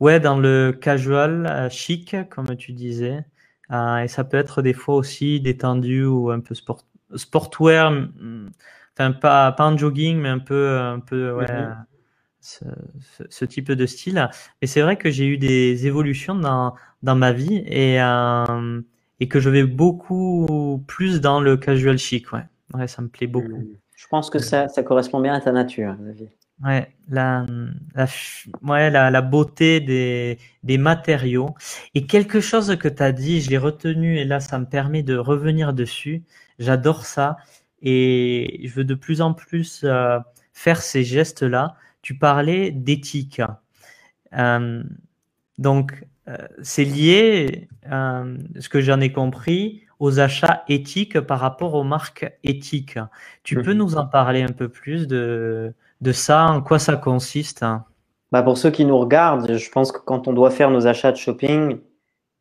Ouais, 0.02 0.20
dans 0.20 0.40
le 0.40 0.72
casual, 0.72 1.46
euh, 1.46 1.70
chic, 1.70 2.16
comme 2.32 2.58
tu 2.58 2.74
disais. 2.74 3.24
Euh, 3.72 3.98
et 4.00 4.08
ça 4.08 4.24
peut 4.24 4.38
être 4.38 4.64
des 4.64 4.74
fois 4.74 4.96
aussi 4.96 5.40
détendu 5.40 6.04
ou 6.06 6.32
un 6.32 6.40
peu 6.40 6.56
sport, 6.56 6.84
sportwear, 7.14 7.92
mm, 7.92 8.50
enfin 8.98 9.12
pas, 9.12 9.52
pas 9.52 9.68
en 9.68 9.78
jogging, 9.78 10.18
mais 10.18 10.30
un 10.30 10.40
peu, 10.40 10.80
un 10.80 11.00
peu 11.00 11.32
ouais, 11.32 11.46
mhm. 11.54 11.86
ce, 12.40 12.66
ce, 13.30 13.46
type 13.46 13.72
de 13.72 13.86
style. 13.86 14.28
Et 14.64 14.68
c'est 14.68 14.82
vrai 14.82 14.98
que 14.98 15.12
j'ai 15.12 15.28
eu 15.28 15.38
des 15.38 15.86
évolutions 15.86 16.34
dans, 16.34 16.74
dans 17.04 17.16
ma 17.16 17.32
vie 17.32 17.64
et, 17.68 18.02
euh, 18.02 18.82
et 19.20 19.28
que 19.28 19.40
je 19.40 19.52
vais 19.52 19.66
beaucoup 19.66 20.84
plus 20.88 21.22
dans 21.22 21.40
le 21.42 21.58
casual 21.58 22.00
chic. 22.00 22.34
Ouais, 22.34 22.46
ouais 22.74 22.88
ça 22.88 23.04
me 23.04 23.08
plaît 23.08 23.28
beaucoup. 23.28 23.60
Mhm. 23.60 23.78
Je 23.96 24.08
pense 24.08 24.32
que 24.32 24.40
ça, 24.40 24.68
ça 24.68 24.82
correspond 24.82 25.20
bien 25.20 25.36
à 25.36 25.42
ta 25.42 25.52
nature, 25.52 25.94
vie. 25.94 26.28
Ouais, 26.64 26.94
la, 27.10 27.46
la, 27.96 28.06
ouais, 28.62 28.92
la, 28.92 29.10
la 29.10 29.22
beauté 29.22 29.80
des, 29.80 30.38
des 30.64 30.78
matériaux. 30.78 31.56
Et 31.96 32.06
quelque 32.06 32.40
chose 32.40 32.76
que 32.78 32.88
tu 32.88 33.02
as 33.02 33.12
dit, 33.12 33.42
je 33.42 33.50
l'ai 33.50 33.58
retenu 33.58 34.18
et 34.18 34.26
là, 34.26 34.40
ça 34.40 34.60
me 34.60 34.66
permet 34.66 35.02
de 35.02 35.18
revenir 35.18 35.74
dessus. 35.74 36.24
J'adore 36.60 37.06
ça 37.06 37.38
et 37.82 38.62
je 38.64 38.74
veux 38.74 38.84
de 38.84 38.94
plus 38.94 39.22
en 39.22 39.34
plus 39.34 39.82
euh, 39.84 40.20
faire 40.54 40.82
ces 40.82 41.04
gestes-là. 41.04 41.76
Tu 42.04 42.16
parlais 42.18 42.70
d'éthique. 42.72 43.42
Euh, 44.38 44.84
donc, 45.58 46.06
euh, 46.28 46.38
c'est 46.62 46.86
lié, 46.86 47.70
ce 47.84 48.70
que 48.70 48.82
j'en 48.82 49.00
ai 49.00 49.12
compris, 49.12 49.84
aux 50.00 50.20
achats 50.20 50.64
éthiques 50.68 51.20
par 51.20 51.40
rapport 51.40 51.74
aux 51.74 51.84
marques 51.84 52.32
éthiques. 52.44 53.00
Tu 53.44 53.56
peux 53.56 53.74
mhm. 53.74 53.80
nous 53.80 53.96
en 53.98 54.06
parler 54.06 54.44
un 54.44 54.52
peu 54.52 54.70
plus 54.70 55.08
de, 55.08 55.74
de 56.02 56.12
ça 56.12 56.48
En 56.48 56.62
quoi 56.62 56.80
ça 56.80 56.96
consiste 56.98 57.64
bah 58.32 58.44
Pour 58.44 58.58
ceux 58.58 58.72
qui 58.72 58.86
nous 58.86 58.98
regardent, 58.98 59.54
je 59.58 59.72
pense 59.72 59.92
que 59.92 60.00
quand 60.00 60.28
on 60.28 60.34
doit 60.34 60.52
faire 60.52 60.72
nos 60.72 60.88
achats 60.88 61.12
de 61.12 61.18
shopping, 61.18 61.80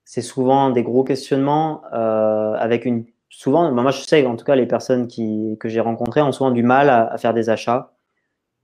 c'est 0.04 0.22
souvent 0.22 0.70
des 0.70 0.82
gros 0.82 1.04
questionnements 1.04 1.82
euh, 1.92 2.54
avec 2.54 2.84
une 2.84 3.04
souvent 3.30 3.72
bah, 3.72 3.82
moi 3.82 3.92
je 3.92 4.00
sais 4.00 4.26
en 4.26 4.36
tout 4.36 4.44
cas 4.44 4.56
les 4.56 4.66
personnes 4.66 5.06
qui, 5.06 5.56
que 5.60 5.68
j'ai 5.68 5.80
rencontrées 5.80 6.20
ont 6.20 6.32
souvent 6.32 6.50
du 6.50 6.62
mal 6.62 6.90
à, 6.90 7.16
faire 7.16 7.32
des 7.32 7.48
achats 7.48 7.92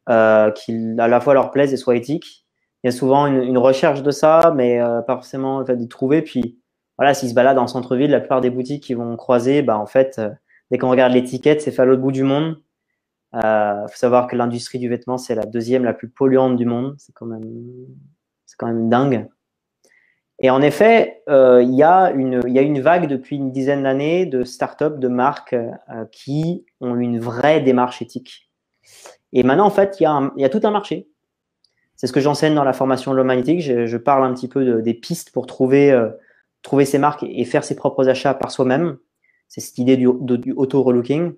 euh, 0.09 0.51
qui 0.51 0.75
à 0.99 1.09
la 1.09 1.21
fois 1.21 1.35
leur 1.35 1.51
plaisent 1.51 1.73
et 1.73 1.77
soient 1.77 1.97
éthiques. 1.97 2.45
Il 2.83 2.89
y 2.89 2.91
a 2.91 2.93
souvent 2.93 3.27
une, 3.27 3.59
recherche 3.59 4.03
de 4.03 4.11
ça 4.11 4.53
mais 4.55 4.81
euh, 4.81 5.01
pas 5.03 5.15
forcément 5.15 5.61
le 5.61 5.65
fait 5.65 5.77
d'y 5.77 5.89
trouver. 5.89 6.23
Puis 6.23 6.59
voilà 6.99 7.15
s'ils 7.15 7.31
se 7.31 7.35
baladent 7.35 7.59
en 7.59 7.67
centre-ville 7.67 8.11
la 8.11 8.21
plupart 8.21 8.41
des 8.41 8.51
boutiques 8.51 8.83
qui 8.83 8.95
vont 8.95 9.17
croiser 9.17 9.63
bah 9.63 9.79
en 9.79 9.87
fait 9.87 10.17
euh, 10.19 10.31
dès 10.71 10.79
qu'on 10.79 10.91
regarde 10.91 11.13
l'étiquette 11.13 11.63
c'est 11.63 11.71
fait 11.71 11.83
à 11.83 11.85
l'autre 11.85 12.03
bout 12.03 12.13
du 12.13 12.25
monde 12.25 12.57
il 13.37 13.45
euh, 13.45 13.87
faut 13.89 13.97
savoir 13.97 14.29
que 14.29 14.37
l'industrie 14.37 14.79
du 14.79 14.89
vêtement, 14.89 15.19
c'est 15.19 15.35
la 15.35 15.45
deuxième 15.45 15.85
la 15.85 15.93
plus 15.93 16.09
polluante 16.09 16.57
du 16.57 16.65
monde. 16.65 16.95
C'est 16.99 17.13
quand 17.13 17.27
même, 17.27 17.45
c'est 18.47 18.57
quand 18.57 18.67
même 18.67 18.89
dingue. 18.89 19.29
Et 20.39 20.51
en 20.51 20.63
effet, 20.63 21.23
euh, 21.29 21.63
il, 21.63 21.75
y 21.75 21.83
a 21.83 22.11
une, 22.13 22.41
il 22.47 22.53
y 22.53 22.59
a 22.59 22.63
une 22.63 22.81
vague 22.81 23.09
depuis 23.09 23.37
une 23.37 23.53
dizaine 23.53 23.83
d'années 23.83 24.27
de 24.27 24.45
startups, 24.45 24.99
de 24.99 25.09
marques 25.09 25.55
euh, 25.55 26.05
qui 26.13 26.65
ont 26.81 26.97
une 26.97 27.19
vraie 27.19 27.61
démarche 27.61 28.01
éthique. 28.03 28.51
Et 29.33 29.43
maintenant, 29.43 29.67
en 29.67 29.71
fait, 29.71 29.97
il 30.01 30.05
y 30.05 30.41
y 30.41 30.45
a 30.45 30.49
tout 30.49 30.61
un 30.65 30.71
marché. 30.71 31.09
C'est 31.97 32.07
ce 32.07 32.13
que 32.13 32.21
j'enseigne 32.21 32.55
dans 32.55 32.65
la 32.65 32.75
formation 32.75 33.13
de 33.13 33.17
l'humanité. 33.17 33.61
Je, 33.61 33.87
je, 33.87 33.97
parle 33.97 34.25
un 34.25 34.35
petit 34.35 34.49
peu 34.49 34.65
de, 34.65 34.81
des 34.81 34.95
pistes 34.95 35.31
pour 35.33 35.47
trouver, 35.47 35.91
euh, 35.91 36.11
trouver 36.63 36.85
ses 36.85 36.99
marques 36.99 37.23
et 37.23 37.45
faire 37.45 37.65
ses 37.65 37.75
propres 37.75 38.09
achats 38.09 38.35
par 38.35 38.51
soi-même. 38.51 38.99
C'est 39.49 39.61
cette 39.61 39.79
idée 39.79 39.97
du, 39.97 40.09
du 40.21 40.53
auto-relooking. 40.53 41.35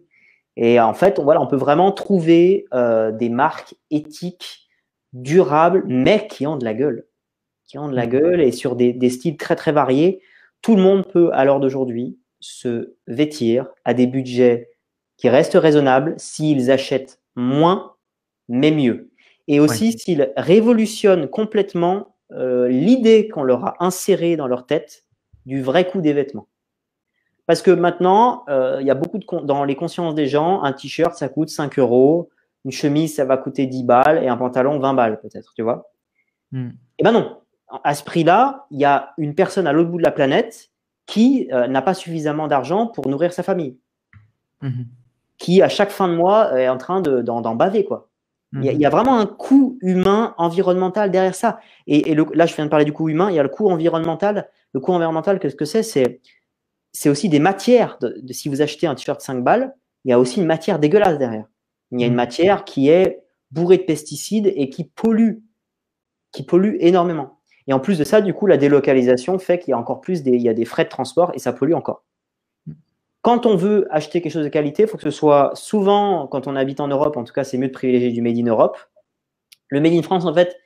Et 0.59 0.79
en 0.79 0.93
fait, 0.93 1.19
on, 1.19 1.25
voilà, 1.25 1.41
on 1.41 1.47
peut 1.47 1.57
vraiment 1.57 1.93
trouver 1.93 2.67
euh, 2.75 3.13
des 3.13 3.31
marques 3.31 3.75
éthiques, 3.91 4.69
durables, 5.15 5.85
mais 5.87 6.27
qui 6.29 6.47
ont 6.47 6.57
de 6.57 6.65
la 6.65 6.75
gueule 6.75 7.09
qui 7.69 7.79
ont 7.79 7.89
de 7.89 7.95
la 7.95 8.07
mm. 8.07 8.11
gueule 8.11 8.41
et 8.41 8.51
sur 8.51 8.75
des, 8.75 8.93
des 8.93 9.11
styles 9.11 9.37
très 9.37 9.55
très 9.55 9.73
variés. 9.73 10.21
Tout 10.63 10.75
le 10.75 10.83
monde 10.83 11.07
peut 11.07 11.31
à 11.33 11.45
l'heure 11.45 11.61
d'aujourd'hui 11.61 12.19
se 12.41 12.95
vêtir 13.07 13.69
à 13.85 13.95
des 13.95 14.07
budgets 14.07 14.71
qui 15.17 15.29
restent 15.29 15.55
raisonnables 15.55 16.15
s'ils 16.17 16.71
achètent 16.71 17.21
moins 17.37 17.95
mais 18.49 18.71
mieux. 18.71 19.11
Et 19.47 19.61
aussi 19.61 19.93
s'ils 19.99 20.33
révolutionnent 20.37 21.29
complètement 21.29 22.17
euh, 22.33 22.69
l'idée 22.69 23.29
qu'on 23.29 23.43
leur 23.43 23.65
a 23.65 23.77
insérée 23.81 24.37
dans 24.37 24.47
leur 24.47 24.67
tête 24.67 25.05
du 25.47 25.63
vrai 25.63 25.87
coût 25.87 26.01
des 26.01 26.13
vêtements. 26.13 26.49
Parce 27.49 27.63
que 27.63 27.71
maintenant, 27.71 28.45
euh, 28.51 28.77
il 28.79 28.87
y 28.87 28.91
a 28.91 28.95
beaucoup 28.95 29.17
de 29.17 29.25
dans 29.47 29.65
les 29.65 29.75
consciences 29.75 30.15
des 30.15 30.27
gens, 30.27 30.63
un 30.63 30.73
t-shirt 30.75 31.15
ça 31.15 31.31
coûte 31.31 31.49
5 31.49 31.79
euros, 31.79 32.29
une 32.67 32.73
chemise 32.73 33.15
ça 33.15 33.25
va 33.25 33.39
coûter 33.39 33.65
10 33.65 33.85
balles 33.85 34.23
et 34.23 34.29
un 34.29 34.37
pantalon 34.37 34.79
20 34.79 34.93
balles 34.93 35.19
peut-être, 35.19 35.55
tu 35.57 35.63
vois. 35.63 35.91
Mm. 36.53 36.69
Eh 36.99 37.03
ben 37.03 37.13
non, 37.13 37.39
à 37.83 37.95
ce 37.95 38.05
prix-là, 38.05 38.67
il 38.71 38.79
y 38.79 38.85
a 38.85 39.15
une 39.17 39.35
personne 39.35 39.67
à 39.67 39.73
l'autre 39.73 39.89
bout 39.89 39.97
de 39.97 40.03
la 40.03 40.11
planète 40.11 40.69
qui 41.07 41.49
euh, 41.51 41.67
n'a 41.69 41.81
pas 41.81 41.95
suffisamment 41.95 42.49
d'argent 42.49 42.87
pour 42.87 43.09
nourrir 43.09 43.33
sa 43.33 43.43
famille, 43.43 43.79
mhm. 44.61 44.85
qui 45.39 45.63
à 45.63 45.71
chaque 45.71 45.91
fin 45.91 46.07
de 46.07 46.15
mois 46.15 46.61
est 46.61 46.69
en 46.69 46.77
train 46.77 47.01
d'en 47.01 47.55
baver 47.55 47.87
quoi. 47.87 48.11
il, 48.53 48.65
y 48.65 48.85
a, 48.85 48.91
vraiment 48.91 49.19
un 49.19 49.25
coût 49.25 49.79
humain, 49.81 50.35
environnemental 50.37 51.11
derrière 51.11 51.35
ça. 51.35 51.61
Et, 51.87 52.15
là, 52.15 52.45
je 52.45 52.55
viens 52.55 52.67
de 52.67 52.71
parler 52.71 52.85
du 52.85 52.93
coût 52.93 53.09
humain. 53.09 53.31
Il 53.31 53.37
y 53.37 53.39
a 53.39 53.43
le 53.43 53.49
coût 53.49 53.71
environnemental. 53.71 54.51
Le 54.75 54.81
coût 54.81 54.93
environnemental, 54.93 55.39
qu'est-ce 55.39 55.57
que 55.57 55.65
c'est? 55.65 55.83
C'est 55.83 56.21
aussi 57.07 57.29
des 57.29 57.39
matières. 57.39 57.99
De, 58.01 58.33
si 58.33 58.49
vous 58.49 58.63
achetez 58.63 58.87
un 58.87 58.95
t-shirt 58.95 59.21
5 59.21 59.43
balles, 59.43 59.75
il 60.05 60.11
y 60.11 60.13
a 60.13 60.19
aussi 60.19 60.41
une 60.41 60.47
matière 60.47 60.79
dégueulasse 60.79 61.19
derrière. 61.19 61.47
Il 61.91 62.01
y 62.01 62.05
a 62.05 62.07
une 62.07 62.13
mhm. 62.13 62.17
matière 62.17 62.65
qui 62.65 62.89
est 62.89 63.23
bourrée 63.51 63.79
de 63.79 63.83
pesticides 63.83 64.53
et 64.55 64.69
qui 64.69 64.85
pollue, 64.85 65.39
qui 66.33 66.43
pollue 66.43 66.77
énormément. 66.81 67.41
Et 67.67 67.73
en 67.73 67.81
plus 67.81 67.99
de 67.99 68.05
ça, 68.05 68.21
du 68.21 68.33
coup, 68.35 68.47
la 68.47 68.57
délocalisation 68.57 69.39
fait 69.39 69.59
qu'il 69.59 69.73
y 69.73 69.75
a 69.75 69.79
encore 69.79 70.01
plus 70.01 70.23
des, 70.23 70.33
il 70.33 70.43
y 70.43 70.49
a 70.49 70.55
des 70.55 70.65
frais 70.65 70.85
de 70.85 70.89
transport 70.89 71.33
et 71.35 71.39
ça 71.39 71.53
pollue 71.53 71.75
encore. 71.75 72.05
Quand 73.21 73.47
on 73.47 73.57
veut 73.57 73.87
acheter 73.91 74.23
quelque 74.23 74.33
chose 74.33 74.45
de 74.45 74.49
qualité, 74.49 74.85
il 74.85 74.89
faut 74.89 74.97
que 74.97 75.03
ce 75.03 75.11
soit 75.11 75.51
souvent, 75.55 76.27
quand 76.27 76.47
on 76.47 76.57
habite 76.57 76.81
en 76.81 76.89
Europe, 76.89 77.17
en 77.17 77.25
tout 77.25 77.33
cas, 77.33 77.45
c'est 77.45 77.59
mieux 77.59 77.69
de 77.69 77.73
privilégier 77.73 78.11
du 78.11 78.23
Made 78.23 78.39
in 78.39 78.47
Europe. 78.47 78.79
Le 79.69 79.81
Made 79.81 79.93
in 79.93 80.03
France, 80.03 80.25
en 80.25 80.33
fait, 80.33 80.57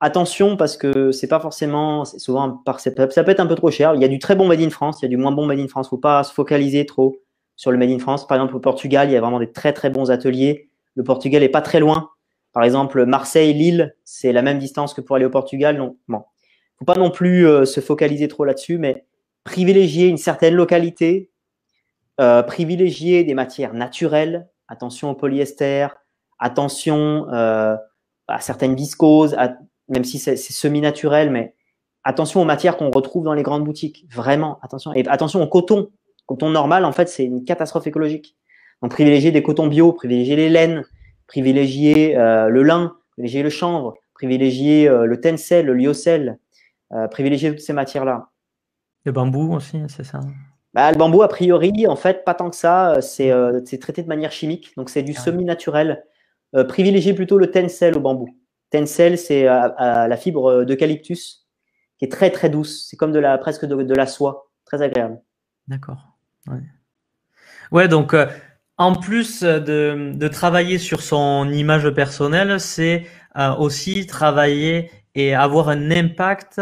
attention 0.00 0.56
parce 0.56 0.76
que 0.76 1.12
c'est 1.12 1.26
pas 1.26 1.40
forcément, 1.40 2.04
c'est 2.04 2.18
souvent 2.18 2.62
ça 2.78 2.90
peut 2.90 3.30
être 3.30 3.40
un 3.40 3.46
peu 3.46 3.54
trop 3.54 3.70
cher. 3.70 3.94
Il 3.94 4.02
y 4.02 4.04
a 4.04 4.08
du 4.08 4.18
très 4.18 4.36
bon 4.36 4.46
Made 4.46 4.60
in 4.60 4.70
France, 4.70 5.00
il 5.00 5.04
y 5.04 5.06
a 5.06 5.08
du 5.08 5.16
moins 5.16 5.32
bon 5.32 5.46
Made 5.46 5.58
in 5.58 5.68
France. 5.68 5.88
Faut 5.88 5.98
pas 5.98 6.24
se 6.24 6.32
focaliser 6.32 6.86
trop 6.86 7.20
sur 7.56 7.70
le 7.70 7.78
Made 7.78 7.90
in 7.90 7.98
France. 7.98 8.26
Par 8.26 8.36
exemple, 8.36 8.56
au 8.56 8.60
Portugal, 8.60 9.08
il 9.08 9.12
y 9.12 9.16
a 9.16 9.20
vraiment 9.20 9.40
des 9.40 9.52
très 9.52 9.72
très 9.72 9.90
bons 9.90 10.10
ateliers. 10.10 10.70
Le 10.94 11.04
Portugal 11.04 11.42
est 11.42 11.48
pas 11.48 11.62
très 11.62 11.80
loin. 11.80 12.10
Par 12.52 12.64
exemple, 12.64 13.04
Marseille, 13.04 13.52
Lille, 13.52 13.94
c'est 14.04 14.32
la 14.32 14.42
même 14.42 14.58
distance 14.58 14.94
que 14.94 15.00
pour 15.00 15.16
aller 15.16 15.24
au 15.24 15.30
Portugal. 15.30 15.76
Donc, 15.76 15.96
bon, 16.08 16.22
faut 16.78 16.84
pas 16.84 16.94
non 16.94 17.10
plus 17.10 17.46
euh, 17.46 17.64
se 17.64 17.80
focaliser 17.80 18.28
trop 18.28 18.44
là-dessus, 18.44 18.78
mais 18.78 19.04
privilégier 19.44 20.06
une 20.06 20.16
certaine 20.16 20.54
localité, 20.54 21.30
euh, 22.20 22.42
privilégier 22.42 23.24
des 23.24 23.34
matières 23.34 23.74
naturelles, 23.74 24.48
attention 24.68 25.10
au 25.10 25.14
polyester, 25.14 25.88
attention 26.38 27.26
euh, 27.32 27.76
à 28.28 28.40
certaines 28.40 28.74
viscoses, 28.74 29.36
même 29.88 30.04
si 30.04 30.18
c'est 30.18 30.36
semi-naturel, 30.36 31.30
mais 31.30 31.54
attention 32.04 32.42
aux 32.42 32.44
matières 32.44 32.76
qu'on 32.76 32.90
retrouve 32.90 33.24
dans 33.24 33.34
les 33.34 33.42
grandes 33.42 33.64
boutiques, 33.64 34.06
vraiment, 34.12 34.58
attention. 34.62 34.92
Et 34.94 35.06
attention 35.08 35.42
au 35.42 35.46
coton. 35.46 35.90
Coton 36.26 36.50
normal, 36.50 36.84
en 36.84 36.92
fait, 36.92 37.08
c'est 37.08 37.24
une 37.24 37.44
catastrophe 37.44 37.86
écologique. 37.86 38.36
Donc, 38.82 38.92
privilégier 38.92 39.32
des 39.32 39.42
cotons 39.42 39.66
bio, 39.66 39.92
privilégier 39.92 40.36
les 40.36 40.48
laines, 40.48 40.84
privilégier 41.26 42.14
le 42.14 42.62
lin, 42.62 42.96
privilégier 43.12 43.42
le 43.42 43.50
chanvre, 43.50 43.94
privilégier 44.14 44.88
le 44.88 45.20
tencel, 45.20 45.66
le 45.66 45.74
lyocell, 45.74 46.38
euh, 46.92 47.06
privilégier 47.06 47.50
toutes 47.50 47.60
ces 47.60 47.72
matières-là. 47.72 48.30
Le 49.04 49.12
bambou 49.12 49.54
aussi, 49.54 49.78
c'est 49.88 50.04
ça? 50.04 50.20
Bah, 50.72 50.90
Le 50.90 50.96
bambou, 50.96 51.22
a 51.22 51.28
priori, 51.28 51.86
en 51.86 51.96
fait, 51.96 52.24
pas 52.24 52.34
tant 52.34 52.48
que 52.50 52.56
ça. 52.56 52.94
Euh, 52.94 53.60
c'est 53.64 53.78
traité 53.78 54.02
de 54.02 54.08
manière 54.08 54.32
chimique, 54.32 54.74
donc 54.76 54.88
c'est 54.90 55.02
du 55.02 55.14
ah 55.16 55.20
semi-naturel. 55.20 56.04
Euh, 56.56 56.64
privilégiez 56.64 57.12
plutôt 57.12 57.36
le 57.36 57.50
tencel 57.50 57.96
au 57.96 58.00
bambou. 58.00 58.28
Tencel, 58.70 59.18
c'est 59.18 59.44
la 59.44 60.16
fibre 60.16 60.64
d'eucalyptus 60.64 61.46
qui 61.98 62.04
est 62.04 62.12
très 62.12 62.30
très 62.30 62.48
douce. 62.48 62.86
C'est 62.88 62.96
comme 62.96 63.12
de 63.12 63.18
la, 63.18 63.38
presque 63.38 63.64
de, 63.64 63.94
la 63.94 64.06
soie, 64.06 64.50
très 64.64 64.82
agréable. 64.82 65.20
D'accord. 65.66 66.16
Ouais. 67.72 67.88
donc 67.88 68.14
en 68.76 68.94
plus 68.94 69.42
de, 69.42 70.28
travailler 70.28 70.78
sur 70.78 71.02
son 71.02 71.48
image 71.50 71.90
personnelle, 71.90 72.60
c'est 72.60 73.06
aussi 73.58 74.06
travailler 74.06 74.90
et 75.14 75.34
avoir 75.34 75.68
un 75.68 75.90
impact 75.90 76.60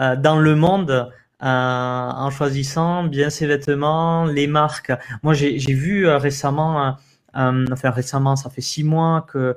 euh, 0.00 0.16
dans 0.16 0.38
le 0.38 0.54
monde 0.54 1.10
euh, 1.42 1.46
en 1.46 2.30
choisissant 2.30 3.04
bien 3.04 3.30
ses 3.30 3.46
vêtements, 3.46 4.24
les 4.24 4.46
marques. 4.46 4.92
Moi, 5.22 5.34
j'ai 5.34 5.74
vu 5.74 6.06
euh, 6.06 6.18
récemment, 6.18 6.96
enfin 7.34 7.90
récemment, 7.90 8.36
ça 8.36 8.50
fait 8.50 8.60
six 8.60 8.84
mois 8.84 9.26
que 9.28 9.56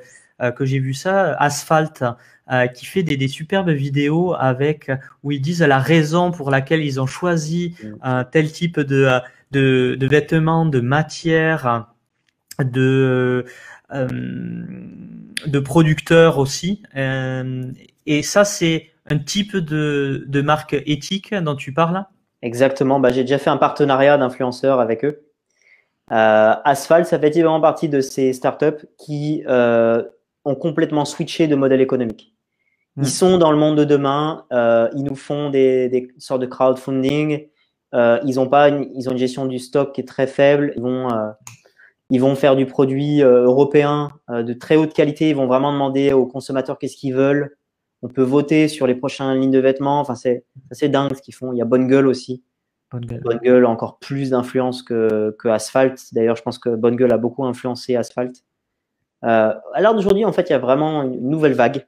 que 0.56 0.66
j'ai 0.66 0.80
vu 0.80 0.94
ça, 0.94 1.34
Asphalt, 1.36 2.04
qui 2.74 2.86
fait 2.86 3.04
des, 3.04 3.18
des, 3.18 3.28
superbes 3.28 3.70
vidéos 3.70 4.34
avec 4.34 4.92
où 5.24 5.32
ils 5.32 5.42
disent 5.42 5.62
la 5.62 5.80
raison 5.80 6.32
pour 6.32 6.52
laquelle 6.52 6.84
ils 6.84 7.00
ont 7.00 7.06
choisi 7.06 7.76
mm. 7.84 8.24
tel 8.32 8.52
type 8.52 8.80
de, 8.80 9.10
de, 9.52 9.96
de 9.98 10.08
vêtements, 10.08 10.66
de 10.66 10.80
matière, 10.80 11.88
de 12.60 13.46
de 15.46 15.60
producteurs 15.60 16.40
aussi. 16.40 16.84
Et 18.06 18.24
ça, 18.24 18.44
c'est 18.44 18.94
un 19.10 19.18
type 19.18 19.58
de, 19.58 20.26
de 20.28 20.42
marque 20.42 20.74
éthique 20.86 21.34
dont 21.34 21.56
tu 21.56 21.74
parles? 21.74 22.06
Exactement. 22.42 23.00
Bah, 23.00 23.10
j'ai 23.10 23.22
déjà 23.22 23.38
fait 23.38 23.50
un 23.50 23.58
partenariat 23.58 24.18
d'influenceurs 24.18 24.80
avec 24.80 25.06
eux. 25.06 25.26
Euh, 26.12 26.54
Asphalt, 26.66 27.06
ça 27.06 27.18
fait 27.18 27.30
vraiment 27.30 27.62
partie 27.62 27.90
de 27.90 28.02
ces 28.02 28.34
startups 28.34 28.86
qui 28.98 29.44
euh, 29.48 30.04
ont 30.46 30.56
complètement 30.56 31.06
switché 31.06 31.48
de 31.48 31.56
modèle 31.56 31.82
économique. 31.82 32.34
Ils 32.98 33.04
hmm. 33.04 33.06
sont 33.06 33.38
dans 33.38 33.52
le 33.52 33.58
monde 33.58 33.78
de 33.78 33.84
demain. 33.84 34.46
Euh, 34.52 34.90
ils 34.96 35.04
nous 35.04 35.16
font 35.16 35.50
des, 35.50 35.90
des, 35.90 36.10
sortes 36.18 36.42
de 36.42 36.46
crowdfunding. 36.46 37.48
Euh, 37.96 38.20
ils 38.26 38.40
ont 38.40 38.48
pas, 38.48 38.70
une, 38.70 38.90
ils 38.96 39.08
ont 39.10 39.12
une 39.12 39.18
gestion 39.18 39.46
du 39.46 39.60
stock 39.60 39.94
qui 39.94 40.02
est 40.02 40.08
très 40.08 40.28
faible. 40.28 40.74
Ils 40.76 40.82
vont, 40.82 41.12
euh, 41.12 41.32
ils 42.10 42.22
vont 42.22 42.36
faire 42.36 42.56
du 42.56 42.66
produit 42.66 43.22
européen 43.22 44.12
de 44.30 44.54
très 44.54 44.76
haute 44.76 44.94
qualité. 44.94 45.30
Ils 45.30 45.36
vont 45.36 45.48
vraiment 45.48 45.72
demander 45.72 46.14
aux 46.14 46.28
consommateurs 46.28 46.78
qu'est-ce 46.78 46.98
qu'ils 46.98 47.16
veulent. 47.16 47.58
On 48.04 48.10
peut 48.10 48.24
voter 48.24 48.68
sur 48.68 48.86
les 48.86 48.96
prochaines 48.96 49.40
lignes 49.40 49.52
de 49.52 49.60
vêtements. 49.60 50.00
Enfin, 50.00 50.16
c'est 50.16 50.44
assez 50.70 50.90
dingue 50.90 51.16
ce 51.16 51.22
qu'ils 51.22 51.34
font. 51.34 51.54
Il 51.54 51.58
y 51.58 51.62
a 51.62 51.66
Bonne 51.66 51.88
Gueule 51.88 52.08
aussi. 52.08 52.44
Bonne 52.92 53.06
Gueule, 53.06 53.22
Bonne 53.22 53.40
Gueule 53.40 53.66
encore 53.66 53.98
plus 53.98 54.32
d'influence 54.32 54.84
que, 54.84 55.36
que 55.40 55.48
Asphalt. 55.48 56.14
D'ailleurs, 56.14 56.36
je 56.36 56.44
pense 56.44 56.60
que 56.60 56.70
Bonne 56.70 56.96
Gueule 56.96 57.14
a 57.14 57.18
beaucoup 57.18 57.46
influencé 57.46 57.96
Asphalt. 57.96 58.44
Euh, 59.24 59.54
à 59.74 59.82
l'heure 59.82 59.96
d'aujourd'hui, 59.96 60.26
en 60.26 60.32
fait, 60.32 60.50
il 60.50 60.54
y 60.54 60.56
a 60.56 60.60
vraiment 60.60 61.04
une 61.04 61.30
nouvelle 61.30 61.54
vague. 61.54 61.86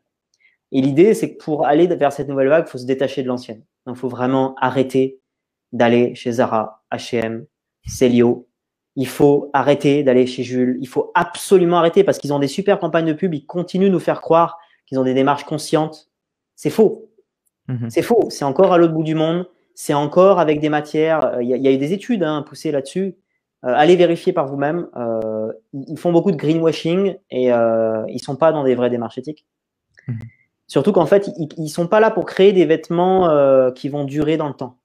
Et 0.71 0.81
l'idée, 0.81 1.13
c'est 1.13 1.35
que 1.35 1.43
pour 1.43 1.65
aller 1.65 1.87
vers 1.87 2.11
cette 2.11 2.27
nouvelle 2.27 2.47
vague, 2.47 2.65
il 2.67 2.69
faut 2.69 2.77
se 2.77 2.85
détacher 2.85 3.23
de 3.23 3.27
l'ancienne. 3.27 3.63
Donc, 3.85 3.97
il 3.97 3.99
faut 3.99 4.09
vraiment 4.09 4.55
arrêter 4.59 5.19
d'aller 5.71 6.15
chez 6.15 6.33
Zara, 6.33 6.83
H&M, 6.91 7.45
Celio. 7.85 8.47
Il 8.95 9.07
faut 9.07 9.49
arrêter 9.53 10.03
d'aller 10.03 10.25
chez 10.25 10.43
Jules. 10.43 10.77
Il 10.79 10.87
faut 10.87 11.11
absolument 11.15 11.77
arrêter 11.77 12.03
parce 12.03 12.17
qu'ils 12.17 12.33
ont 12.33 12.39
des 12.39 12.47
super 12.47 12.79
campagnes 12.79 13.05
de 13.05 13.13
pub. 13.13 13.33
Ils 13.33 13.45
continuent 13.45 13.87
de 13.87 13.91
nous 13.91 13.99
faire 13.99 14.21
croire 14.21 14.57
qu'ils 14.85 14.99
ont 14.99 15.03
des 15.03 15.13
démarches 15.13 15.43
conscientes. 15.43 16.09
C'est 16.55 16.69
faux. 16.69 17.09
Mhm. 17.67 17.89
C'est 17.89 18.01
faux. 18.01 18.29
C'est 18.29 18.45
encore 18.45 18.71
à 18.71 18.77
l'autre 18.77 18.93
bout 18.93 19.03
du 19.03 19.15
monde. 19.15 19.47
C'est 19.73 19.93
encore 19.93 20.39
avec 20.39 20.61
des 20.61 20.69
matières. 20.69 21.25
Euh, 21.25 21.43
il 21.43 21.49
y, 21.49 21.67
a 21.67 21.71
eu 21.71 21.77
des 21.77 21.91
études 21.91 22.23
hein, 22.23 22.41
poussées 22.41 22.71
là-dessus. 22.71 23.15
Euh, 23.65 23.73
allez 23.73 23.95
vérifier 23.95 24.31
par 24.31 24.47
vous-même. 24.47 24.87
Euh, 24.95 25.51
ils 25.73 25.97
font 25.97 26.11
beaucoup 26.11 26.31
de 26.31 26.35
greenwashing 26.35 27.15
et 27.31 27.51
euh, 27.51 28.03
ils 28.09 28.19
sont 28.19 28.35
pas 28.35 28.51
dans 28.51 28.63
des 28.63 28.75
vraies 28.75 28.91
démarches 28.91 29.17
éthiques. 29.17 29.45
Mhm. 30.07 30.19
Surtout 30.67 30.91
qu'en 30.91 31.05
fait, 31.05 31.29
ils, 31.37 31.49
ils 31.57 31.69
sont 31.69 31.87
pas 31.87 31.99
là 31.99 32.11
pour 32.11 32.25
créer 32.25 32.53
des 32.53 32.65
vêtements 32.65 33.29
euh, 33.29 33.71
qui 33.71 33.89
vont 33.89 34.03
durer 34.03 34.37
dans 34.37 34.47
le 34.47 34.53
temps. 34.53 34.77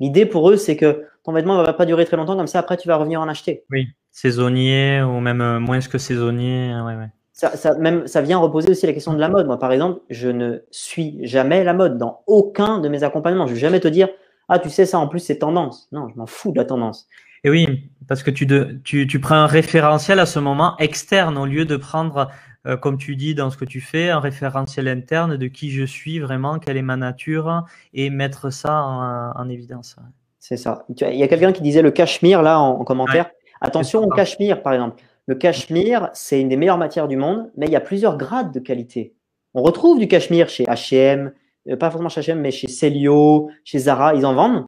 L'idée 0.00 0.26
pour 0.26 0.50
eux, 0.50 0.56
c'est 0.56 0.76
que 0.76 1.04
ton 1.24 1.32
vêtement 1.32 1.58
ne 1.58 1.62
va 1.62 1.72
pas 1.72 1.86
durer 1.86 2.04
très 2.04 2.16
longtemps, 2.16 2.36
comme 2.36 2.46
ça 2.46 2.58
après 2.58 2.76
tu 2.76 2.88
vas 2.88 2.96
revenir 2.96 3.20
en 3.20 3.28
acheter. 3.28 3.64
Oui, 3.70 3.86
saisonnier 4.10 5.02
ou 5.02 5.20
même 5.20 5.58
moins 5.58 5.78
que 5.80 5.98
saisonnier. 5.98 6.74
Ouais, 6.84 6.96
ouais. 6.96 7.10
ça, 7.32 7.74
même, 7.74 8.06
ça 8.06 8.22
vient 8.22 8.38
reposer 8.38 8.70
aussi 8.70 8.86
la 8.86 8.92
question 8.92 9.12
de 9.12 9.20
la 9.20 9.28
mode. 9.28 9.46
Moi, 9.46 9.58
par 9.58 9.72
exemple, 9.72 10.00
je 10.08 10.28
ne 10.28 10.60
suis 10.70 11.18
jamais 11.26 11.62
la 11.64 11.74
mode 11.74 11.98
dans 11.98 12.22
aucun 12.26 12.78
de 12.78 12.88
mes 12.88 13.02
accompagnements. 13.02 13.46
Je 13.46 13.52
ne 13.52 13.56
vais 13.56 13.60
jamais 13.60 13.80
te 13.80 13.88
dire, 13.88 14.08
ah, 14.48 14.58
tu 14.58 14.70
sais, 14.70 14.86
ça 14.86 14.98
en 14.98 15.06
plus, 15.06 15.20
c'est 15.20 15.38
tendance. 15.38 15.88
Non, 15.92 16.08
je 16.08 16.16
m'en 16.16 16.26
fous 16.26 16.50
de 16.50 16.56
la 16.56 16.64
tendance. 16.64 17.06
Et 17.44 17.50
oui, 17.50 17.90
parce 18.06 18.22
que 18.22 18.30
tu, 18.30 18.46
tu, 18.84 19.06
tu, 19.06 19.20
prends 19.20 19.36
un 19.36 19.46
référentiel 19.46 20.18
à 20.18 20.26
ce 20.26 20.38
moment 20.38 20.76
externe 20.78 21.38
au 21.38 21.46
lieu 21.46 21.64
de 21.64 21.76
prendre, 21.76 22.28
euh, 22.66 22.76
comme 22.76 22.98
tu 22.98 23.16
dis 23.16 23.34
dans 23.34 23.50
ce 23.50 23.56
que 23.56 23.64
tu 23.64 23.80
fais, 23.80 24.10
un 24.10 24.20
référentiel 24.20 24.88
interne 24.88 25.36
de 25.36 25.46
qui 25.46 25.70
je 25.70 25.84
suis 25.84 26.18
vraiment, 26.18 26.58
quelle 26.58 26.76
est 26.76 26.82
ma 26.82 26.96
nature 26.96 27.64
et 27.94 28.10
mettre 28.10 28.50
ça 28.50 28.82
en, 28.82 29.48
évidence. 29.48 29.96
C'est 30.38 30.56
ça. 30.56 30.84
Il 30.88 31.16
y 31.16 31.22
a 31.22 31.28
quelqu'un 31.28 31.52
qui 31.52 31.62
disait 31.62 31.82
le 31.82 31.90
cachemire 31.90 32.42
là 32.42 32.58
en, 32.58 32.84
commentaire. 32.84 33.30
Attention 33.60 34.02
au 34.02 34.08
cachemire, 34.08 34.62
par 34.62 34.72
exemple. 34.74 35.02
Le 35.26 35.34
cachemire, 35.34 36.10
c'est 36.12 36.40
une 36.40 36.48
des 36.48 36.56
meilleures 36.56 36.78
matières 36.78 37.08
du 37.08 37.16
monde, 37.16 37.50
mais 37.56 37.66
il 37.66 37.72
y 37.72 37.76
a 37.76 37.80
plusieurs 37.80 38.16
grades 38.16 38.52
de 38.52 38.58
qualité. 38.58 39.14
On 39.54 39.62
retrouve 39.62 39.98
du 39.98 40.08
cachemire 40.08 40.48
chez 40.48 40.64
H&M, 40.64 41.32
pas 41.78 41.90
forcément 41.90 42.08
chez 42.08 42.20
H&M, 42.20 42.40
mais 42.40 42.50
chez 42.50 42.68
Celio, 42.68 43.50
chez 43.64 43.78
Zara, 43.78 44.14
ils 44.14 44.26
en 44.26 44.34
vendent. 44.34 44.66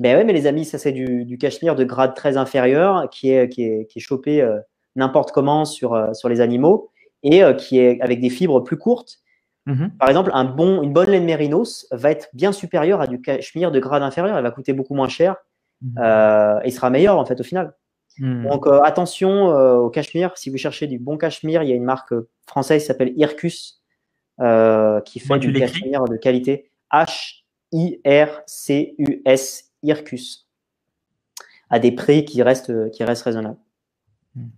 Ben 0.00 0.16
ouais, 0.16 0.24
mais 0.24 0.32
les 0.32 0.46
amis, 0.46 0.64
ça 0.64 0.78
c'est 0.78 0.92
du, 0.92 1.38
cachemire 1.38 1.76
de 1.76 1.84
grade 1.84 2.14
très 2.14 2.36
inférieur 2.36 3.08
qui 3.10 3.30
est, 3.30 3.48
qui 3.48 3.62
est, 3.62 3.86
qui 3.86 3.98
est 4.00 4.02
chopé 4.02 4.42
euh, 4.42 4.58
n'importe 4.96 5.30
comment 5.30 5.64
sur, 5.64 5.94
euh, 5.94 6.12
sur 6.12 6.28
les 6.28 6.40
animaux 6.40 6.90
et 7.22 7.42
qui 7.58 7.78
est 7.78 8.00
avec 8.00 8.20
des 8.20 8.30
fibres 8.30 8.60
plus 8.60 8.78
courtes. 8.78 9.18
Mm-hmm. 9.66 9.98
Par 9.98 10.08
exemple, 10.08 10.30
un 10.32 10.44
bon, 10.44 10.82
une 10.82 10.92
bonne 10.92 11.10
laine 11.10 11.24
mérinos 11.24 11.86
va 11.92 12.10
être 12.10 12.30
bien 12.32 12.50
supérieure 12.50 13.02
à 13.02 13.06
du 13.06 13.20
cachemire 13.20 13.70
de 13.70 13.78
grade 13.78 14.02
inférieur. 14.02 14.38
Elle 14.38 14.42
va 14.42 14.50
coûter 14.50 14.72
beaucoup 14.72 14.94
moins 14.94 15.08
cher 15.08 15.36
mm-hmm. 15.84 16.62
et 16.64 16.70
sera 16.70 16.88
meilleure 16.88 17.18
en 17.18 17.26
fait 17.26 17.38
au 17.38 17.44
final. 17.44 17.74
Hmm. 18.18 18.46
Donc 18.48 18.66
euh, 18.66 18.80
attention 18.82 19.50
euh, 19.50 19.76
au 19.76 19.88
cachemire. 19.90 20.36
Si 20.36 20.50
vous 20.50 20.58
cherchez 20.58 20.86
du 20.86 20.98
bon 20.98 21.16
cachemire, 21.16 21.62
il 21.62 21.70
y 21.70 21.72
a 21.72 21.76
une 21.76 21.84
marque 21.84 22.12
euh, 22.12 22.28
française 22.46 22.82
qui 22.82 22.86
s'appelle 22.86 23.14
Ircus 23.16 23.78
qui 25.04 25.20
fait 25.20 25.38
du 25.38 25.52
cachemire 25.52 26.04
de 26.04 26.16
qualité. 26.16 26.70
H-I-R-C-U-S, 26.92 27.70
Ircus. 29.82 30.48
À 31.68 31.78
des 31.78 31.92
prix 31.92 32.24
qui 32.24 32.42
restent, 32.42 32.90
qui 32.90 33.04
restent 33.04 33.22
raisonnables. 33.22 33.58
Hmm. 34.34 34.48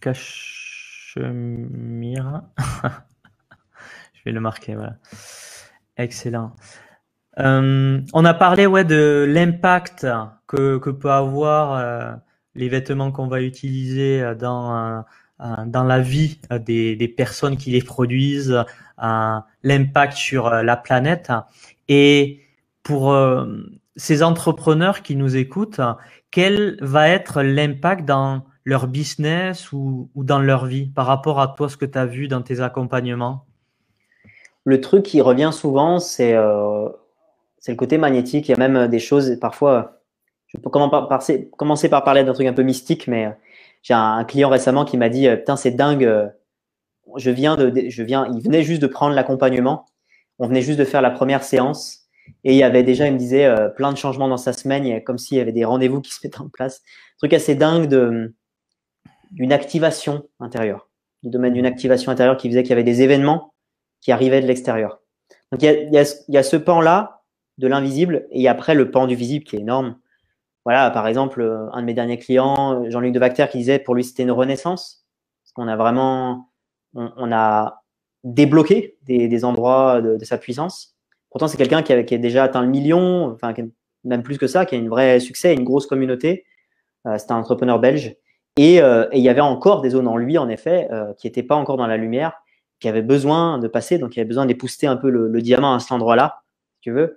Cachemire. 0.00 1.22
Je 4.14 4.20
vais 4.24 4.32
le 4.32 4.40
marquer, 4.40 4.74
voilà. 4.74 4.96
Excellent. 5.96 6.54
Euh, 7.38 8.00
on 8.12 8.24
a 8.24 8.34
parlé 8.34 8.66
ouais, 8.66 8.84
de 8.84 9.24
l'impact 9.28 10.06
que, 10.46 10.78
que 10.78 10.90
peut 10.90 11.10
avoir 11.10 11.74
euh, 11.74 12.12
les 12.54 12.68
vêtements 12.68 13.12
qu'on 13.12 13.28
va 13.28 13.40
utiliser 13.40 14.20
euh, 14.20 14.34
dans, 14.34 15.04
dans 15.38 15.84
la 15.84 16.00
vie 16.00 16.38
des, 16.50 16.96
des 16.96 17.08
personnes 17.08 17.56
qui 17.56 17.70
les 17.70 17.82
produisent, 17.82 18.64
l'impact 18.98 20.12
sur 20.14 20.50
la 20.50 20.76
planète. 20.76 21.32
Et 21.88 22.42
pour 22.90 23.14
ces 23.96 24.22
entrepreneurs 24.22 25.02
qui 25.02 25.14
nous 25.14 25.36
écoutent, 25.36 25.80
quel 26.30 26.76
va 26.80 27.08
être 27.08 27.42
l'impact 27.42 28.04
dans 28.04 28.42
leur 28.64 28.88
business 28.88 29.72
ou, 29.72 30.10
dans 30.16 30.40
leur 30.40 30.66
vie 30.66 30.86
par 30.86 31.06
rapport 31.06 31.40
à 31.40 31.48
toi, 31.48 31.68
ce 31.68 31.76
que 31.76 31.84
tu 31.84 31.98
as 31.98 32.06
vu 32.06 32.26
dans 32.26 32.42
tes 32.42 32.60
accompagnements? 32.60 33.44
Le 34.64 34.80
truc 34.80 35.04
qui 35.04 35.20
revient 35.20 35.50
souvent, 35.52 35.98
c'est 35.98 36.34
c'est 37.60 37.72
le 37.72 37.76
côté 37.76 37.98
magnétique. 37.98 38.48
Il 38.48 38.52
y 38.52 38.54
a 38.54 38.58
même 38.58 38.76
euh, 38.76 38.88
des 38.88 38.98
choses, 38.98 39.38
parfois, 39.38 40.00
je 40.48 40.58
peux 40.58 40.70
commencer 40.70 41.88
par 41.88 42.02
parler 42.02 42.24
d'un 42.24 42.32
truc 42.32 42.46
un 42.46 42.52
peu 42.52 42.62
mystique, 42.62 43.06
mais 43.06 43.26
euh, 43.26 43.30
j'ai 43.82 43.94
un, 43.94 44.24
client 44.24 44.48
récemment 44.48 44.84
qui 44.84 44.96
m'a 44.96 45.08
dit 45.08 45.28
euh, 45.28 45.36
Putain, 45.36 45.56
c'est 45.56 45.70
dingue, 45.70 46.32
je 47.16 47.30
viens 47.30 47.56
de, 47.56 47.88
je 47.88 48.02
viens, 48.02 48.26
il 48.34 48.42
venait 48.42 48.62
juste 48.62 48.82
de 48.82 48.86
prendre 48.86 49.14
l'accompagnement, 49.14 49.86
on 50.38 50.48
venait 50.48 50.62
juste 50.62 50.78
de 50.78 50.84
faire 50.84 51.02
la 51.02 51.10
première 51.10 51.44
séance. 51.44 52.08
Et 52.44 52.52
il 52.52 52.56
y 52.56 52.62
avait 52.62 52.82
déjà, 52.82 53.06
il 53.06 53.12
me 53.12 53.18
disait, 53.18 53.52
plein 53.76 53.92
de 53.92 53.98
changements 53.98 54.28
dans 54.28 54.36
sa 54.36 54.52
semaine, 54.52 55.02
comme 55.04 55.18
s'il 55.18 55.38
y 55.38 55.40
avait 55.40 55.52
des 55.52 55.64
rendez-vous 55.64 56.00
qui 56.00 56.12
se 56.12 56.20
mettaient 56.24 56.40
en 56.40 56.48
place. 56.48 56.78
Un 56.78 57.18
truc 57.18 57.32
assez 57.34 57.54
dingue 57.54 57.86
de, 57.86 58.34
d'une 59.30 59.52
activation 59.52 60.28
intérieure, 60.40 60.88
du 61.22 61.30
domaine 61.30 61.52
d'une 61.52 61.66
activation 61.66 62.10
intérieure 62.12 62.36
qui 62.36 62.48
faisait 62.48 62.62
qu'il 62.62 62.70
y 62.70 62.72
avait 62.74 62.84
des 62.84 63.02
événements 63.02 63.54
qui 64.00 64.12
arrivaient 64.12 64.40
de 64.40 64.46
l'extérieur. 64.46 65.00
Donc 65.52 65.62
il 65.62 65.90
y 65.92 66.38
a, 66.38 66.42
ce 66.42 66.56
pan-là 66.56 67.22
de 67.58 67.68
l'invisible 67.68 68.26
et 68.30 68.48
après 68.48 68.74
le 68.74 68.90
pan 68.90 69.06
du 69.06 69.14
visible 69.14 69.44
qui 69.44 69.56
est 69.56 69.60
énorme. 69.60 69.98
Voilà, 70.64 70.90
par 70.90 71.06
exemple, 71.06 71.40
euh, 71.40 71.70
un 71.72 71.80
de 71.80 71.86
mes 71.86 71.94
derniers 71.94 72.18
clients, 72.18 72.82
euh, 72.82 72.90
Jean-Luc 72.90 73.12
Devacter, 73.12 73.46
qui 73.50 73.58
disait 73.58 73.78
pour 73.78 73.94
lui 73.94 74.04
c'était 74.04 74.22
une 74.22 74.30
renaissance. 74.30 75.06
Parce 75.42 75.52
qu'on 75.52 75.68
a 75.68 75.76
vraiment, 75.76 76.50
on, 76.94 77.32
a 77.32 77.82
débloqué 78.22 78.98
des, 79.02 79.44
endroits 79.44 80.00
de, 80.00 80.22
sa 80.24 80.38
puissance. 80.38 80.96
Pourtant, 81.30 81.48
c'est 81.48 81.56
quelqu'un 81.56 81.82
qui, 81.82 81.92
a 81.92 82.02
déjà 82.02 82.44
atteint 82.44 82.62
le 82.62 82.68
million, 82.68 83.32
enfin, 83.32 83.54
même 84.04 84.22
plus 84.22 84.38
que 84.38 84.46
ça, 84.46 84.66
qui 84.66 84.74
a 84.74 84.78
un 84.78 84.88
vrai 84.88 85.20
succès, 85.20 85.54
une 85.54 85.64
grosse 85.64 85.86
communauté. 85.86 86.44
Euh, 87.06 87.16
c'est 87.18 87.30
un 87.30 87.36
entrepreneur 87.36 87.78
belge. 87.78 88.16
Et, 88.56 88.76
il 88.76 89.20
y 89.20 89.28
avait 89.28 89.40
encore 89.40 89.80
des 89.80 89.90
zones 89.90 90.08
en 90.08 90.16
lui, 90.16 90.36
en 90.36 90.48
effet, 90.48 90.88
qui 91.16 91.26
n'étaient 91.26 91.44
pas 91.44 91.54
encore 91.54 91.76
dans 91.76 91.86
la 91.86 91.96
lumière, 91.96 92.32
qui 92.78 92.88
avaient 92.88 93.00
besoin 93.00 93.58
de 93.58 93.68
passer. 93.68 93.98
Donc, 93.98 94.16
il 94.16 94.20
avait 94.20 94.28
besoin 94.28 94.44
d'épouster 94.44 94.86
un 94.86 94.96
peu 94.96 95.08
le, 95.08 95.28
le 95.28 95.40
diamant 95.40 95.74
à 95.74 95.78
cet 95.78 95.92
endroit-là, 95.92 96.42
si 96.74 96.80
tu 96.82 96.90
veux. 96.90 97.16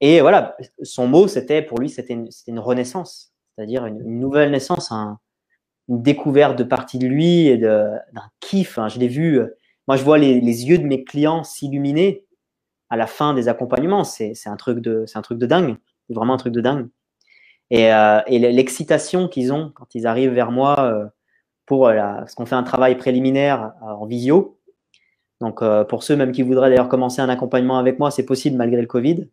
Et 0.00 0.20
voilà, 0.20 0.56
son 0.82 1.06
mot, 1.06 1.28
c'était 1.28 1.62
pour 1.62 1.78
lui, 1.78 1.90
c'était 1.90 2.14
une, 2.46 2.58
renaissance, 2.58 3.32
c'est-à-dire 3.54 3.84
une, 3.84 4.18
nouvelle 4.18 4.50
naissance, 4.50 4.90
une 4.90 6.02
découverte 6.02 6.58
de 6.58 6.64
partie 6.64 6.98
de 6.98 7.06
lui 7.06 7.48
et 7.48 7.58
d'un 7.58 8.00
kiff. 8.40 8.78
Hein. 8.78 8.88
Je 8.88 8.98
l'ai 8.98 9.08
vu, 9.08 9.40
moi, 9.86 9.96
je 9.96 10.04
vois 10.04 10.16
les, 10.16 10.40
yeux 10.40 10.78
de 10.78 10.86
mes 10.86 11.04
clients 11.04 11.44
s'illuminer 11.44 12.24
à 12.90 12.96
la 12.96 13.06
fin 13.06 13.34
des 13.34 13.48
accompagnements. 13.48 14.04
C'est 14.04 14.34
un 14.46 14.56
truc 14.56 14.80
de, 14.80 15.04
un 15.14 15.22
truc 15.22 15.38
de 15.38 15.46
dingue, 15.46 15.76
vraiment 16.08 16.34
un 16.34 16.38
truc 16.38 16.52
de 16.52 16.60
dingue. 16.60 16.88
Et, 17.70 17.92
euh, 17.92 18.20
l'excitation 18.28 19.28
qu'ils 19.28 19.52
ont 19.52 19.70
quand 19.74 19.94
ils 19.94 20.06
arrivent 20.06 20.32
vers 20.32 20.50
moi 20.50 20.76
euh, 20.80 21.06
pour 21.66 21.88
la, 21.88 22.14
parce 22.14 22.34
qu'on 22.34 22.46
fait 22.46 22.56
un 22.56 22.64
travail 22.64 22.96
préliminaire 22.96 23.72
euh, 23.82 23.86
en 23.86 24.06
visio. 24.06 24.58
Donc, 25.40 25.64
pour 25.88 26.02
ceux 26.02 26.16
même 26.16 26.32
qui 26.32 26.42
voudraient 26.42 26.68
d'ailleurs 26.68 26.90
commencer 26.90 27.22
un 27.22 27.30
accompagnement 27.30 27.78
avec 27.78 27.98
moi, 27.98 28.10
c'est 28.10 28.26
possible 28.26 28.58
malgré 28.58 28.82
le 28.82 28.86
Covid. 28.86 29.26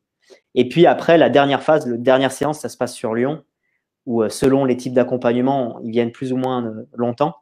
Et 0.55 0.67
puis 0.67 0.85
après, 0.85 1.17
la 1.17 1.29
dernière 1.29 1.61
phase, 1.61 1.87
la 1.87 1.97
dernière 1.97 2.31
séance, 2.31 2.59
ça 2.59 2.69
se 2.69 2.77
passe 2.77 2.93
sur 2.93 3.13
Lyon, 3.13 3.43
où 4.05 4.23
euh, 4.23 4.29
selon 4.29 4.65
les 4.65 4.77
types 4.77 4.93
d'accompagnement, 4.93 5.79
ils 5.83 5.91
viennent 5.91 6.11
plus 6.11 6.33
ou 6.33 6.37
moins 6.37 6.65
euh, 6.65 6.87
longtemps. 6.95 7.35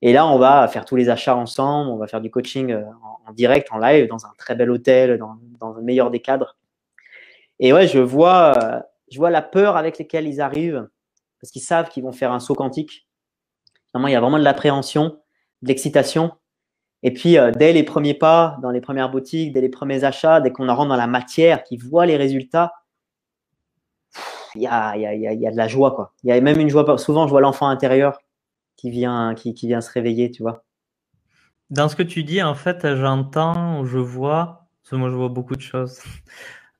Et 0.00 0.12
là, 0.12 0.26
on 0.26 0.38
va 0.38 0.68
faire 0.68 0.84
tous 0.84 0.96
les 0.96 1.08
achats 1.08 1.36
ensemble, 1.36 1.90
on 1.90 1.96
va 1.96 2.06
faire 2.06 2.20
du 2.20 2.30
coaching 2.30 2.70
euh, 2.70 2.84
en, 3.26 3.32
direct, 3.32 3.68
en 3.72 3.78
live, 3.78 4.06
dans 4.08 4.26
un 4.26 4.32
très 4.38 4.54
bel 4.54 4.70
hôtel, 4.70 5.18
dans, 5.18 5.72
le 5.72 5.82
meilleur 5.82 6.10
des 6.10 6.20
cadres. 6.20 6.56
Et 7.58 7.72
ouais, 7.72 7.88
je 7.88 7.98
vois, 7.98 8.84
je 9.10 9.18
vois 9.18 9.30
la 9.30 9.42
peur 9.42 9.76
avec 9.76 9.98
laquelle 9.98 10.28
ils 10.28 10.40
arrivent, 10.40 10.88
parce 11.40 11.50
qu'ils 11.50 11.62
savent 11.62 11.88
qu'ils 11.88 12.04
vont 12.04 12.12
faire 12.12 12.32
un 12.32 12.38
saut 12.38 12.54
quantique. 12.54 13.08
Vraiment, 13.92 14.08
il 14.08 14.12
y 14.12 14.16
a 14.16 14.20
vraiment 14.20 14.38
de 14.38 14.44
l'appréhension, 14.44 15.18
de 15.62 15.68
l'excitation. 15.68 16.32
Et 17.02 17.12
puis, 17.12 17.36
euh, 17.36 17.50
dès 17.50 17.72
les 17.72 17.82
premiers 17.82 18.14
pas, 18.14 18.56
dans 18.62 18.70
les 18.70 18.80
premières 18.80 19.10
boutiques, 19.10 19.52
dès 19.52 19.60
les 19.60 19.68
premiers 19.68 20.04
achats, 20.04 20.40
dès 20.40 20.52
qu'on 20.52 20.68
rentre 20.68 20.88
dans 20.88 20.96
la 20.96 21.06
matière, 21.08 21.64
qu'ils 21.64 21.82
voient 21.82 22.06
les 22.06 22.16
résultats, 22.16 22.72
il 24.54 24.62
y 24.62 24.66
a, 24.66 24.96
y, 24.96 25.06
a, 25.06 25.14
y 25.14 25.46
a, 25.46 25.50
de 25.50 25.56
la 25.56 25.68
joie. 25.68 25.92
quoi. 25.92 26.12
Il 26.22 26.30
y 26.30 26.32
a 26.32 26.40
même 26.40 26.58
une 26.58 26.68
joie. 26.68 26.98
Souvent, 26.98 27.26
je 27.26 27.30
vois 27.30 27.40
l'enfant 27.40 27.68
intérieur 27.68 28.18
qui 28.78 28.90
vient, 28.90 29.34
qui, 29.34 29.52
qui, 29.52 29.66
vient 29.66 29.82
se 29.82 29.92
réveiller, 29.92 30.30
tu 30.30 30.42
vois. 30.42 30.64
Dans 31.68 31.90
ce 31.90 31.96
que 31.96 32.02
tu 32.02 32.24
dis, 32.24 32.42
en 32.42 32.54
fait, 32.54 32.96
j'entends, 32.96 33.84
je 33.84 33.98
vois, 33.98 34.66
parce 34.82 34.92
que 34.92 34.96
moi, 34.96 35.10
je 35.10 35.14
vois 35.16 35.28
beaucoup 35.28 35.56
de 35.56 35.60
choses. 35.60 36.00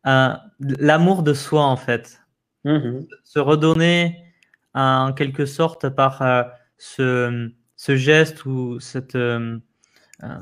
Euh, 0.06 0.32
l'amour 0.60 1.24
de 1.24 1.34
soi, 1.34 1.64
en 1.64 1.76
fait. 1.76 2.22
Mmh 2.64 3.00
se 3.24 3.40
redonner, 3.40 4.24
en 4.72 5.12
quelque 5.12 5.44
sorte, 5.44 5.88
par 5.90 6.22
euh, 6.22 6.44
ce, 6.78 7.50
ce, 7.76 7.96
geste 7.96 8.46
ou 8.46 8.78
cette 8.80 9.16
euh, 10.24 10.38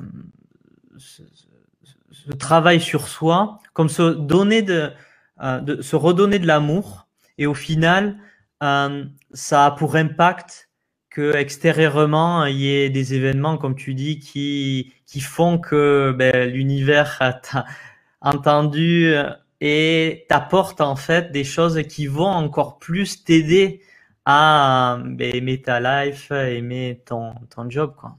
ce, 0.99 1.23
travail 2.39 2.81
sur 2.81 3.09
soi, 3.09 3.61
comme 3.73 3.89
se 3.89 4.15
donner 4.15 4.63
de, 4.63 4.91
euh, 5.43 5.61
de 5.61 5.83
se 5.83 5.97
redonner 5.97 6.39
de 6.39 6.47
l'amour. 6.47 7.09
Et 7.39 7.47
au 7.47 7.55
final, 7.55 8.17
euh, 8.63 9.05
ça 9.33 9.67
a 9.67 9.71
pour 9.71 9.97
impact 9.97 10.66
que 11.17 11.35
extérieurement 11.35 12.45
il 12.45 12.57
y 12.57 12.69
ait 12.77 12.91
des 12.91 13.15
événements, 13.15 13.57
comme 13.57 13.75
tu 13.75 13.95
dis, 13.95 14.19
qui 14.19 14.93
qui 15.07 15.21
font 15.21 15.59
que 15.59 16.13
ben, 16.13 16.51
l'univers 16.51 17.19
t'a 17.43 17.65
entendu 18.21 19.15
et 19.63 20.27
t'apporte 20.29 20.83
en 20.83 20.95
fait 20.95 21.33
des 21.33 21.45
choses 21.45 21.81
qui 21.89 22.07
vont 22.07 22.27
encore 22.27 22.79
plus 22.79 23.25
t'aider 23.25 23.81
à 24.27 24.99
ben, 25.07 25.35
aimer 25.35 25.63
ta 25.63 25.81
life, 25.81 26.31
aimer 26.33 27.03
ton 27.07 27.33
ton 27.49 27.71
job, 27.71 27.95
quoi. 27.97 28.19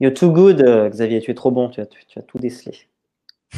You're 0.00 0.12
too 0.12 0.32
good, 0.32 0.60
euh, 0.62 0.88
Xavier, 0.88 1.20
tu 1.20 1.30
es 1.30 1.34
trop 1.34 1.52
bon, 1.52 1.68
tu 1.68 1.80
as, 1.80 1.86
tu, 1.86 2.18
as 2.18 2.22
tout 2.22 2.38
décelé. 2.38 2.76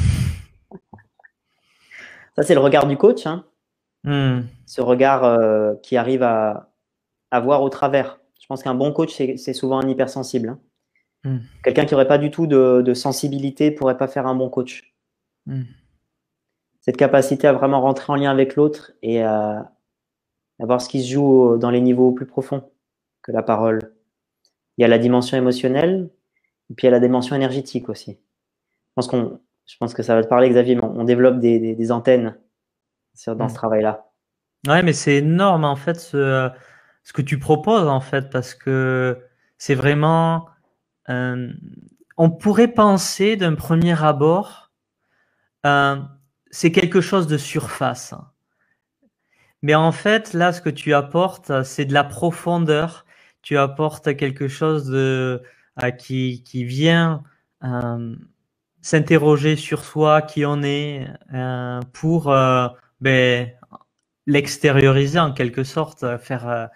Ça, 2.35 2.43
c'est 2.43 2.53
le 2.53 2.59
regard 2.59 2.85
du 2.85 2.95
coach. 2.97 3.25
Hein. 3.25 3.45
Hmm. 4.03 4.41
Ce 4.67 4.81
regard 4.81 5.23
euh, 5.23 5.73
qui 5.81 5.97
arrive 5.97 6.21
à, 6.21 6.69
à, 7.31 7.39
voir 7.39 7.61
au 7.61 7.69
travers. 7.69 8.19
Je 8.39 8.45
pense 8.47 8.63
qu'un 8.63 8.75
bon 8.75 8.91
coach, 8.91 9.15
c'est 9.15 9.53
souvent 9.53 9.79
un 9.79 9.87
hypersensible. 9.87 10.49
Hein. 10.49 10.59
Hmm. 11.23 11.39
Quelqu'un 11.63 11.85
qui 11.85 11.93
n'aurait 11.93 12.07
pas 12.07 12.19
du 12.19 12.29
tout 12.29 12.45
de, 12.45 12.83
de 12.85 12.93
sensibilité 12.93 13.71
pourrait 13.71 13.97
pas 13.97 14.07
faire 14.07 14.27
un 14.27 14.35
bon 14.35 14.49
coach. 14.49 14.93
Hmm. 15.47 15.63
Cette 16.81 16.97
capacité 16.97 17.47
à 17.47 17.53
vraiment 17.53 17.81
rentrer 17.81 18.13
en 18.13 18.15
lien 18.15 18.29
avec 18.29 18.55
l'autre 18.55 18.91
et 19.01 19.23
à, 19.23 19.71
voir 20.59 20.79
ce 20.79 20.87
qui 20.87 21.01
se 21.01 21.11
joue 21.11 21.57
dans 21.57 21.71
les 21.71 21.81
niveaux 21.81 22.11
plus 22.11 22.27
profonds 22.27 22.63
que 23.23 23.31
la 23.31 23.41
parole. 23.41 23.79
Il 24.77 24.83
y 24.83 24.85
a 24.85 24.87
la 24.87 24.99
dimension 24.99 25.35
émotionnelle, 25.35 26.11
et 26.69 26.75
puis 26.75 26.85
il 26.85 26.91
y 26.91 26.93
a 26.93 26.97
la 26.97 26.99
dimension 26.99 27.35
énergétique 27.35 27.89
aussi. 27.89 28.11
Je 28.11 28.93
pense, 28.93 29.07
qu'on, 29.07 29.39
je 29.65 29.77
pense 29.77 29.95
que 29.95 30.03
ça 30.03 30.13
va 30.13 30.23
te 30.23 30.27
parler, 30.27 30.47
Xavier, 30.47 30.75
mais 30.75 30.83
on 30.83 31.03
développe 31.03 31.39
des, 31.39 31.91
antennes 31.91 32.37
dans 33.25 33.47
ce 33.49 33.53
hmm. 33.53 33.55
travail-là. 33.55 34.11
Ouais, 34.67 34.83
mais 34.83 34.93
c'est 34.93 35.15
énorme 35.15 35.63
en 35.63 35.75
fait 35.75 35.99
ce, 35.99 36.51
ce 37.05 37.13
que 37.13 37.21
tu 37.21 37.39
proposes 37.39 37.87
en 37.87 38.01
fait, 38.01 38.29
parce 38.29 38.53
que 38.53 39.21
c'est 39.57 39.75
vraiment. 39.75 40.49
Euh, 41.07 41.53
on 42.17 42.31
pourrait 42.31 42.67
penser 42.67 43.35
d'un 43.37 43.53
premier 43.53 44.03
abord, 44.03 44.71
euh, 45.65 45.97
c'est 46.49 46.71
quelque 46.71 47.01
chose 47.01 47.27
de 47.27 47.37
surface. 47.37 48.15
Mais 49.61 49.75
en 49.75 49.91
fait, 49.91 50.33
là, 50.33 50.51
ce 50.51 50.61
que 50.61 50.69
tu 50.69 50.93
apportes, 50.93 51.63
c'est 51.63 51.85
de 51.85 51.93
la 51.93 52.03
profondeur. 52.03 53.05
Tu 53.43 53.57
apportes 53.57 54.15
quelque 54.15 54.47
chose 54.47 54.85
de, 54.87 55.43
euh, 55.83 55.91
qui, 55.91 56.43
qui 56.43 56.65
vient 56.65 57.23
s'interroger 58.81 59.55
sur 59.55 59.83
soi, 59.83 60.21
qui 60.21 60.45
on 60.45 60.61
est, 60.61 61.07
pour 61.93 62.25
ben, 63.01 63.51
l'extérioriser 64.27 65.19
en 65.19 65.33
quelque 65.33 65.63
sorte, 65.63 66.17
faire 66.19 66.69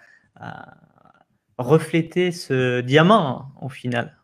refléter 1.58 2.32
ce 2.32 2.80
diamant 2.80 3.52
au 3.60 3.68
final. 3.68 4.16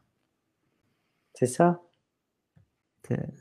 C'est 1.35 1.47
ça. 1.47 1.81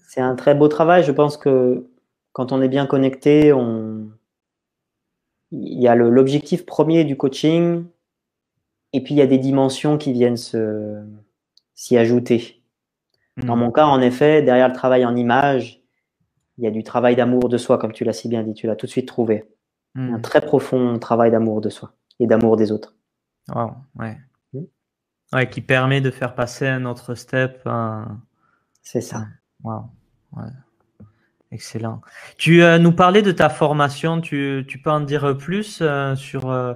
C'est 0.07 0.21
un 0.21 0.35
très 0.35 0.53
beau 0.53 0.67
travail. 0.67 1.03
Je 1.03 1.11
pense 1.11 1.37
que 1.37 1.89
quand 2.33 2.51
on 2.51 2.61
est 2.61 2.67
bien 2.67 2.85
connecté, 2.85 3.51
on... 3.53 4.09
il 5.51 5.81
y 5.81 5.87
a 5.87 5.95
l'objectif 5.95 6.65
premier 6.65 7.03
du 7.03 7.17
coaching, 7.17 7.85
et 8.93 9.01
puis 9.01 9.15
il 9.15 9.17
y 9.17 9.21
a 9.21 9.27
des 9.27 9.37
dimensions 9.37 9.97
qui 9.97 10.11
viennent 10.11 10.37
s'y 10.37 11.97
ajouter. 11.97 12.61
Dans 13.37 13.55
hmm. 13.55 13.59
mon 13.59 13.71
cas, 13.71 13.85
en 13.85 14.01
effet, 14.01 14.41
derrière 14.41 14.67
le 14.67 14.73
travail 14.73 15.05
en 15.05 15.15
image, 15.15 15.81
il 16.57 16.63
y 16.63 16.67
a 16.67 16.71
du 16.71 16.83
travail 16.83 17.15
d'amour 17.15 17.49
de 17.49 17.57
soi, 17.57 17.77
comme 17.77 17.91
tu 17.91 18.03
l'as 18.03 18.13
si 18.13 18.29
bien 18.29 18.43
dit, 18.43 18.53
tu 18.53 18.67
l'as 18.67 18.75
tout 18.75 18.85
de 18.85 18.91
suite 18.91 19.07
trouvé. 19.07 19.45
Hmm. 19.95 20.13
Un 20.13 20.19
très 20.19 20.41
profond 20.41 20.99
travail 20.99 21.31
d'amour 21.31 21.61
de 21.61 21.69
soi 21.69 21.93
et 22.19 22.27
d'amour 22.27 22.57
des 22.57 22.71
autres. 22.71 22.95
Wow, 23.53 23.73
ouais. 23.95 24.17
Hmm. 24.53 24.63
Ouais, 25.33 25.49
qui 25.49 25.61
permet 25.61 26.01
de 26.01 26.11
faire 26.11 26.35
passer 26.35 26.67
un 26.67 26.85
autre 26.85 27.15
step. 27.15 27.67
C'est 28.81 29.01
ça. 29.01 29.27
Wow, 29.63 29.89
ouais. 30.33 30.43
Excellent. 31.51 32.01
Tu 32.37 32.63
euh, 32.63 32.79
nous 32.79 32.91
parlais 32.91 33.21
de 33.21 33.31
ta 33.31 33.49
formation, 33.49 34.19
tu, 34.19 34.65
tu 34.67 34.79
peux 34.79 34.89
en 34.89 34.99
dire 34.99 35.37
plus 35.37 35.79
euh, 35.81 36.15
sur 36.15 36.49
euh, 36.49 36.73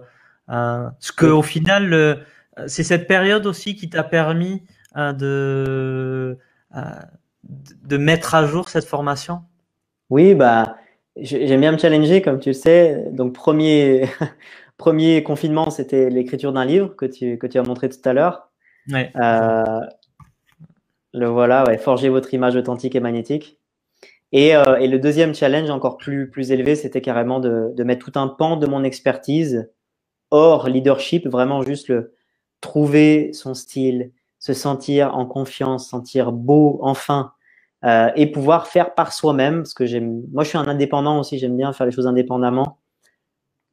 ce 0.99 1.11
que 1.11 1.25
au 1.25 1.41
final, 1.41 2.25
c'est 2.67 2.83
cette 2.83 3.07
période 3.07 3.45
aussi 3.45 3.75
qui 3.75 3.89
t'a 3.89 4.03
permis 4.03 4.63
de 4.95 6.37
de 7.83 7.97
mettre 7.97 8.35
à 8.35 8.45
jour 8.45 8.69
cette 8.69 8.85
formation? 8.85 9.41
Oui, 10.09 10.35
bah, 10.35 10.77
j'aime 11.17 11.61
bien 11.61 11.71
me 11.71 11.77
challenger, 11.77 12.21
comme 12.21 12.39
tu 12.39 12.49
le 12.49 12.53
sais. 12.53 13.05
Donc, 13.11 13.33
premier, 13.33 14.07
premier 14.79 15.21
confinement, 15.21 15.69
c'était 15.69 16.09
l'écriture 16.09 16.53
d'un 16.53 16.65
livre 16.65 16.95
que 16.95 17.05
tu, 17.05 17.37
que 17.37 17.45
tu 17.45 17.59
as 17.59 17.63
montré 17.63 17.89
tout 17.89 18.01
à 18.05 18.13
l'heure. 18.13 18.49
Euh, 18.91 19.81
le 21.13 21.27
voilà, 21.27 21.63
ouais, 21.67 21.77
forger 21.77 22.09
votre 22.09 22.33
image 22.33 22.55
authentique 22.55 22.95
et 22.95 22.99
magnétique. 22.99 23.59
Et, 24.31 24.55
euh, 24.55 24.77
et 24.77 24.87
le 24.87 24.97
deuxième 24.97 25.35
challenge, 25.35 25.69
encore 25.69 25.97
plus, 25.97 26.29
plus 26.29 26.51
élevé, 26.51 26.75
c'était 26.75 27.01
carrément 27.01 27.39
de, 27.39 27.73
de, 27.75 27.83
mettre 27.83 28.09
tout 28.09 28.17
un 28.17 28.27
pan 28.27 28.57
de 28.57 28.67
mon 28.67 28.83
expertise 28.83 29.69
hors 30.31 30.69
leadership, 30.69 31.27
vraiment 31.27 31.61
juste 31.61 31.89
le 31.89 32.13
trouver 32.61 33.33
son 33.33 33.53
style, 33.53 34.11
se 34.37 34.53
sentir 34.53 35.15
en 35.15 35.25
confiance, 35.25 35.89
sentir 35.89 36.31
beau 36.31 36.79
enfin, 36.83 37.33
euh, 37.83 38.11
et 38.15 38.27
pouvoir 38.27 38.67
faire 38.67 38.93
par 38.93 39.11
soi-même, 39.11 39.63
parce 39.63 39.73
que 39.73 39.85
j'aime, 39.85 40.23
moi 40.31 40.43
je 40.43 40.49
suis 40.49 40.57
un 40.57 40.67
indépendant 40.67 41.19
aussi, 41.19 41.37
j'aime 41.37 41.57
bien 41.57 41.73
faire 41.73 41.85
les 41.87 41.91
choses 41.91 42.07
indépendamment, 42.07 42.77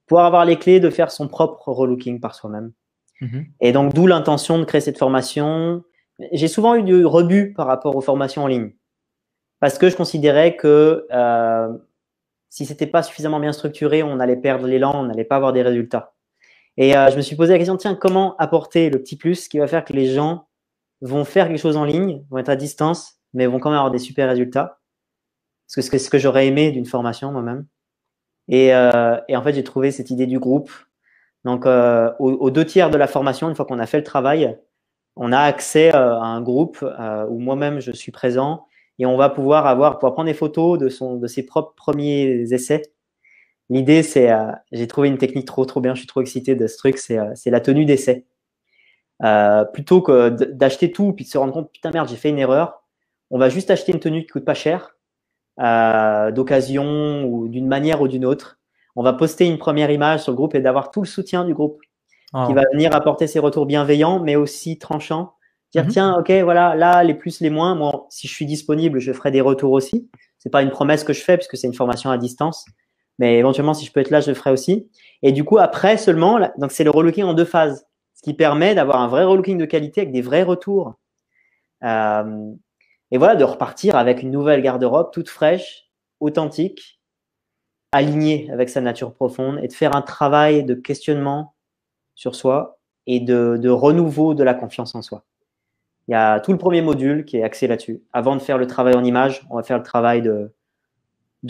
pouvoir 0.07 0.27
avoir 0.27 0.45
les 0.45 0.57
clés 0.57 0.81
de 0.81 0.91
faire 0.91 1.11
son 1.11 1.29
propre 1.29 1.69
relooking 1.69 2.21
par 2.21 2.35
soi-même. 2.35 2.73
Mhm. 3.21 3.47
Et 3.61 3.73
donc 3.73 3.95
d'où 3.95 4.07
l'intention 4.07 4.59
de 4.59 4.65
créer 4.65 4.81
cette 4.81 4.99
formation. 4.99 5.85
J'ai 6.33 6.49
souvent 6.49 6.75
eu 6.75 6.83
du 6.83 7.05
rebut 7.05 7.53
par 7.55 7.67
rapport 7.67 7.95
aux 7.97 8.01
formations 8.01 8.45
en 8.45 8.47
ligne, 8.47 8.73
parce 9.61 9.79
que 9.79 9.91
je 9.91 9.97
considérais 9.97 10.57
que 10.57 11.07
euh, 11.13 11.69
si 12.49 12.65
c'était 12.65 12.87
pas 12.87 13.03
suffisamment 13.03 13.41
bien 13.41 13.53
structuré, 13.53 14.03
on 14.03 14.19
allait 14.19 14.37
perdre 14.37 14.67
l'élan, 14.67 14.93
on 14.95 15.05
n'allait 15.05 15.25
pas 15.25 15.37
avoir 15.37 15.53
des 15.53 15.63
résultats. 15.63 16.15
Et 16.79 16.97
euh, 16.97 17.11
je 17.11 17.17
me 17.17 17.23
suis 17.23 17.37
posé 17.37 17.53
la 17.53 17.59
question, 17.59 17.77
tiens, 17.77 17.95
comment 17.95 18.37
apporter 18.37 18.91
le 18.91 18.99
petit 18.99 19.17
plus 19.17 19.49
qui 19.49 19.59
va 19.59 19.67
faire 19.67 19.85
que 19.85 19.93
les 19.93 20.07
gens 20.07 20.49
vont 21.01 21.25
faire 21.25 21.49
quelque 21.49 21.59
chose 21.59 21.77
en 21.77 21.85
ligne, 21.85 22.25
vont 22.31 22.39
être 22.39 22.49
à 22.49 22.57
distance, 22.57 23.17
mais 23.35 23.47
vont 23.47 23.59
quand 23.59 23.71
même 23.71 23.79
avoir 23.79 23.91
des 23.91 23.99
super 23.99 24.29
résultats? 24.29 24.81
Parce 25.67 25.75
que 25.75 25.83
c'est 25.83 25.99
ce 25.99 26.11
que 26.11 26.19
j'aurais 26.19 26.47
aimé 26.47 26.71
d'une 26.71 26.87
formation 26.87 27.33
moi-même. 27.33 27.67
Et, 28.49 28.75
euh, 28.75 29.19
et, 29.29 29.37
en 29.37 29.43
fait, 29.43 29.55
j'ai 29.55 29.65
trouvé 29.65 29.91
cette 29.91 30.11
idée 30.11 30.27
du 30.27 30.39
groupe. 30.39 30.71
Donc, 31.45 31.67
euh, 31.67 32.13
aux, 32.19 32.51
deux 32.51 32.65
tiers 32.65 32.91
de 32.91 32.97
la 32.97 33.07
formation, 33.07 33.49
une 33.49 33.55
fois 33.55 33.67
qu'on 33.67 33.79
a 33.79 33.87
fait 33.87 33.99
le 33.99 34.05
travail, 34.05 34.59
on 35.17 35.33
a 35.33 35.41
accès 35.41 35.95
euh, 35.95 36.19
à 36.19 36.25
un 36.25 36.43
groupe 36.43 36.79
euh, 36.83 37.27
où 37.29 37.39
moi-même 37.39 37.81
je 37.81 37.93
suis 37.93 38.13
présent 38.13 38.67
et 38.99 39.07
on 39.07 39.17
va 39.17 39.31
pouvoir 39.31 39.67
avoir, 39.67 39.99
pouvoir 39.99 40.15
prendre 40.15 40.29
des 40.29 40.35
photos 40.35 40.79
de 40.79 40.89
son, 40.89 41.17
de 41.17 41.27
ses 41.27 41.45
propres 41.45 41.75
premiers 41.77 42.53
essais. 42.53 42.83
L'idée, 43.71 44.03
c'est, 44.03 44.31
euh, 44.33 44.53
j'ai 44.73 44.87
trouvé 44.87 45.09
une 45.09 45.19
technique 45.19 45.47
trop, 45.47 45.65
trop 45.65 45.81
bien. 45.81 45.95
Je 45.95 46.01
suis 46.01 46.09
trop 46.09 46.21
excité 46.21 46.55
de 46.55 46.67
ce 46.67 46.77
truc. 46.79 46.99
C'est, 46.99 47.19
c'est 47.35 47.51
la 47.51 47.61
tenue 47.61 47.85
d'essai. 47.85 48.27
Euh, 49.23 49.65
plutôt 49.65 50.03
que 50.03 50.29
d'acheter 50.29 50.93
tout 50.93 51.15
puis 51.15 51.25
de 51.25 51.31
se 51.31 51.39
rendre 51.39 51.55
compte 51.55 51.73
putain 51.73 51.91
merde 51.91 52.07
j'ai 52.07 52.17
fait 52.17 52.29
une 52.29 52.39
erreur 52.39 52.83
on 53.31 53.39
va 53.39 53.49
juste 53.49 53.71
acheter 53.71 53.93
une 53.93 53.99
tenue 53.99 54.21
qui 54.21 54.27
coûte 54.27 54.45
pas 54.45 54.53
cher 54.53 54.95
euh, 55.61 56.31
d'occasion 56.31 57.25
ou 57.25 57.49
d'une 57.49 57.67
manière 57.67 58.03
ou 58.03 58.09
d'une 58.09 58.25
autre 58.25 58.59
on 58.99 59.03
va 59.03 59.13
poster 59.13 59.47
une 59.47 59.59
première 59.59 59.91
image 59.91 60.23
sur 60.23 60.33
le 60.33 60.37
groupe 60.37 60.55
et 60.55 60.61
d'avoir 60.61 60.91
tout 60.91 61.01
le 61.01 61.07
soutien 61.07 61.45
du 61.45 61.55
groupe 61.55 61.81
qui 61.83 62.33
ah. 62.33 62.53
va 62.53 62.63
venir 62.73 62.95
apporter 62.95 63.27
ses 63.27 63.39
retours 63.39 63.67
bienveillants 63.67 64.21
mais 64.21 64.37
aussi 64.37 64.79
tranchants 64.79 65.33
dire 65.73 65.85
mhm. 65.85 65.91
tiens 65.91 66.17
ok 66.19 66.31
voilà 66.43 66.75
là 66.75 67.03
les 67.03 67.15
plus 67.15 67.41
les 67.41 67.51
moins 67.51 67.75
moi 67.75 68.07
si 68.11 68.29
je 68.29 68.33
suis 68.33 68.47
disponible 68.47 68.99
je 68.99 69.13
ferai 69.13 69.31
des 69.31 69.41
retours 69.41 69.73
aussi 69.73 70.09
c'est 70.39 70.51
pas 70.51 70.63
une 70.63 70.71
promesse 70.71 71.05
que 71.05 71.13
je 71.13 71.23
fais 71.23 71.37
puisque 71.37 71.57
c'est 71.57 71.67
une 71.67 71.75
formation 71.75 72.11
à 72.11 72.19
distance 72.19 72.65
mais 73.19 73.39
éventuellement 73.39 73.75
si 73.75 73.87
je 73.87 73.93
peux 73.93 74.01
être 74.01 74.11
là 74.11 74.21
je 74.21 74.29
le 74.29 74.35
ferai 74.35 74.51
aussi 74.51 74.91
et 75.23 75.33
du 75.33 75.45
coup 75.45 75.59
après 75.59 75.97
seulement 75.97 76.39
donc 76.59 76.73
c'est 76.73 76.85
le 76.85 76.91
relooking 76.91 77.25
en 77.25 77.35
deux 77.35 77.45
phases 77.45 77.87
ce 78.17 78.23
qui 78.23 78.35
permet 78.35 78.75
d'avoir 78.75 79.01
un 79.01 79.09
vrai 79.09 79.25
relooking 79.25 79.59
de 79.59 79.67
qualité 79.67 80.01
avec 80.01 80.13
des 80.13 80.23
vrais 80.23 80.43
retours. 80.43 80.95
Euh, 81.85 82.53
et 83.11 83.19
voilà, 83.19 83.37
de 83.37 83.45
repartir 83.45 83.97
avec 83.97 84.23
une 84.23 84.31
nouvelle 84.31 84.63
garde-robe 84.63 85.11
toute 85.13 85.29
fraîche, 85.29 85.91
authentique, 86.21 87.01
alignée 87.93 88.49
avec 88.53 88.69
sa 88.69 88.81
nature 88.81 89.15
profonde 89.15 89.59
et 89.63 89.69
de 89.69 89.73
faire 89.73 89.95
un 89.95 90.03
travail 90.03 90.65
de 90.65 90.75
questionnement 90.75 91.55
sur 92.15 92.35
soi 92.35 92.79
et 93.07 93.21
de, 93.21 93.69
renouveau 93.69 94.35
de 94.35 94.43
la 94.43 94.55
confiance 94.55 94.95
en 94.95 95.03
soi. 95.03 95.25
Il 96.09 96.13
y 96.13 96.15
a 96.15 96.41
tout 96.41 96.53
le 96.53 96.59
premier 96.59 96.83
module 96.83 97.25
qui 97.25 97.37
est 97.37 97.43
axé 97.43 97.67
là-dessus. 97.67 98.03
Avant 98.13 98.37
de 98.37 98.41
faire 98.41 98.59
le 98.59 98.67
travail 98.67 98.95
en 98.95 99.05
image, 99.05 99.47
on 99.51 99.57
va 99.57 99.63
faire 99.63 99.79
le 99.79 99.83
travail 99.83 100.23
de, 100.23 100.53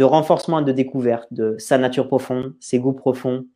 renforcement 0.04 0.60
et 0.60 0.64
de 0.64 0.72
découverte 0.72 1.32
de 1.32 1.56
sa 1.58 1.78
nature 1.78 2.06
profonde, 2.06 2.54
ses 2.60 2.78
goûts 2.78 2.92
profonds, 2.92 3.46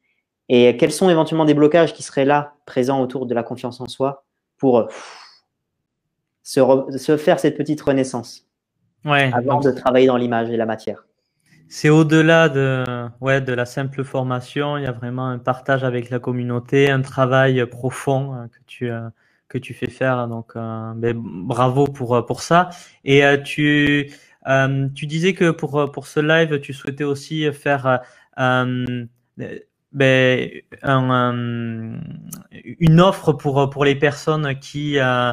et 0.48 0.76
quels 0.76 0.92
sont 0.92 1.09
éventuellement 1.09 1.44
des 1.44 1.55
blocages 1.55 1.94
qui 1.94 2.03
seraient 2.03 2.24
là, 2.24 2.55
présents 2.66 3.01
autour 3.01 3.26
de 3.26 3.34
la 3.34 3.42
confiance 3.42 3.80
en 3.80 3.86
soi, 3.86 4.24
pour 4.59 4.88
se, 6.51 7.16
faire 7.16 7.38
cette 7.38 7.57
petite 7.57 7.80
renaissance 7.80 8.48
ouais, 9.05 9.30
avant 9.32 9.61
de 9.61 9.70
travailler 9.70 10.07
dans 10.07 10.16
l'image 10.16 10.51
et 10.51 10.57
la 10.57 10.66
matière. 10.66 11.07
C'est 11.68 11.88
au-delà 11.88 12.48
de, 12.48 12.84
ouais, 13.20 13.40
de 13.40 13.53
la 13.53 13.64
simple 13.64 14.03
formation, 14.03 14.76
il 14.76 14.82
y 14.82 14.86
a 14.86 14.92
vraiment 14.92 15.28
un 15.28 15.38
partage 15.38 15.84
avec 15.84 16.11
la 16.11 16.18
communauté, 16.18 16.90
un 16.90 17.03
travail 17.03 17.64
profond 17.66 18.34
euh, 18.34 18.46
que 18.48 18.59
tu, 18.66 18.90
euh, 18.90 19.09
que 19.46 19.59
tu 19.59 19.74
fais 19.74 19.88
faire. 19.88 20.26
Donc, 20.26 20.55
ben, 20.57 21.14
bravo 21.14 21.84
pour, 21.84 22.26
pour 22.26 22.42
ça. 22.42 22.70
Et 23.05 23.22
tu, 23.44 24.11
tu 24.94 25.07
disais 25.07 25.34
que 25.34 25.53
pour, 25.53 25.92
pour 25.92 26.09
ce 26.09 26.18
live, 26.18 26.61
tu 26.61 26.72
souhaitais 26.72 27.05
aussi 27.05 27.53
faire 27.53 28.01
ben, 29.92 30.51
une 32.80 33.01
offre 33.01 33.32
pour, 33.32 33.70
pour 33.70 33.84
les 33.84 33.94
personnes 33.94 34.59
qui, 34.59 34.98
euh, 34.98 35.32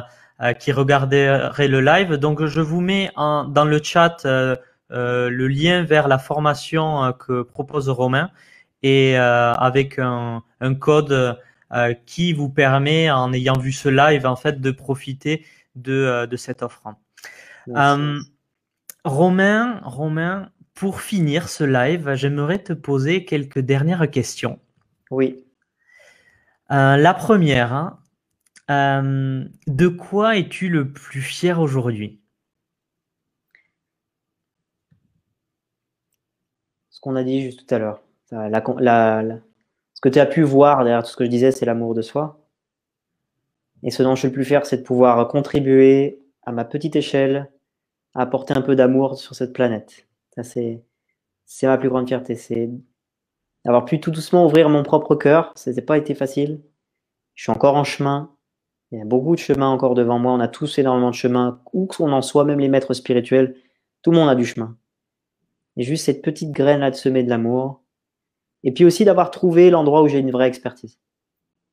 qui 0.58 0.72
regarderaient 0.72 1.68
le 1.68 1.80
live. 1.80 2.14
Donc, 2.14 2.44
je 2.44 2.60
vous 2.60 2.80
mets 2.80 3.10
en, 3.16 3.44
dans 3.44 3.64
le 3.64 3.82
chat 3.82 4.24
euh, 4.24 4.56
le 4.88 5.48
lien 5.48 5.82
vers 5.82 6.08
la 6.08 6.18
formation 6.18 7.12
que 7.12 7.42
propose 7.42 7.88
Romain 7.88 8.30
et 8.82 9.16
avec 9.16 9.98
un, 9.98 10.42
un 10.60 10.74
code 10.74 11.38
qui 12.06 12.32
vous 12.32 12.48
permet, 12.48 13.10
en 13.10 13.32
ayant 13.32 13.58
vu 13.58 13.72
ce 13.72 13.88
live, 13.88 14.26
en 14.26 14.36
fait, 14.36 14.60
de 14.60 14.70
profiter 14.70 15.44
de, 15.74 16.26
de 16.26 16.36
cette 16.36 16.62
offre. 16.62 16.82
Romain, 19.04 19.80
Romain, 19.82 20.50
pour 20.74 21.00
finir 21.00 21.48
ce 21.48 21.64
live, 21.64 22.14
j'aimerais 22.14 22.60
te 22.60 22.72
poser 22.72 23.24
quelques 23.24 23.58
dernières 23.58 24.08
questions. 24.10 24.60
Oui. 25.10 25.44
la 26.70 27.14
première, 27.14 27.72
hein, 27.72 27.98
de 28.68 29.88
quoi 29.88 30.36
es-tu 30.36 30.68
le 30.68 30.92
plus 30.92 31.22
fier 31.22 31.60
aujourd'hui? 31.60 32.20
Ce 36.90 37.00
qu'on 37.00 37.16
a 37.16 37.22
dit 37.22 37.40
juste 37.40 37.66
tout 37.66 37.74
à 37.74 37.78
l'heure. 37.78 38.02
ce 38.30 40.00
que 40.02 40.08
tu 40.08 40.18
as 40.18 40.26
pu 40.26 40.42
voir 40.42 40.84
derrière 40.84 41.02
tout 41.02 41.10
ce 41.10 41.16
que 41.16 41.24
je 41.24 41.30
disais, 41.30 41.52
c'est 41.52 41.64
l'amour 41.64 41.94
de 41.94 42.02
soi. 42.02 42.44
Et 43.82 43.90
ce 43.90 44.02
dont 44.02 44.14
je 44.14 44.20
suis 44.20 44.28
le 44.28 44.34
plus 44.34 44.44
fier, 44.44 44.66
c'est 44.66 44.78
de 44.78 44.82
pouvoir 44.82 45.28
contribuer 45.28 46.20
à 46.42 46.52
ma 46.52 46.64
petite 46.64 46.96
échelle 46.96 47.50
à 48.14 48.22
apporter 48.22 48.54
un 48.54 48.62
peu 48.62 48.74
d'amour 48.74 49.16
sur 49.18 49.34
cette 49.34 49.52
planète. 49.52 50.06
Ça, 50.34 50.42
c'est, 50.42 50.82
c'est 51.46 51.66
ma 51.66 51.78
plus 51.78 51.88
grande 51.88 52.08
fierté. 52.08 52.34
C'est 52.34 52.70
d'avoir 53.64 53.84
pu 53.84 54.00
tout 54.00 54.10
doucement 54.10 54.44
ouvrir 54.44 54.68
mon 54.68 54.82
propre 54.82 55.14
cœur. 55.14 55.52
Ça 55.54 55.72
n'a 55.72 55.82
pas 55.82 55.98
été 55.98 56.14
facile. 56.14 56.60
Je 57.34 57.44
suis 57.44 57.52
encore 57.52 57.76
en 57.76 57.84
chemin. 57.84 58.34
Il 58.90 58.98
y 58.98 59.02
a 59.02 59.04
beaucoup 59.04 59.34
de 59.34 59.40
chemin 59.40 59.68
encore 59.68 59.94
devant 59.94 60.18
moi. 60.18 60.32
On 60.32 60.40
a 60.40 60.48
tous 60.48 60.78
énormément 60.78 61.10
de 61.10 61.14
chemin. 61.14 61.60
Où 61.72 61.86
qu'on 61.86 62.12
en 62.12 62.22
soit, 62.22 62.44
même 62.44 62.60
les 62.60 62.68
maîtres 62.68 62.94
spirituels, 62.94 63.54
tout 64.02 64.10
le 64.10 64.16
monde 64.16 64.28
a 64.28 64.34
du 64.34 64.46
chemin. 64.46 64.76
Et 65.76 65.82
juste 65.82 66.06
cette 66.06 66.22
petite 66.22 66.52
graine 66.52 66.80
là 66.80 66.90
de 66.90 66.96
semer 66.96 67.22
de 67.22 67.28
l'amour. 67.28 67.82
Et 68.64 68.72
puis 68.72 68.84
aussi 68.84 69.04
d'avoir 69.04 69.30
trouvé 69.30 69.70
l'endroit 69.70 70.02
où 70.02 70.08
j'ai 70.08 70.18
une 70.18 70.30
vraie 70.30 70.48
expertise. 70.48 70.98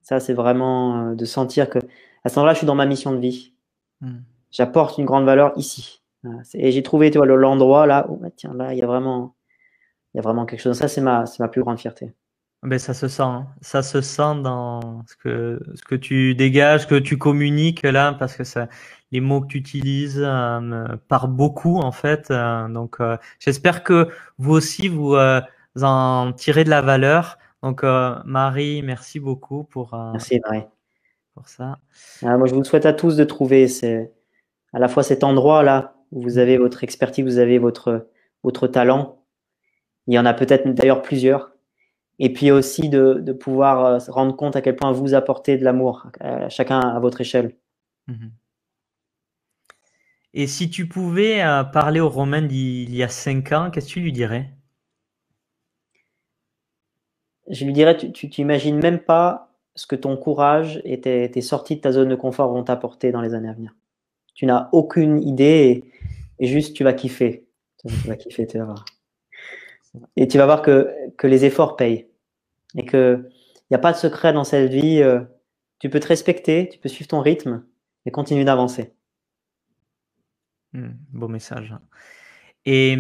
Ça, 0.02 0.20
c'est 0.20 0.34
vraiment 0.34 1.10
euh, 1.10 1.16
de 1.16 1.26
sentir 1.26 1.70
que 1.70 1.80
à 2.24 2.30
ce 2.30 2.36
moment-là, 2.36 2.54
je 2.54 2.60
suis 2.60 2.68
dans 2.68 2.76
ma 2.76 2.86
mission 2.86 3.12
de 3.12 3.18
vie. 3.18 3.54
Hmm. 4.02 4.20
J'apporte 4.52 4.98
une 4.98 5.06
grande 5.06 5.26
valeur 5.26 5.54
ici. 5.58 6.02
Et 6.54 6.72
j'ai 6.72 6.84
trouvé 6.84 7.12
tu 7.12 7.18
vois, 7.18 7.28
l'endroit 7.28 7.86
là 7.86 8.08
où, 8.10 8.18
bah, 8.18 8.30
tiens, 8.36 8.54
là, 8.54 8.74
il 8.74 8.80
y 8.80 8.82
a 8.82 8.88
vraiment, 8.88 9.36
il 10.14 10.18
y 10.18 10.20
a 10.20 10.24
vraiment 10.24 10.46
quelque 10.46 10.60
chose. 10.60 10.78
Ça, 10.78 10.88
c'est 10.88 11.02
ma, 11.02 11.26
ma 11.40 11.48
plus 11.48 11.62
grande 11.62 11.80
fierté. 11.80 12.14
Mais 12.66 12.80
ça 12.80 12.94
se 12.94 13.08
sent, 13.08 13.22
hein. 13.22 13.48
ça 13.62 13.84
se 13.84 14.02
sent 14.02 14.42
dans 14.42 15.04
ce 15.08 15.16
que, 15.16 15.60
ce 15.76 15.84
que 15.84 15.96
tu 15.96 16.34
dégages, 16.34 16.82
ce 16.82 16.88
que 16.88 16.96
tu 16.96 17.18
communiques 17.18 17.84
là, 17.84 18.14
parce 18.14 18.36
que 18.36 18.44
ça, 18.44 18.68
les 19.12 19.22
mots 19.22 19.42
que 19.42 19.48
tu 19.48 19.58
utilises 19.58 20.22
euh, 20.24 20.88
parlent 21.08 21.32
beaucoup 21.32 21.78
en 21.78 21.92
fait. 21.92 22.32
Euh, 22.32 22.68
donc, 22.68 22.98
euh, 23.00 23.18
j'espère 23.40 23.84
que 23.84 24.10
vous 24.38 24.54
aussi 24.54 24.88
vous 24.88 25.16
euh, 25.16 25.42
en 25.82 26.34
tirez 26.34 26.64
de 26.64 26.70
la 26.70 26.82
valeur. 26.82 27.38
Donc, 27.64 27.84
Marie, 27.84 28.84
merci 28.84 29.20
beaucoup 29.20 29.64
pour. 29.64 29.98
merci 30.12 30.40
Marie. 30.46 30.66
Pour 31.34 31.50
ça. 31.50 31.80
Ah, 32.24 32.38
moi, 32.38 32.48
je 32.48 32.54
vous 32.54 32.64
souhaite 32.64 32.86
à 32.86 32.94
tous 32.94 33.16
de 33.16 33.24
trouver 33.24 33.68
à 34.72 34.80
la 34.80 34.88
fois 34.88 35.02
cet 35.02 35.24
endroit 35.24 35.64
là 35.64 35.96
où 36.12 36.22
vous 36.22 36.38
avez 36.38 36.58
votre 36.58 36.84
expertise, 36.84 37.26
vous 37.26 37.40
avez 37.40 37.58
votre, 37.58 38.08
votre 38.44 38.68
talent. 38.68 39.24
Il 40.08 40.14
y 40.14 40.20
en 40.20 40.26
a 40.26 40.34
peut-être 40.34 40.72
d'ailleurs 40.74 41.02
plusieurs. 41.02 41.55
Et 42.20 42.32
puis 42.32 42.52
aussi 42.52 42.90
de, 42.90 43.16
de, 43.16 43.34
pouvoir 43.34 43.86
euh, 43.86 44.00
se 44.00 44.10
rendre 44.10 44.36
compte 44.36 44.56
à 44.56 44.62
quel 44.62 44.76
point 44.76 44.92
vous 44.92 45.14
apportez 45.14 45.58
de 45.58 45.64
l'amour, 45.64 46.08
euh, 46.24 46.48
chacun 46.50 46.80
à 46.80 47.00
votre 47.00 47.22
échelle. 47.22 47.56
Mhm. 48.08 48.32
Et 50.34 50.48
si 50.48 50.70
tu 50.70 50.88
pouvais 50.88 51.42
euh, 51.42 51.64
parler 51.64 52.00
au 52.00 52.10
Romain 52.10 52.42
d'il 52.42 52.94
y 52.94 53.04
a 53.04 53.08
cinq 53.08 53.52
ans, 53.52 53.70
qu'est-ce 53.72 53.88
que 53.88 53.94
tu 53.94 54.00
lui 54.02 54.12
dirais? 54.12 54.52
Je 57.50 57.64
lui 57.64 57.74
dirais, 57.74 57.96
tu 57.96 58.30
n'imagines 58.38 58.80
même 58.80 59.00
pas 59.00 59.54
ce 59.76 59.86
que 59.88 59.96
ton 59.96 60.18
courage 60.18 60.82
et 60.84 61.00
tes, 61.02 61.30
tes 61.30 61.42
sorties 61.42 61.76
de 61.76 61.82
ta 61.82 61.92
zone 61.92 62.10
de 62.10 62.16
confort 62.16 62.52
vont 62.52 62.64
t'apporter 62.64 63.12
dans 63.12 63.22
les 63.22 63.34
années 63.34 63.50
à 63.50 63.54
venir. 63.54 63.76
Tu 64.34 64.46
n'as 64.46 64.70
aucune 64.72 65.22
idée 65.22 65.84
et 66.40 66.48
juste 66.48 66.76
tu 66.76 66.84
vas 66.84 66.94
kiffer. 66.94 67.46
Tu 67.88 68.08
vas 68.08 68.16
kiffer, 68.16 68.48
tu 68.48 68.58
vas 68.58 68.66
voir. 68.66 68.86
Et 70.16 70.28
tu 70.28 70.38
vas 70.38 70.46
voir 70.46 70.62
que, 70.62 70.94
que 71.18 71.28
les 71.28 71.46
efforts 71.46 71.76
payent. 71.76 72.08
Et 72.76 72.86
qu'il 72.86 73.30
n'y 73.72 73.76
a 73.76 73.80
pas 73.80 73.92
de 73.92 73.98
secret 73.98 74.34
dans 74.34 74.44
cette 74.44 74.72
vie. 74.72 75.02
Euh, 75.02 75.22
tu 75.80 75.90
peux 75.90 76.00
te 76.00 76.08
respecter, 76.08 76.70
tu 76.70 76.80
peux 76.80 76.90
suivre 76.90 77.10
ton 77.10 77.22
rythme 77.22 77.64
et 78.06 78.12
continuer 78.12 78.46
d'avancer. 78.46 78.94
Hmm, 80.74 80.92
beau 81.14 81.28
message. 81.28 81.76
Et 82.66 82.98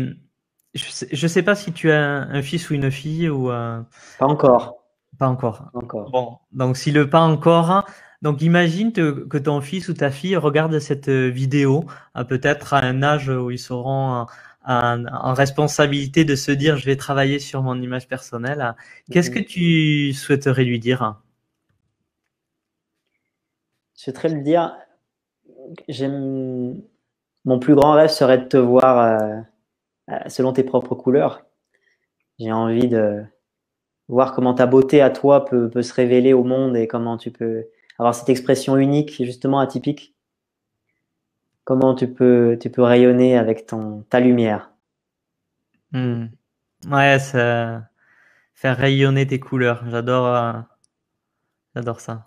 je 0.73 1.25
ne 1.25 1.27
sais, 1.27 1.43
pas 1.43 1.55
si 1.55 1.71
tu 1.71 1.91
as 1.91 2.01
un, 2.01 2.41
fils 2.41 2.69
ou 2.69 2.73
une 2.73 2.91
fille 2.91 3.29
ou. 3.29 3.49
Euh, 3.49 3.81
pas 4.19 4.27
encore. 4.27 4.83
Pas 5.17 5.27
encore. 5.27 5.69
encore. 5.73 6.11
Bon, 6.11 6.37
donc 6.51 6.75
si 6.75 6.91
le 6.91 7.09
pas 7.09 7.21
encore, 7.21 7.85
donc 8.21 8.41
imagine 8.41 8.91
que 8.91 9.37
ton 9.37 9.61
fils 9.61 9.87
ou 9.87 9.93
ta 9.93 10.11
fille 10.11 10.35
regarde 10.35 10.77
cette 10.79 11.07
euh, 11.07 11.29
vidéo, 11.29 11.85
peut-être 12.27 12.73
à 12.73 12.83
un 12.83 13.01
âge 13.03 13.29
où 13.29 13.51
ils 13.51 13.59
seront 13.59 14.25
en, 14.65 15.33
responsabilité 15.33 16.25
de 16.25 16.35
se 16.35 16.51
dire 16.51 16.77
je 16.77 16.85
vais 16.85 16.95
travailler 16.95 17.39
sur 17.39 17.61
mon 17.61 17.81
image 17.81 18.07
personnelle. 18.07 18.75
Qu'est-ce 19.11 19.31
que 19.31 19.39
tu 19.39 20.13
souhaiterais 20.13 20.63
lui 20.63 20.79
dire? 20.79 21.21
Je 23.95 24.03
souhaiterais 24.03 24.29
lui 24.29 24.43
dire 24.43 24.75
mon 27.45 27.59
plus 27.59 27.75
grand 27.75 27.93
rêve 27.93 28.09
serait 28.09 28.39
de 28.39 28.45
te 28.45 28.57
voir 28.57 28.99
euh, 28.99 29.39
euh, 30.11 30.19
selon 30.27 30.53
tes 30.53 30.63
propres 30.63 30.95
couleurs. 30.95 31.45
J'ai 32.39 32.51
envie 32.51 32.87
de 32.87 33.23
voir 34.07 34.33
comment 34.33 34.53
ta 34.53 34.65
beauté 34.65 35.01
à 35.01 35.09
toi 35.09 35.45
peut, 35.45 35.69
peut 35.69 35.83
se 35.83 35.93
révéler 35.93 36.33
au 36.33 36.43
monde 36.43 36.75
et 36.75 36.87
comment 36.87 37.17
tu 37.17 37.31
peux 37.31 37.65
avoir 37.97 38.13
cette 38.13 38.29
expression 38.29 38.77
unique, 38.77 39.23
justement 39.23 39.59
atypique 39.59 40.14
Comment 41.65 41.95
tu 41.95 42.07
peux, 42.13 42.57
tu 42.61 42.69
peux 42.69 42.81
rayonner 42.83 43.37
avec 43.37 43.65
ton, 43.65 44.03
ta 44.03 44.21
lumière? 44.21 44.71
Hmm. 45.91 46.27
Ouais, 46.87 47.19
ça... 47.19 47.89
faire 48.55 48.77
rayonner 48.77 49.27
tes 49.27 49.39
couleurs. 49.39 49.89
J'adore, 49.89 50.27
euh, 50.27 50.53
j'adore 51.75 51.99
ça. 52.01 52.23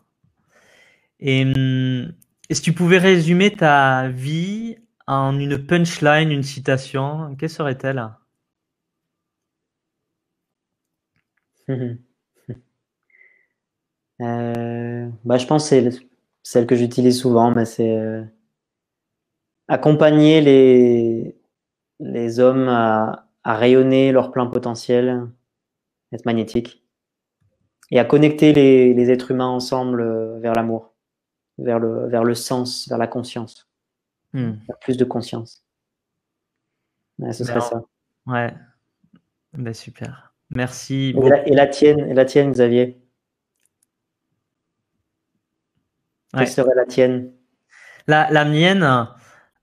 Et 1.20 1.44
hmm, 1.44 2.12
si 2.50 2.62
tu 2.62 2.72
pouvais 2.72 2.98
résumer 2.98 3.52
ta 3.54 4.08
vie 4.08 4.76
en 5.06 5.38
une 5.38 5.58
punchline, 5.66 6.30
une 6.32 6.42
citation, 6.42 7.34
quelle 7.36 7.50
serait-elle? 7.50 8.08
Euh, 14.20 15.08
bah, 15.24 15.38
je 15.38 15.46
pense 15.46 15.64
que 15.64 15.90
c'est 15.90 15.90
celle 16.42 16.66
que 16.66 16.74
j'utilise 16.76 17.20
souvent, 17.20 17.52
mais 17.54 17.64
c'est 17.64 17.96
euh, 17.96 18.24
accompagner 19.68 20.40
les, 20.40 21.36
les 22.00 22.40
hommes 22.40 22.68
à, 22.68 23.28
à, 23.44 23.56
rayonner 23.56 24.12
leur 24.12 24.32
plein 24.32 24.46
potentiel, 24.46 25.28
être 26.12 26.24
magnétique, 26.24 26.82
et 27.90 27.98
à 27.98 28.04
connecter 28.04 28.52
les, 28.52 28.94
les 28.94 29.10
êtres 29.10 29.30
humains 29.30 29.46
ensemble 29.46 30.00
euh, 30.00 30.38
vers 30.40 30.54
l'amour, 30.54 30.94
vers 31.58 31.78
le, 31.78 32.08
vers 32.08 32.24
le 32.24 32.34
sens, 32.34 32.88
vers 32.88 32.98
la 32.98 33.06
conscience, 33.06 33.68
hmm. 34.32 34.52
vers 34.66 34.78
plus 34.78 34.96
de 34.96 35.04
conscience. 35.04 35.64
ce 37.32 37.44
serait 37.44 37.60
ça. 37.60 37.82
Ouais, 38.26 38.52
ben, 39.52 39.72
super. 39.72 40.34
Merci. 40.50 41.14
Et 41.16 41.28
la, 41.28 41.48
et 41.48 41.54
la, 41.54 41.66
tienne, 41.66 42.00
et 42.00 42.14
la 42.14 42.24
tienne, 42.24 42.52
Xavier? 42.52 43.00
Quelle 46.36 46.48
serait 46.48 46.74
la 46.74 46.84
tienne? 46.84 47.32
La, 48.06 48.30
la, 48.30 48.44
mienne, 48.44 48.82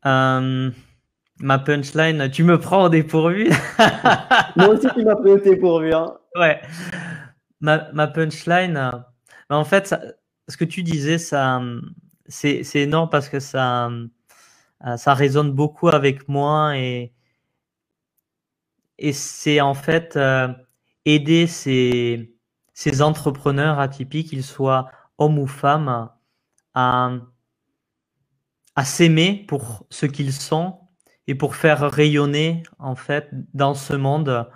euh, 0.05 0.71
ma 1.39 1.59
punchline, 1.59 2.29
tu 2.29 2.43
me 2.43 2.59
prends 2.59 2.85
au 2.85 2.89
dépourvu. 2.89 3.49
Moi 4.55 4.69
aussi, 4.69 4.87
tu 4.95 5.03
m'as 5.03 5.15
pris 5.15 5.31
au 5.31 5.39
dépourvu. 5.39 5.93
Hein. 5.93 6.17
Ouais. 6.35 6.61
Ma, 7.61 7.91
ma 7.93 8.07
punchline, 8.07 8.77
euh, 8.77 8.91
en 9.49 9.63
fait, 9.63 9.87
ça, 9.87 10.01
ce 10.47 10.57
que 10.57 10.65
tu 10.65 10.83
disais, 10.83 11.17
ça, 11.17 11.61
c'est, 12.27 12.63
c'est 12.63 12.81
énorme 12.81 13.09
parce 13.09 13.29
que 13.29 13.39
ça, 13.39 13.87
euh, 13.87 14.97
ça 14.97 15.13
résonne 15.13 15.51
beaucoup 15.51 15.89
avec 15.89 16.27
moi 16.27 16.77
et, 16.77 17.13
et 18.97 19.13
c'est 19.13 19.61
en 19.61 19.73
fait 19.73 20.17
aider 21.05 21.47
ces, 21.47 22.35
ces 22.73 23.01
entrepreneurs 23.01 23.79
atypiques, 23.79 24.29
qu'ils 24.29 24.43
soient 24.43 24.89
hommes 25.17 25.39
ou 25.39 25.47
femmes, 25.47 26.09
à, 26.73 27.11
à 28.75 28.85
s'aimer 28.85 29.45
pour 29.47 29.85
ce 29.89 30.05
qu'ils 30.05 30.33
sont 30.33 30.79
et 31.27 31.35
pour 31.35 31.55
faire 31.55 31.89
rayonner 31.89 32.63
en 32.79 32.95
fait 32.95 33.29
dans 33.53 33.73
ce 33.73 33.93
monde 33.93 34.47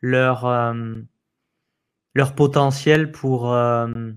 leur 0.00 0.44
euh, 0.46 0.94
leur 2.14 2.34
potentiel 2.34 3.12
pour 3.12 3.52
euh, 3.52 4.12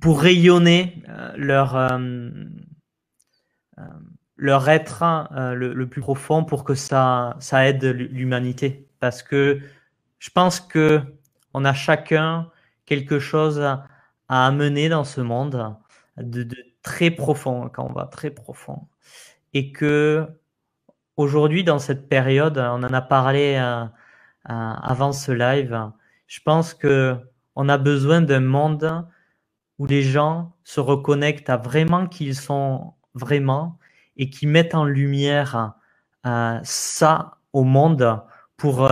pour 0.00 0.20
rayonner 0.20 1.02
euh, 1.08 1.32
leur 1.36 2.00
leur 4.36 4.68
être 4.68 5.04
le, 5.54 5.72
le, 5.72 5.88
plus 5.88 6.00
profond 6.00 6.44
pour 6.44 6.64
que 6.64 6.74
ça 6.74 7.36
ça 7.40 7.68
aide 7.68 7.84
l'humanité. 7.84 8.88
Parce 9.00 9.22
que 9.22 9.60
je 10.18 10.30
pense 10.30 10.60
que 10.60 11.00
on 11.54 11.64
a 11.64 11.74
chacun 11.74 12.50
quelque 12.86 13.18
chose 13.18 13.60
à, 13.60 13.86
amener 14.28 14.88
dans 14.88 15.04
ce 15.04 15.20
monde 15.20 15.76
de, 16.16 16.46
très 16.82 17.10
profond, 17.10 17.68
quand 17.68 17.88
on 17.88 17.92
va 17.92 18.06
très 18.06 18.30
profond. 18.30 18.88
Et 19.54 19.72
que 19.72 20.26
aujourd'hui, 21.16 21.64
dans 21.64 21.78
cette 21.78 22.08
période, 22.08 22.58
on 22.58 22.82
en 22.82 22.92
a 22.92 23.02
parlé 23.02 23.56
euh, 23.56 23.84
euh, 23.84 23.88
avant 24.46 25.12
ce 25.12 25.32
live, 25.32 25.90
je 26.26 26.40
pense 26.44 26.74
que 26.74 27.16
on 27.54 27.68
a 27.68 27.78
besoin 27.78 28.22
d'un 28.22 28.40
monde 28.40 29.06
où 29.78 29.86
les 29.86 30.02
gens 30.02 30.54
se 30.64 30.80
reconnectent 30.80 31.50
à 31.50 31.56
vraiment 31.56 32.06
qui 32.06 32.26
ils 32.26 32.36
sont 32.36 32.94
vraiment 33.14 33.78
et 34.16 34.30
qui 34.30 34.46
mettent 34.46 34.74
en 34.74 34.84
lumière 34.84 35.74
euh, 36.26 36.58
ça 36.62 37.38
au 37.52 37.64
monde 37.64 38.22
pour 38.56 38.90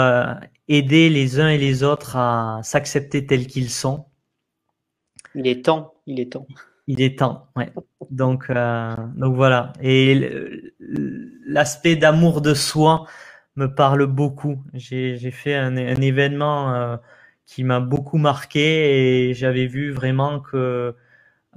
aider 0.69 1.11
les 1.11 1.39
uns 1.39 1.49
et 1.49 1.59
les 1.59 1.85
autres 1.85 2.17
à 2.17 2.61
s'accepter 2.65 3.25
tels 3.25 3.47
qu'ils 3.47 3.71
sont. 3.71 4.07
Il 5.35 5.47
est 5.47 5.65
temps, 5.65 5.95
il 6.07 6.19
est 6.19 6.33
temps. 6.33 6.47
Il 6.91 7.01
est 7.01 7.21
temps, 7.21 7.47
ouais. 7.55 7.73
Donc, 8.11 8.47
euh, 8.51 8.97
donc 9.15 9.37
voilà. 9.37 9.73
Et 9.81 10.29
l'aspect 11.47 11.95
d'amour 11.95 12.41
de 12.41 12.53
soi 12.53 13.07
me 13.55 13.73
parle 13.73 14.07
beaucoup. 14.07 14.61
J'ai 14.75 15.31
fait 15.31 15.55
un, 15.55 15.77
un 15.77 16.01
événement 16.01 16.75
euh, 16.75 16.97
qui 17.47 17.63
m'a 17.63 17.79
beaucoup 17.79 18.19
marqué 18.19 19.29
et 19.29 19.35
j'avais 19.35 19.67
vu 19.67 19.93
vraiment 19.93 20.41
que 20.41 20.97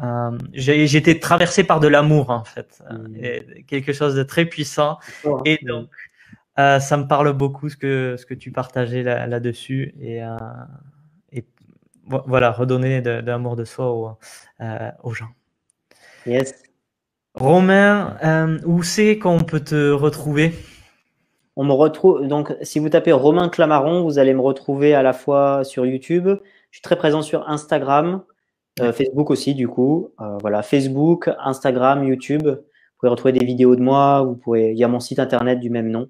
euh, 0.03 0.37
j'étais 0.53 1.19
traversé 1.19 1.63
par 1.63 1.79
de 1.79 1.87
l'amour 1.87 2.29
en 2.29 2.43
fait, 2.43 2.83
mmh. 2.91 3.63
quelque 3.65 3.91
chose 3.91 4.13
de 4.13 4.21
très 4.21 4.45
puissant. 4.45 4.99
Et 5.45 5.57
donc, 5.65 5.89
ça 6.57 6.95
me 6.95 7.07
parle 7.07 7.33
beaucoup 7.33 7.69
ce 7.69 7.77
que 7.77 8.17
ce 8.19 8.27
que 8.27 8.35
tu 8.35 8.51
partageais 8.51 9.01
là-dessus 9.01 9.95
et 9.99 10.21
voilà 12.05 12.51
redonner 12.51 13.01
de, 13.01 13.21
de 13.21 13.27
l'amour 13.27 13.55
de 13.55 13.65
soi 13.65 13.91
aux, 13.91 14.17
euh, 14.61 14.91
aux, 15.03 15.13
gens. 15.13 15.29
Yes. 16.25 16.63
Romain, 17.33 18.17
euh, 18.23 18.59
où 18.65 18.83
c'est 18.83 19.17
qu'on 19.17 19.39
peut 19.39 19.61
te 19.61 19.91
retrouver? 19.91 20.53
On 21.55 21.63
me 21.63 21.73
retrouve 21.73 22.27
donc 22.27 22.55
si 22.61 22.79
vous 22.79 22.89
tapez 22.89 23.11
Romain 23.11 23.49
Clamaron, 23.49 24.03
vous 24.03 24.19
allez 24.19 24.33
me 24.33 24.41
retrouver 24.41 24.93
à 24.93 25.03
la 25.03 25.13
fois 25.13 25.63
sur 25.63 25.85
YouTube. 25.85 26.27
Je 26.71 26.77
suis 26.77 26.81
très 26.81 26.95
présent 26.95 27.21
sur 27.21 27.47
Instagram, 27.47 28.23
euh, 28.79 28.91
Facebook 28.91 29.29
aussi 29.29 29.53
du 29.53 29.67
coup. 29.67 30.13
voilà 30.41 30.63
Facebook, 30.63 31.29
Instagram, 31.39 32.03
YouTube. 32.03 32.47
Vous 32.47 32.99
pouvez 32.99 33.09
retrouver 33.11 33.33
des 33.33 33.45
vidéos 33.45 33.75
de 33.75 33.81
moi. 33.81 34.23
Vous 34.23 34.35
pouvez. 34.35 34.71
Il 34.71 34.77
y 34.77 34.83
a 34.83 34.87
mon 34.87 34.99
site 34.99 35.19
internet 35.19 35.59
du 35.59 35.69
même 35.69 35.89
nom. 35.89 36.09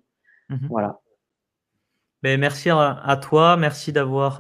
Mhm. 0.50 0.68
Voilà. 0.70 1.00
Ben, 2.22 2.40
merci 2.40 2.70
à, 2.70 3.20
toi, 3.22 3.58
merci 3.58 3.92
d'avoir 3.92 4.40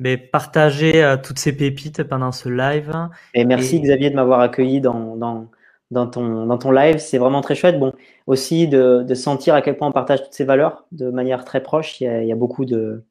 euh, 0.00 0.02
ben, 0.02 0.18
partagé 0.30 1.02
euh, 1.02 1.16
toutes 1.16 1.38
ces 1.38 1.56
pépites 1.56 2.02
pendant 2.04 2.32
ce 2.32 2.48
live. 2.48 2.92
Et 3.34 3.44
merci 3.44 3.80
Xavier 3.80 4.10
de 4.10 4.16
m'avoir 4.16 4.40
accueilli 4.40 4.80
dans, 4.80 5.16
dans, 5.16 5.50
dans, 5.90 6.06
ton, 6.06 6.46
dans 6.46 6.58
ton 6.58 6.70
live, 6.70 6.98
c'est 6.98 7.18
vraiment 7.18 7.40
très 7.40 7.54
chouette. 7.54 7.78
Bon, 7.78 7.92
aussi 8.26 8.68
de, 8.68 9.04
de, 9.06 9.14
sentir 9.14 9.54
à 9.54 9.62
quel 9.62 9.76
point 9.76 9.88
on 9.88 9.92
partage 9.92 10.22
toutes 10.22 10.34
ces 10.34 10.44
valeurs 10.44 10.86
de 10.92 11.10
manière 11.10 11.44
très 11.44 11.62
proche. 11.62 12.00
Il 12.00 12.04
y 12.04 12.08
a, 12.08 12.22
il 12.22 12.28
y 12.28 12.32
a 12.32 12.36
beaucoup 12.36 12.64
de, 12.64 13.04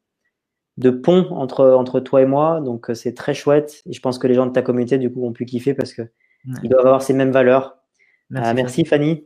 de 0.78 0.90
ponts 0.90 1.28
entre, 1.32 1.72
entre 1.72 2.00
toi 2.00 2.22
et 2.22 2.26
moi, 2.26 2.62
donc 2.62 2.90
euh, 2.90 2.94
c'est 2.94 3.14
très 3.14 3.34
chouette. 3.34 3.82
Et 3.86 3.94
je 3.94 4.02
pense 4.02 4.20
que 4.20 4.28
les 4.28 4.34
gens 4.34 4.46
de 4.46 4.52
ta 4.52 4.62
communauté, 4.62 4.98
du 4.98 5.12
coup, 5.12 5.26
ont 5.26 5.34
pu 5.34 5.46
kiffer 5.46 5.74
parce 5.74 5.94
que 5.94 6.04
ils 6.62 6.70
doivent 6.70 6.86
avoir 6.86 7.02
ces 7.02 7.14
mêmes 7.14 7.32
valeurs. 7.32 7.78
Merci, 8.30 8.54
merci 8.54 8.86
Fanny. 8.86 9.26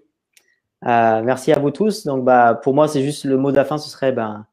Euh, 0.86 1.22
merci 1.22 1.52
à 1.52 1.60
vous 1.60 1.72
tous. 1.72 2.06
Donc, 2.06 2.24
bah, 2.24 2.60
pour 2.64 2.74
moi, 2.74 2.88
c'est 2.88 3.02
juste 3.02 3.26
le 3.26 3.36
mot 3.36 3.52
de 3.52 3.58
la 3.58 3.66
fin, 3.66 3.78
ce 3.78 3.90
serait 3.90 4.14
ben, 4.14 4.46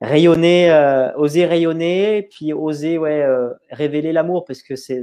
rayonner, 0.00 0.70
euh, 0.70 1.12
oser 1.16 1.46
rayonner, 1.46 2.28
puis 2.30 2.52
oser 2.52 2.98
ouais, 2.98 3.22
euh, 3.22 3.50
révéler 3.70 4.12
l'amour, 4.12 4.44
parce 4.44 4.62
que 4.62 4.76
c'est 4.76 5.02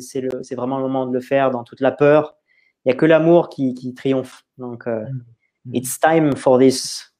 vraiment 0.55 0.77
le 0.77 0.83
moment 0.83 1.05
de 1.05 1.13
le 1.13 1.21
faire 1.21 1.51
dans 1.51 1.63
toute 1.63 1.81
la 1.81 1.91
peur. 1.91 2.35
Il 2.83 2.89
n'y 2.89 2.93
a 2.93 2.95
que 2.95 3.05
l'amour 3.05 3.49
qui, 3.49 3.73
qui, 3.73 3.93
triomphe. 3.93 4.43
Donc, 4.57 4.87
mm. 4.87 5.09
Mm. 5.65 5.75
it's 5.75 5.99
time 5.99 6.35
for 6.35 6.59
this. 6.59 7.11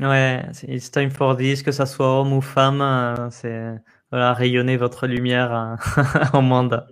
Ouais, 0.00 0.42
it's 0.66 0.90
time 0.90 1.10
for 1.10 1.36
this, 1.36 1.62
que 1.62 1.72
ça 1.72 1.84
soit 1.84 2.20
homme 2.20 2.32
ou 2.32 2.40
femme, 2.40 3.28
c'est 3.30 3.74
voilà, 4.10 4.32
rayonner 4.32 4.76
votre 4.76 5.06
lumière 5.06 5.76
au 6.32 6.40
monde. 6.40 6.86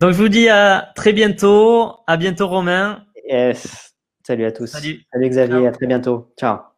Donc, 0.00 0.12
je 0.12 0.16
vous 0.16 0.28
dis 0.28 0.48
à 0.48 0.92
très 0.94 1.12
bientôt. 1.12 1.94
À 2.06 2.16
bientôt, 2.16 2.48
Romain. 2.48 3.04
Yes. 3.26 3.94
Salut 4.26 4.44
à 4.44 4.52
tous. 4.52 4.66
Salut, 4.66 5.04
Xavier, 5.14 5.66
à 5.66 5.72
très 5.72 5.86
bientôt. 5.86 6.32
Ciao. 6.38 6.69